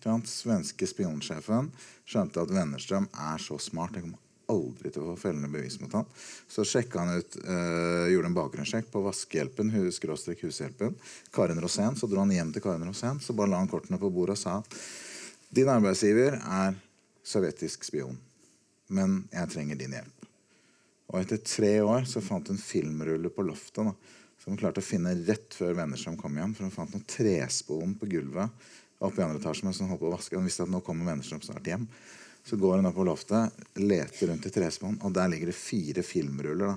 Den 0.00 0.24
svenske 0.30 0.88
spionsjefen 0.88 1.68
skjønte 2.08 2.40
at 2.40 2.56
Wennerstrøm 2.56 3.10
er 3.12 3.44
så 3.44 3.60
smart. 3.60 3.98
Jeg 3.98 4.06
kommer 4.06 4.24
aldri 4.48 4.92
til 4.92 5.04
å 5.04 5.10
få 5.12 5.18
fellende 5.26 5.50
bevis 5.52 5.76
mot 5.82 5.92
han. 5.98 6.06
Så 6.48 6.64
sjekka 6.66 7.02
han 7.02 7.20
ut, 7.20 7.36
øh, 7.42 8.06
gjorde 8.12 8.30
en 8.30 8.38
bakgrunnssjekk 8.38 8.88
på 8.92 9.02
Vaskehjelpen, 9.04 9.74
skråstrek 9.92 10.46
hushjelpen. 10.46 10.96
Karin 11.32 11.60
Rosén. 11.60 11.98
Så 11.98 12.08
dro 12.08 12.24
han 12.24 12.32
hjem 12.32 12.54
til 12.54 12.64
Karin 12.64 12.88
Rosén, 12.88 13.20
så 13.20 13.36
bare 13.36 13.52
la 13.52 13.60
han 13.60 13.68
kortene 13.68 14.00
på 14.00 14.12
bordet 14.12 14.38
og 14.38 14.42
sa 14.42 14.62
din 15.48 15.68
arbeidsgiver 15.72 16.34
er 16.36 16.74
sovjetisk 17.24 17.86
spion, 17.88 18.16
men 18.92 19.22
jeg 19.32 19.48
trenger 19.54 19.78
din 19.80 19.94
hjelp. 19.96 20.26
Og 21.08 21.22
etter 21.22 21.40
tre 21.40 21.70
år 21.80 22.04
så 22.08 22.20
fant 22.20 22.50
hun 22.52 22.60
filmrulle 22.60 23.30
på 23.32 23.46
loftet 23.48 23.80
da, 23.88 23.94
som 24.38 24.52
hun 24.52 24.60
klarte 24.60 24.82
å 24.82 24.84
finne 24.84 25.14
rett 25.24 25.56
før 25.56 25.78
Wennerstrøm 25.78 26.18
kom 26.20 26.36
hjem. 26.36 26.52
For 26.54 26.68
hun 26.68 26.74
fant 26.74 26.92
noen 26.92 27.06
trespon 27.08 27.96
på 27.96 28.10
gulvet 28.12 28.68
oppe 29.00 29.22
i 29.22 29.24
andre 29.24 29.40
etasje 29.40 29.64
mens 29.64 29.80
hun 29.80 29.88
holdt 29.88 30.04
å 30.04 30.12
vaske. 30.12 30.36
Hun 30.36 30.46
visste 30.46 30.66
at 30.66 30.72
nå 30.72 30.82
kommer 30.84 31.08
Wennerstrøm 31.08 31.40
snart 31.46 31.72
hjem. 31.72 31.88
Så 32.48 32.56
går 32.56 32.78
hun 32.78 32.88
opp 32.88 32.96
på 32.96 33.04
loftet, 33.04 33.64
leter 33.76 34.30
rundt 34.30 34.46
i 34.48 34.52
trespon, 34.52 34.94
og 35.04 35.12
der 35.12 35.28
ligger 35.28 35.50
det 35.50 35.56
fire 35.58 36.04
filmruller 36.06 36.70
da, 36.70 36.76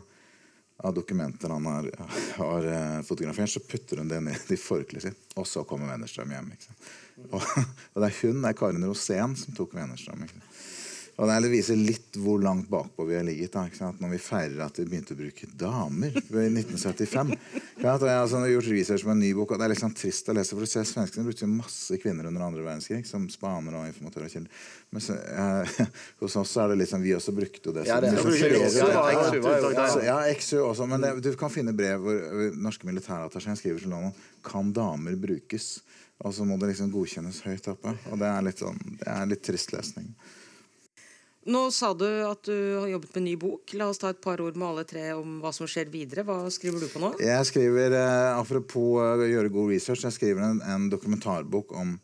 av 0.83 0.95
dokumenter 0.97 1.53
han 1.53 1.69
har, 1.69 1.87
har 2.35 2.67
eh, 2.67 2.97
fotografert. 3.07 3.53
Så 3.53 3.63
putter 3.63 4.01
hun 4.01 4.11
det 4.11 4.19
ned 4.25 4.51
i 4.51 4.59
forkleet 4.59 5.05
sitt, 5.05 5.21
og 5.39 5.47
så 5.47 5.63
kommer 5.67 5.93
Wennerstrøm 5.93 6.33
hjem. 6.35 6.51
Og, 7.29 7.39
og 7.39 8.03
det 8.03 8.09
er 8.09 8.19
hun, 8.19 8.41
det 8.43 8.51
er 8.51 8.59
Karin 8.59 8.87
Rosén, 8.89 9.37
som 9.39 9.55
tok 9.55 9.77
Wennerstrøm. 9.77 10.25
Ikke 10.27 10.41
sant? 10.41 10.61
Og 11.21 11.29
det 11.29 11.51
viser 11.51 11.77
litt 11.77 12.17
hvor 12.17 12.39
langt 12.41 12.65
bakpå 12.71 13.05
vi 13.05 13.13
har 13.13 13.25
ligget. 13.27 13.53
Da? 13.53 13.91
Når 14.01 14.09
vi 14.15 14.17
feirer 14.17 14.63
at 14.65 14.79
vi 14.81 14.87
begynte 14.89 15.13
å 15.13 15.19
bruke 15.19 15.45
damer 15.53 16.15
i 16.17 16.47
1975. 16.49 17.35
Ja, 17.83 17.93
jeg 18.01 18.31
har 18.33 18.47
gjort 18.49 18.69
research 18.71 19.05
med 19.05 19.13
en 19.13 19.21
ny 19.21 19.29
bok, 19.37 19.53
og 19.53 19.61
det 19.61 19.67
er 19.67 19.73
liksom 19.75 19.93
trist 19.97 20.31
å 20.31 20.35
lese. 20.37 20.55
For 20.57 20.65
du 20.65 20.71
ser 20.71 20.87
Svenskene 20.89 21.27
brukte 21.27 21.49
masse 21.49 21.99
kvinner 22.01 22.25
under 22.25 22.47
andre 22.47 22.65
verdenskrig 22.65 23.05
som 23.05 23.27
spanere 23.29 23.83
og 23.83 23.91
informatører. 23.91 24.47
Men 24.89 25.05
så, 25.05 25.19
eh, 25.21 25.85
hos 26.23 26.39
oss 26.41 26.55
er 26.57 26.73
det 26.73 26.81
liksom 26.81 27.05
Vi 27.05 27.13
også 27.19 27.35
brukte 27.37 27.75
det. 27.77 27.85
Ja, 27.85 28.01
er 28.01 28.17
som- 28.17 28.33
XU 28.33 29.39
var- 29.45 30.03
Ja, 30.09 30.17
XU 30.33 30.57
ja, 30.57 30.65
også. 30.71 30.89
Men 30.89 31.05
det, 31.05 31.13
du 31.21 31.31
kan 31.37 31.53
finne 31.53 31.77
brev 31.77 32.01
hvor 32.01 32.17
hvor 32.31 32.57
norske 32.57 32.89
militærattachéen 32.89 33.57
skriver 33.61 33.79
til 33.79 33.93
London 33.93 34.13
Kan 34.43 34.73
damer 34.73 35.15
brukes? 35.21 35.81
Og 36.25 36.33
så 36.33 36.45
må 36.45 36.57
det 36.59 36.73
liksom 36.73 36.91
godkjennes 36.93 37.41
høyt 37.45 37.67
oppe. 37.69 37.93
Og 38.11 38.17
det 38.21 38.27
er 38.29 38.41
litt, 38.45 38.61
sånn, 38.61 38.77
det 38.99 39.07
er 39.09 39.29
litt 39.29 39.41
trist 39.45 39.73
lesning. 39.73 40.13
Nå 41.49 41.61
sa 41.73 41.89
du 41.97 42.05
at 42.05 42.43
du 42.45 42.53
har 42.77 42.87
jobbet 42.91 43.15
med 43.17 43.23
ny 43.25 43.33
bok. 43.39 43.73
La 43.73 43.87
oss 43.89 43.97
ta 44.01 44.11
et 44.13 44.21
par 44.21 44.41
ord 44.43 44.57
med 44.59 44.67
alle 44.67 44.85
tre 44.85 45.07
om 45.17 45.39
hva 45.41 45.49
som 45.55 45.69
skjer 45.69 45.89
videre. 45.89 46.25
Hva 46.27 46.45
skriver 46.53 46.83
du 46.83 46.91
på 46.91 47.01
nå? 47.01 47.15
Jeg 47.17 47.47
skriver, 47.49 47.97
eh, 47.97 48.37
Apropos 48.37 49.01
eh, 49.01 49.25
å 49.25 49.29
gjøre 49.31 49.53
god 49.53 49.73
research, 49.73 50.05
jeg 50.05 50.17
skriver 50.19 50.45
en, 50.45 50.61
en 50.61 50.85
dokumentarbok 50.93 51.73
om 51.81 51.95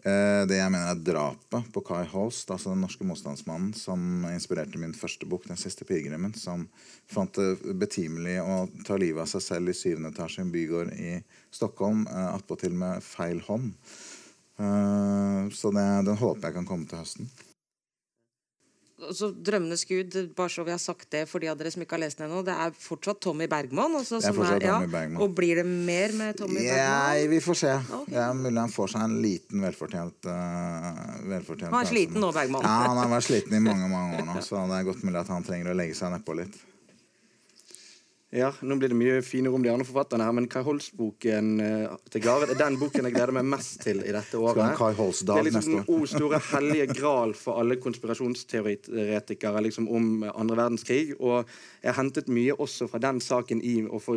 eh, 0.00 0.46
det 0.48 0.62
jeg 0.62 0.72
mener 0.72 0.94
er 0.94 1.04
drapet 1.10 1.68
på 1.76 1.84
Kai 1.84 2.06
Holst, 2.08 2.48
altså 2.48 2.72
den 2.72 2.80
norske 2.86 3.04
motstandsmannen 3.04 3.76
som 3.76 4.24
inspirerte 4.32 4.80
min 4.80 4.96
første 4.96 5.28
bok, 5.28 5.44
'Den 5.44 5.60
siste 5.60 5.84
pilegrimen', 5.84 6.32
som 6.32 6.64
fant 7.04 7.36
det 7.36 7.76
betimelig 7.76 8.40
å 8.40 8.62
ta 8.88 8.96
livet 8.96 9.26
av 9.26 9.32
seg 9.36 9.44
selv 9.44 9.74
i 9.74 9.76
syvende 9.76 10.14
etasje 10.14 10.40
i 10.40 10.48
en 10.48 10.56
bygård 10.56 10.96
i 10.96 11.18
Stockholm, 11.52 12.06
eh, 12.08 12.28
attpåtil 12.32 12.72
med 12.72 13.04
feil 13.04 13.44
hånd. 13.44 13.74
Eh, 14.56 15.50
så 15.52 15.68
det, 15.74 15.90
den 16.08 16.16
håper 16.16 16.48
jeg 16.48 16.62
kan 16.62 16.72
komme 16.72 16.88
til 16.88 17.04
høsten. 17.04 17.28
Altså, 19.08 19.30
'Drømmenes 19.32 19.84
gud', 19.88 20.16
bare 20.36 20.52
så 20.52 20.64
vi 20.66 20.72
har 20.74 20.80
sagt 20.82 21.10
det 21.12 21.24
for 21.28 21.42
de 21.42 21.50
av 21.52 21.58
dere 21.58 21.70
som 21.74 21.84
ikke 21.84 21.96
har 21.96 22.02
lest 22.04 22.18
den 22.18 22.28
ennå, 22.30 22.42
det 22.46 22.54
er 22.54 22.74
fortsatt 22.78 23.20
Tommy 23.20 23.48
Bergman? 23.50 23.96
Altså, 24.00 24.20
Det 24.20 24.30
er 24.30 24.36
fortsatt 24.36 24.66
ja, 24.66 24.76
Tommy 24.78 24.92
Bergman. 24.92 25.22
Og 25.22 25.34
blir 25.34 25.60
det 25.60 25.66
mer 25.66 26.14
med 26.18 26.36
Tommy 26.40 26.60
yeah, 26.60 27.14
Bergman? 27.14 27.30
vi 27.30 27.40
får 27.46 27.60
se. 27.62 27.72
Okay. 28.00 28.18
Er 28.24 28.36
mulig 28.38 28.60
han 28.60 28.74
får 28.74 28.94
seg 28.94 29.06
en 29.08 29.16
liten 29.22 29.66
velfortjent, 29.68 30.28
uh, 30.28 31.00
velfortjent 31.30 31.70
Han 31.70 31.80
er 31.80 31.90
sliten 31.90 32.20
nå, 32.20 32.32
Bergman. 32.34 32.66
Ja, 32.66 32.76
han 32.88 33.02
har 33.02 33.10
vært 33.16 33.28
sliten 33.30 33.58
i 33.58 33.64
mange 33.64 33.90
mange 33.90 34.20
år 34.20 34.30
nå, 34.30 34.38
så 34.44 34.62
det 34.70 34.80
er 34.80 34.88
godt 34.90 35.04
mulig 35.06 35.20
at 35.22 35.34
han 35.34 35.46
trenger 35.46 35.72
å 35.72 35.76
legge 35.78 35.98
seg 35.98 36.14
nedpå 36.14 36.38
litt. 36.42 36.62
Ja, 38.34 38.48
nå 38.66 38.74
blir 38.80 38.90
det 38.90 38.96
mye 38.98 39.20
fine 39.22 39.46
ord 39.46 39.60
om 39.60 39.62
de 39.62 39.70
andre 39.70 39.84
forfatterne 39.86 40.24
her, 40.26 40.34
men 40.34 40.48
Kai 40.50 40.64
Holst-boken 40.66 41.50
eh, 41.62 41.92
til 42.10 42.22
Gare 42.24 42.48
er 42.50 42.58
den 42.58 42.74
boken 42.80 43.06
jeg 43.06 43.14
gleder 43.14 43.30
meg 43.36 43.46
mest 43.46 43.76
til 43.84 44.00
i 44.02 44.14
dette 44.14 44.40
året. 44.42 44.72
Kai 44.74 44.88
det 44.90 45.36
er 45.36 45.46
liksom 45.46 45.68
den 45.68 45.84
o 45.94 45.98
store 46.10 46.40
hellige 46.48 46.88
gral 46.90 47.36
for 47.38 47.60
alle 47.62 47.76
konspirasjonsteoretikere 47.78 49.62
liksom, 49.68 49.86
om 49.86 50.24
andre 50.32 50.58
verdenskrig. 50.58 51.12
Og 51.20 51.44
jeg 51.78 51.92
har 51.92 51.98
hentet 52.00 52.32
mye 52.32 52.56
også 52.58 52.88
fra 52.90 52.98
den 53.04 53.20
saken 53.22 53.62
i 53.62 53.76
å 53.86 54.00
få 54.02 54.16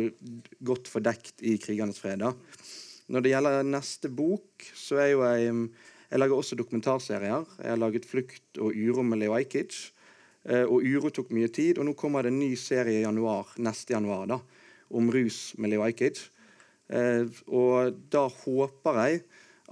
godt 0.66 0.90
fordekt 0.90 1.44
i 1.46 1.54
krigernes 1.62 2.02
fred. 2.02 2.24
Når 3.06 3.22
det 3.22 3.32
gjelder 3.36 3.70
neste 3.70 4.10
bok, 4.10 4.66
så 4.74 4.98
er 5.04 5.12
jo 5.12 5.22
jeg 5.28 5.54
Jeg 6.08 6.20
lager 6.22 6.40
også 6.40 6.56
dokumentarserier. 6.56 7.44
Jeg 7.60 7.68
har 7.70 7.76
laget 7.76 8.06
'Flukt 8.08 8.58
og 8.58 8.72
'Urommelig' 8.72 9.28
og 9.28 9.36
Ajkic. 9.36 9.92
Eh, 10.48 10.64
og 10.64 10.80
uro 10.80 11.10
tok 11.12 11.32
mye 11.36 11.50
tid, 11.52 11.76
og 11.78 11.84
nå 11.84 11.94
kommer 11.98 12.24
det 12.24 12.32
en 12.32 12.40
ny 12.40 12.54
serie 12.56 13.02
i 13.02 13.04
januar, 13.04 13.50
neste 13.60 13.92
januar 13.92 14.24
da, 14.30 14.38
om 14.96 15.10
rus 15.12 15.52
med 15.60 15.74
Leo 15.74 15.84
Ajkic. 15.84 16.22
Eh, 16.88 17.28
og 17.52 17.98
da 18.08 18.24
håper 18.32 19.00
jeg 19.02 19.20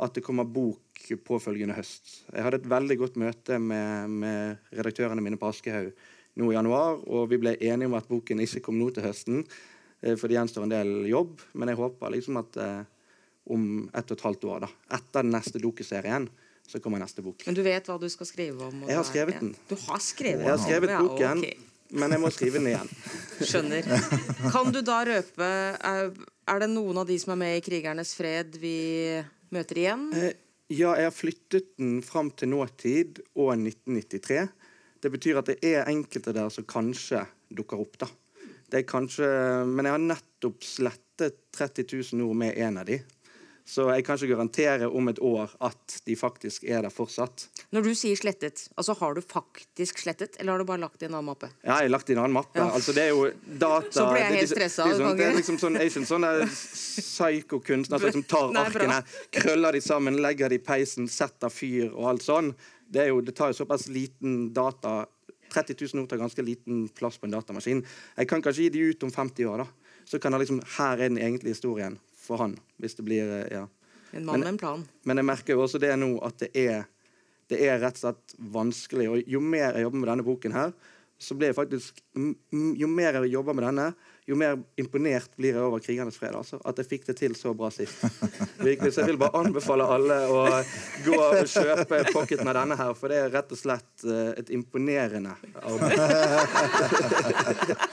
at 0.05 0.19
det 0.19 0.25
kommer 0.25 0.45
bok 0.45 0.83
påfølgende 1.25 1.77
høst. 1.77 2.27
Jeg 2.29 2.45
hadde 2.45 2.61
et 2.61 2.69
veldig 2.69 2.97
godt 3.01 3.17
møte 3.21 3.61
med, 3.63 4.13
med 4.21 4.75
redaktørene 4.77 5.25
mine 5.25 5.39
på 5.41 5.49
Aschehoug 5.49 5.95
nå 6.37 6.51
i 6.51 6.57
januar, 6.57 6.99
og 7.09 7.31
vi 7.31 7.39
ble 7.41 7.55
enige 7.57 7.89
om 7.89 7.97
at 7.97 8.09
boken 8.11 8.43
ikke 8.45 8.67
kom 8.67 8.77
nå 8.77 8.91
til 8.93 9.07
høsten, 9.07 9.47
eh, 10.03 10.13
for 10.13 10.29
det 10.29 10.37
gjenstår 10.37 10.67
en 10.67 10.75
del 10.77 10.93
jobb. 11.09 11.41
Men 11.57 11.73
jeg 11.73 11.81
håper 11.81 12.13
liksom 12.13 12.43
at 12.43 12.61
om 13.47 13.87
ett 13.95 14.11
og 14.11 14.19
et 14.19 14.27
halvt 14.27 14.45
år, 14.51 14.67
da, 14.67 14.69
etter 14.99 15.23
den 15.23 15.33
neste 15.33 15.63
dokuserien, 15.63 16.27
så 16.67 16.81
kommer 16.83 16.99
neste 17.03 17.23
bok. 17.25 17.45
Men 17.47 17.55
du 17.57 17.63
vet 17.67 17.87
hva 17.89 17.97
du 18.03 18.09
skal 18.11 18.27
skrive 18.29 18.67
om? 18.69 18.83
Jeg 18.89 18.97
har 18.99 19.07
skrevet 19.07 19.41
den. 19.41 19.53
Du 19.71 19.77
har 19.87 20.01
skrevet 20.03 20.43
Jeg 20.45 20.51
har 20.51 20.57
den? 20.59 20.67
skrevet 20.67 20.91
Ja, 20.91 21.03
boken, 21.03 21.45
ok. 21.45 21.93
men 22.01 22.11
jeg 22.17 22.21
må 22.25 22.31
skrive 22.35 22.59
den 22.59 22.67
igjen. 22.73 22.91
Skjønner. 23.51 23.91
Kan 24.53 24.73
du 24.75 24.81
da 24.83 24.99
røpe 25.07 25.47
Er, 25.47 26.11
er 26.49 26.59
det 26.65 26.71
noen 26.73 26.99
av 27.03 27.07
de 27.07 27.19
som 27.23 27.35
er 27.37 27.41
med 27.45 27.57
i 27.59 27.63
Krigernes 27.67 28.15
fred, 28.19 28.59
vi 28.63 28.75
møter 29.55 29.83
igjen? 29.85 30.09
Eh, 30.17 30.35
Ja, 30.67 30.97
jeg 30.99 31.07
har 31.07 31.13
flyttet 31.15 31.69
den 31.79 32.01
fram 32.03 32.33
til 32.35 32.49
nåtid 32.51 33.21
og 33.39 33.53
1993. 33.55 34.49
Det 34.99 35.11
betyr 35.15 35.39
at 35.39 35.47
det 35.53 35.61
er 35.63 35.87
enkelte 35.87 36.33
der 36.35 36.49
som 36.51 36.65
kanskje 36.67 37.21
dukker 37.55 37.79
opp, 37.85 37.95
da. 38.03 38.09
Det 38.67 38.81
er 38.81 38.89
kanskje, 38.91 39.29
men 39.71 39.87
jeg 39.87 39.95
har 39.95 40.03
nettopp 40.03 40.67
slettet 40.67 41.37
30 41.55 41.87
000 42.19 42.25
ord 42.27 42.35
med 42.43 42.59
en 42.59 42.81
av 42.83 42.89
de. 42.91 42.99
Så 43.67 43.89
jeg 43.91 44.05
kan 44.07 44.15
ikke 44.15 44.29
garantere 44.31 44.87
om 44.87 45.09
et 45.11 45.19
år 45.19 45.51
at 45.67 45.97
de 46.07 46.15
faktisk 46.15 46.63
er 46.71 46.85
der 46.87 46.93
fortsatt. 46.95 47.49
Når 47.75 47.83
du 47.89 47.95
sier 47.99 48.15
slettet, 48.15 48.69
altså 48.79 48.95
har 49.01 49.17
du 49.17 49.21
faktisk 49.27 49.99
slettet, 50.05 50.37
eller 50.39 50.55
har 50.55 50.63
du 50.63 50.69
bare 50.69 50.79
lagt 50.85 51.03
i 51.03 51.09
en 51.09 51.17
annen 51.17 51.27
mappe? 51.33 51.49
Ja, 51.65 51.81
jeg 51.81 51.89
har 51.89 51.95
lagt 51.97 52.13
i 52.13 52.15
en 52.15 52.21
annen 52.23 52.37
mappe. 52.37 52.61
Ja. 52.61 52.69
Altså, 52.71 52.95
det 52.95 53.09
er 53.09 53.11
jo 53.11 53.25
data 53.59 53.91
Så 53.91 54.07
ble 54.13 54.21
jeg 54.21 54.29
helt 54.29 54.39
helt 54.39 54.55
det- 54.55 54.69
Det, 54.69 54.71
sånn, 55.01 55.17
det 55.19 55.27
er 55.27 55.35
liksom 55.41 55.59
sånn, 55.59 55.81
er 55.81 55.91
ikke 55.91 56.05
en 56.05 56.11
sånn 56.13 56.29
psykokunstner 57.03 57.99
som 57.99 58.07
liksom 58.07 58.25
tar 58.31 58.55
arkene, 58.63 59.03
krøller 59.35 59.73
de 59.73 59.81
sammen, 59.85 60.21
legger 60.23 60.49
de 60.49 60.61
i 60.61 60.63
peisen, 60.63 61.09
setter 61.11 61.51
fyr 61.51 61.91
og 61.91 62.07
alt 62.13 62.23
sånn. 62.23 62.55
Det, 62.89 63.09
jo, 63.11 63.21
det 63.21 63.35
tar 63.35 63.51
jo 63.51 63.59
såpass 63.65 63.89
liten 63.91 64.53
data 64.55 65.07
30 65.51 65.75
000 65.95 66.03
ord 66.05 66.11
tar 66.11 66.19
ganske 66.23 66.43
liten 66.43 66.89
plass 66.95 67.19
på 67.19 67.27
en 67.27 67.35
datamaskin. 67.35 67.83
Jeg 68.17 68.29
kan 68.31 68.43
kanskje 68.43 68.67
gi 68.67 68.71
de 68.77 68.87
ut 68.91 69.03
om 69.07 69.11
50 69.15 69.47
år, 69.47 69.63
da. 69.65 69.67
Så 70.07 70.21
kan 70.23 70.33
jeg 70.35 70.45
liksom 70.47 70.63
Her 70.77 71.01
er 71.01 71.09
den 71.09 71.19
egentlige 71.19 71.55
historien 71.57 71.99
for 72.27 72.43
han. 72.43 72.57
Hvis 72.83 72.99
det 72.99 73.07
blir 73.07 73.31
eh, 73.41 73.49
Ja. 73.55 73.67
En 74.17 74.25
mann 74.25 74.41
med 74.41 74.49
en 74.49 74.59
plan. 74.59 74.85
Men 75.05 75.19
jeg 75.19 75.27
merker 75.29 75.57
jo 75.57 75.65
også 75.65 75.81
det 75.83 75.91
nå 75.99 76.13
at 76.25 76.39
det 76.41 76.49
er, 76.57 76.85
det 77.51 77.59
er 77.67 77.81
rett 77.83 77.99
og 77.99 78.05
slett 78.05 78.37
vanskelig. 78.55 79.09
Og 79.13 79.33
jo 79.35 79.41
mer 79.43 79.75
jeg 79.77 79.83
jobber 79.85 79.99
med 80.01 80.09
denne 80.13 80.25
boken 80.25 80.55
her, 80.55 80.71
så 81.19 81.35
blir 81.35 81.49
jeg 81.51 81.57
faktisk 81.57 82.01
Jo 82.77 82.89
mer 82.93 83.17
jeg 83.17 83.33
jobber 83.33 83.57
med 83.57 83.65
denne, 83.65 83.87
jo 84.29 84.37
mer 84.37 84.57
imponert 84.81 85.31
blir 85.39 85.55
jeg 85.55 85.63
over 85.63 85.83
krigernes 85.85 86.17
fred. 86.19 86.35
Altså, 86.37 86.59
at 86.65 86.81
jeg 86.81 86.89
fikk 86.91 87.07
det 87.11 87.17
til 87.21 87.37
så 87.39 87.53
bra 87.57 87.71
sist. 87.75 88.03
Virkelig, 88.67 88.93
så 88.95 89.05
jeg 89.05 89.13
vil 89.13 89.21
bare 89.21 89.39
anbefale 89.43 89.87
alle 89.97 90.19
å 90.33 90.43
gå 91.07 91.21
og 91.21 91.47
kjøpe 91.51 92.03
pocketen 92.13 92.49
av 92.51 92.59
denne 92.59 92.79
her, 92.81 92.93
for 92.99 93.13
det 93.13 93.21
er 93.23 93.33
rett 93.37 93.55
og 93.55 93.61
slett 93.61 94.07
eh, 94.07 94.33
et 94.41 94.53
imponerende 94.57 95.37
arbeid. 95.63 95.99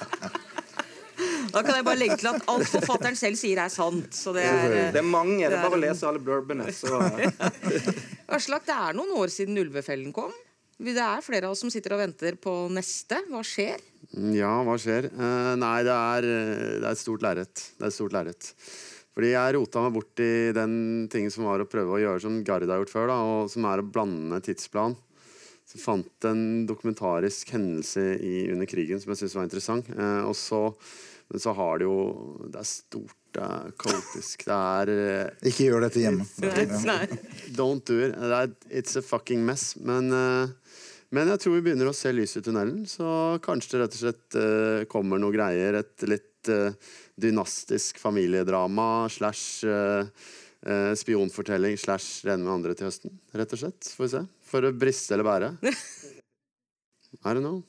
Da 1.54 1.62
kan 1.62 1.78
jeg 1.78 1.86
bare 1.86 2.00
legge 2.00 2.18
til 2.18 2.32
at 2.32 2.48
alt 2.50 2.70
forfatteren 2.72 3.18
selv 3.20 3.38
sier, 3.38 3.62
er 3.62 3.70
sant. 3.74 4.10
Så 4.18 4.34
det 4.34 4.46
er 4.50 4.92
Det 4.96 5.02
er 5.04 5.06
mange. 5.06 5.44
Det 5.46 5.54
er 5.54 5.62
bare 5.62 5.78
å 5.78 5.84
lese 5.84 6.08
alle 6.10 6.22
blurbene, 6.24 6.66
Aslak, 8.34 8.66
det 8.66 8.74
er 8.74 8.98
noen 8.98 9.14
år 9.20 9.30
siden 9.30 9.60
Ulvefellen 9.62 10.14
kom. 10.16 10.34
Det 10.84 10.98
er 10.98 11.22
flere 11.24 11.48
av 11.48 11.54
oss 11.54 11.62
som 11.62 11.70
sitter 11.72 11.94
og 11.96 12.02
venter 12.02 12.36
på 12.42 12.54
neste. 12.74 13.20
Hva 13.30 13.44
skjer? 13.46 13.78
Ja, 14.34 14.56
hva 14.66 14.76
skjer? 14.82 15.08
Eh, 15.14 15.54
nei, 15.62 15.78
det 15.86 15.94
er, 15.94 16.28
eh, 16.28 16.66
det 16.82 16.88
er 16.88 16.92
et 16.92 17.02
stort 17.02 17.24
lerret. 17.24 17.54
Det 17.78 17.86
er 17.86 17.92
et 17.92 17.96
stort 17.96 18.16
lerret. 18.16 18.50
Fordi 19.14 19.30
jeg 19.36 19.54
rota 19.56 19.84
meg 19.86 19.94
bort 19.94 20.22
i 20.26 20.34
den 20.58 20.76
tingen 21.14 21.32
som 21.34 21.46
var 21.46 21.62
å 21.62 21.70
prøve 21.70 21.94
å 21.94 22.02
gjøre 22.02 22.24
som 22.26 22.40
Gard 22.46 22.66
har 22.66 22.82
gjort 22.82 22.94
før, 22.94 23.12
da, 23.14 23.18
og 23.22 23.52
som 23.54 23.68
er 23.70 23.84
å 23.84 23.86
blande 23.86 24.42
tidsplan. 24.44 24.98
Så 25.70 25.80
fant 25.80 26.28
en 26.28 26.66
dokumentarisk 26.70 27.54
hendelse 27.54 28.02
i, 28.18 28.34
under 28.52 28.68
krigen 28.70 29.00
som 29.02 29.14
jeg 29.14 29.22
syntes 29.22 29.38
var 29.38 29.48
interessant. 29.48 29.94
Eh, 29.94 30.22
og 30.26 30.36
så, 30.38 30.66
men 31.34 31.40
så 31.40 31.52
har 31.58 31.80
det 31.82 31.86
jo 31.88 32.00
Det 32.54 32.60
er 32.62 32.66
stort, 32.70 33.16
det 33.34 33.42
er 33.42 33.72
kaotisk, 33.82 34.44
det 34.46 34.58
er 34.58 34.90
eh, 34.94 35.48
Ikke 35.50 35.66
gjør 35.66 35.88
dette 35.88 36.04
hjemme. 36.04 36.28
Don't 37.58 37.82
do 37.90 37.98
it. 38.06 38.14
It's 38.70 38.94
a 39.00 39.02
fucking 39.02 39.42
mess. 39.42 39.72
Men, 39.82 40.12
eh, 40.14 40.52
men 41.10 41.32
jeg 41.34 41.42
tror 41.42 41.56
vi 41.56 41.64
begynner 41.66 41.90
å 41.90 41.96
se 41.98 42.12
lys 42.14 42.38
i 42.38 42.44
tunnelen. 42.46 42.84
Så 42.86 43.08
kanskje 43.42 43.74
det 43.74 43.82
rett 43.82 43.98
og 43.98 44.04
slett 44.04 44.38
eh, 44.44 44.84
kommer 44.94 45.22
noe 45.24 45.34
greier. 45.34 45.80
Et 45.82 46.06
litt 46.06 46.30
dynastisk 47.24 48.02
familiedrama 48.04 49.08
slash 49.08 49.64
spionfortelling 51.00 51.78
slash 51.80 52.28
Rene 52.28 52.44
med 52.44 52.54
andre 52.60 52.76
til 52.76 52.90
høsten. 52.90 53.16
Rett 53.32 53.56
og 53.56 53.64
slett. 53.64 53.90
Får 53.96 54.06
vi 54.06 54.12
se. 54.12 54.24
For 54.52 54.68
å 54.68 54.74
briste 54.76 55.16
eller 55.16 55.30
bære. 55.32 55.54
I 57.24 57.34
don't 57.34 57.42
know. 57.42 57.64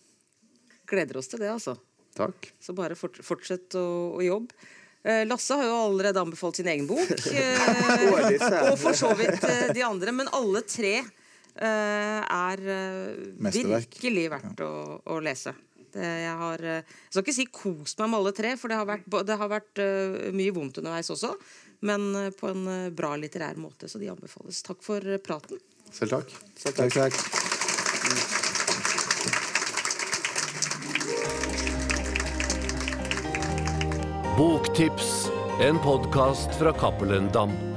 Gleder 0.90 1.22
oss 1.22 1.30
til 1.30 1.40
det, 1.40 1.54
altså. 1.54 1.78
Takk. 2.14 2.52
Så 2.62 2.74
bare 2.76 2.96
fort, 2.98 3.18
fortsett 3.26 3.74
å, 3.78 3.84
å 4.14 4.22
jobbe. 4.24 4.54
Eh, 5.04 5.26
Lasse 5.28 5.56
har 5.58 5.66
jo 5.68 5.74
allerede 5.90 6.20
anbefalt 6.22 6.56
sin 6.56 6.68
egen 6.70 6.86
bok. 6.88 7.10
eh, 7.34 8.70
Og 8.70 8.78
for 8.80 8.96
så 8.96 9.10
vidt 9.18 9.44
eh, 9.44 9.68
de 9.76 9.82
andre. 9.84 10.14
Men 10.16 10.30
alle 10.32 10.62
tre 10.64 10.94
eh, 11.02 12.20
er 12.24 12.64
virkelig 13.44 14.26
verdt 14.32 14.64
å, 14.64 14.72
å 15.04 15.20
lese. 15.24 15.52
Jeg 15.94 16.32
har 16.40 16.58
Jeg 16.58 17.12
skal 17.12 17.22
ikke 17.22 17.34
si 17.36 17.44
kost 17.54 18.00
meg 18.00 18.08
med 18.10 18.18
alle 18.18 18.32
tre, 18.34 18.56
for 18.58 18.72
det 18.72 18.80
har 18.80 18.88
vært, 18.88 19.04
det 19.28 19.36
har 19.38 19.50
vært 19.52 19.82
mye 20.34 20.54
vondt 20.56 20.80
underveis 20.82 21.12
også. 21.14 21.30
Men 21.86 22.32
på 22.34 22.50
en 22.50 22.64
bra 22.96 23.12
litterær 23.20 23.60
måte, 23.62 23.86
så 23.86 24.00
de 24.02 24.10
anbefales. 24.10 24.64
Takk 24.66 24.82
for 24.82 25.14
praten. 25.22 25.62
Selv 25.94 26.16
takk. 26.16 26.34
Takk, 26.64 26.98
takk. 26.98 28.42
Boktips, 34.39 35.30
en 35.61 35.78
podkast 35.78 36.55
fra 36.55 36.72
Cappelen 36.72 37.28
Dam. 37.32 37.73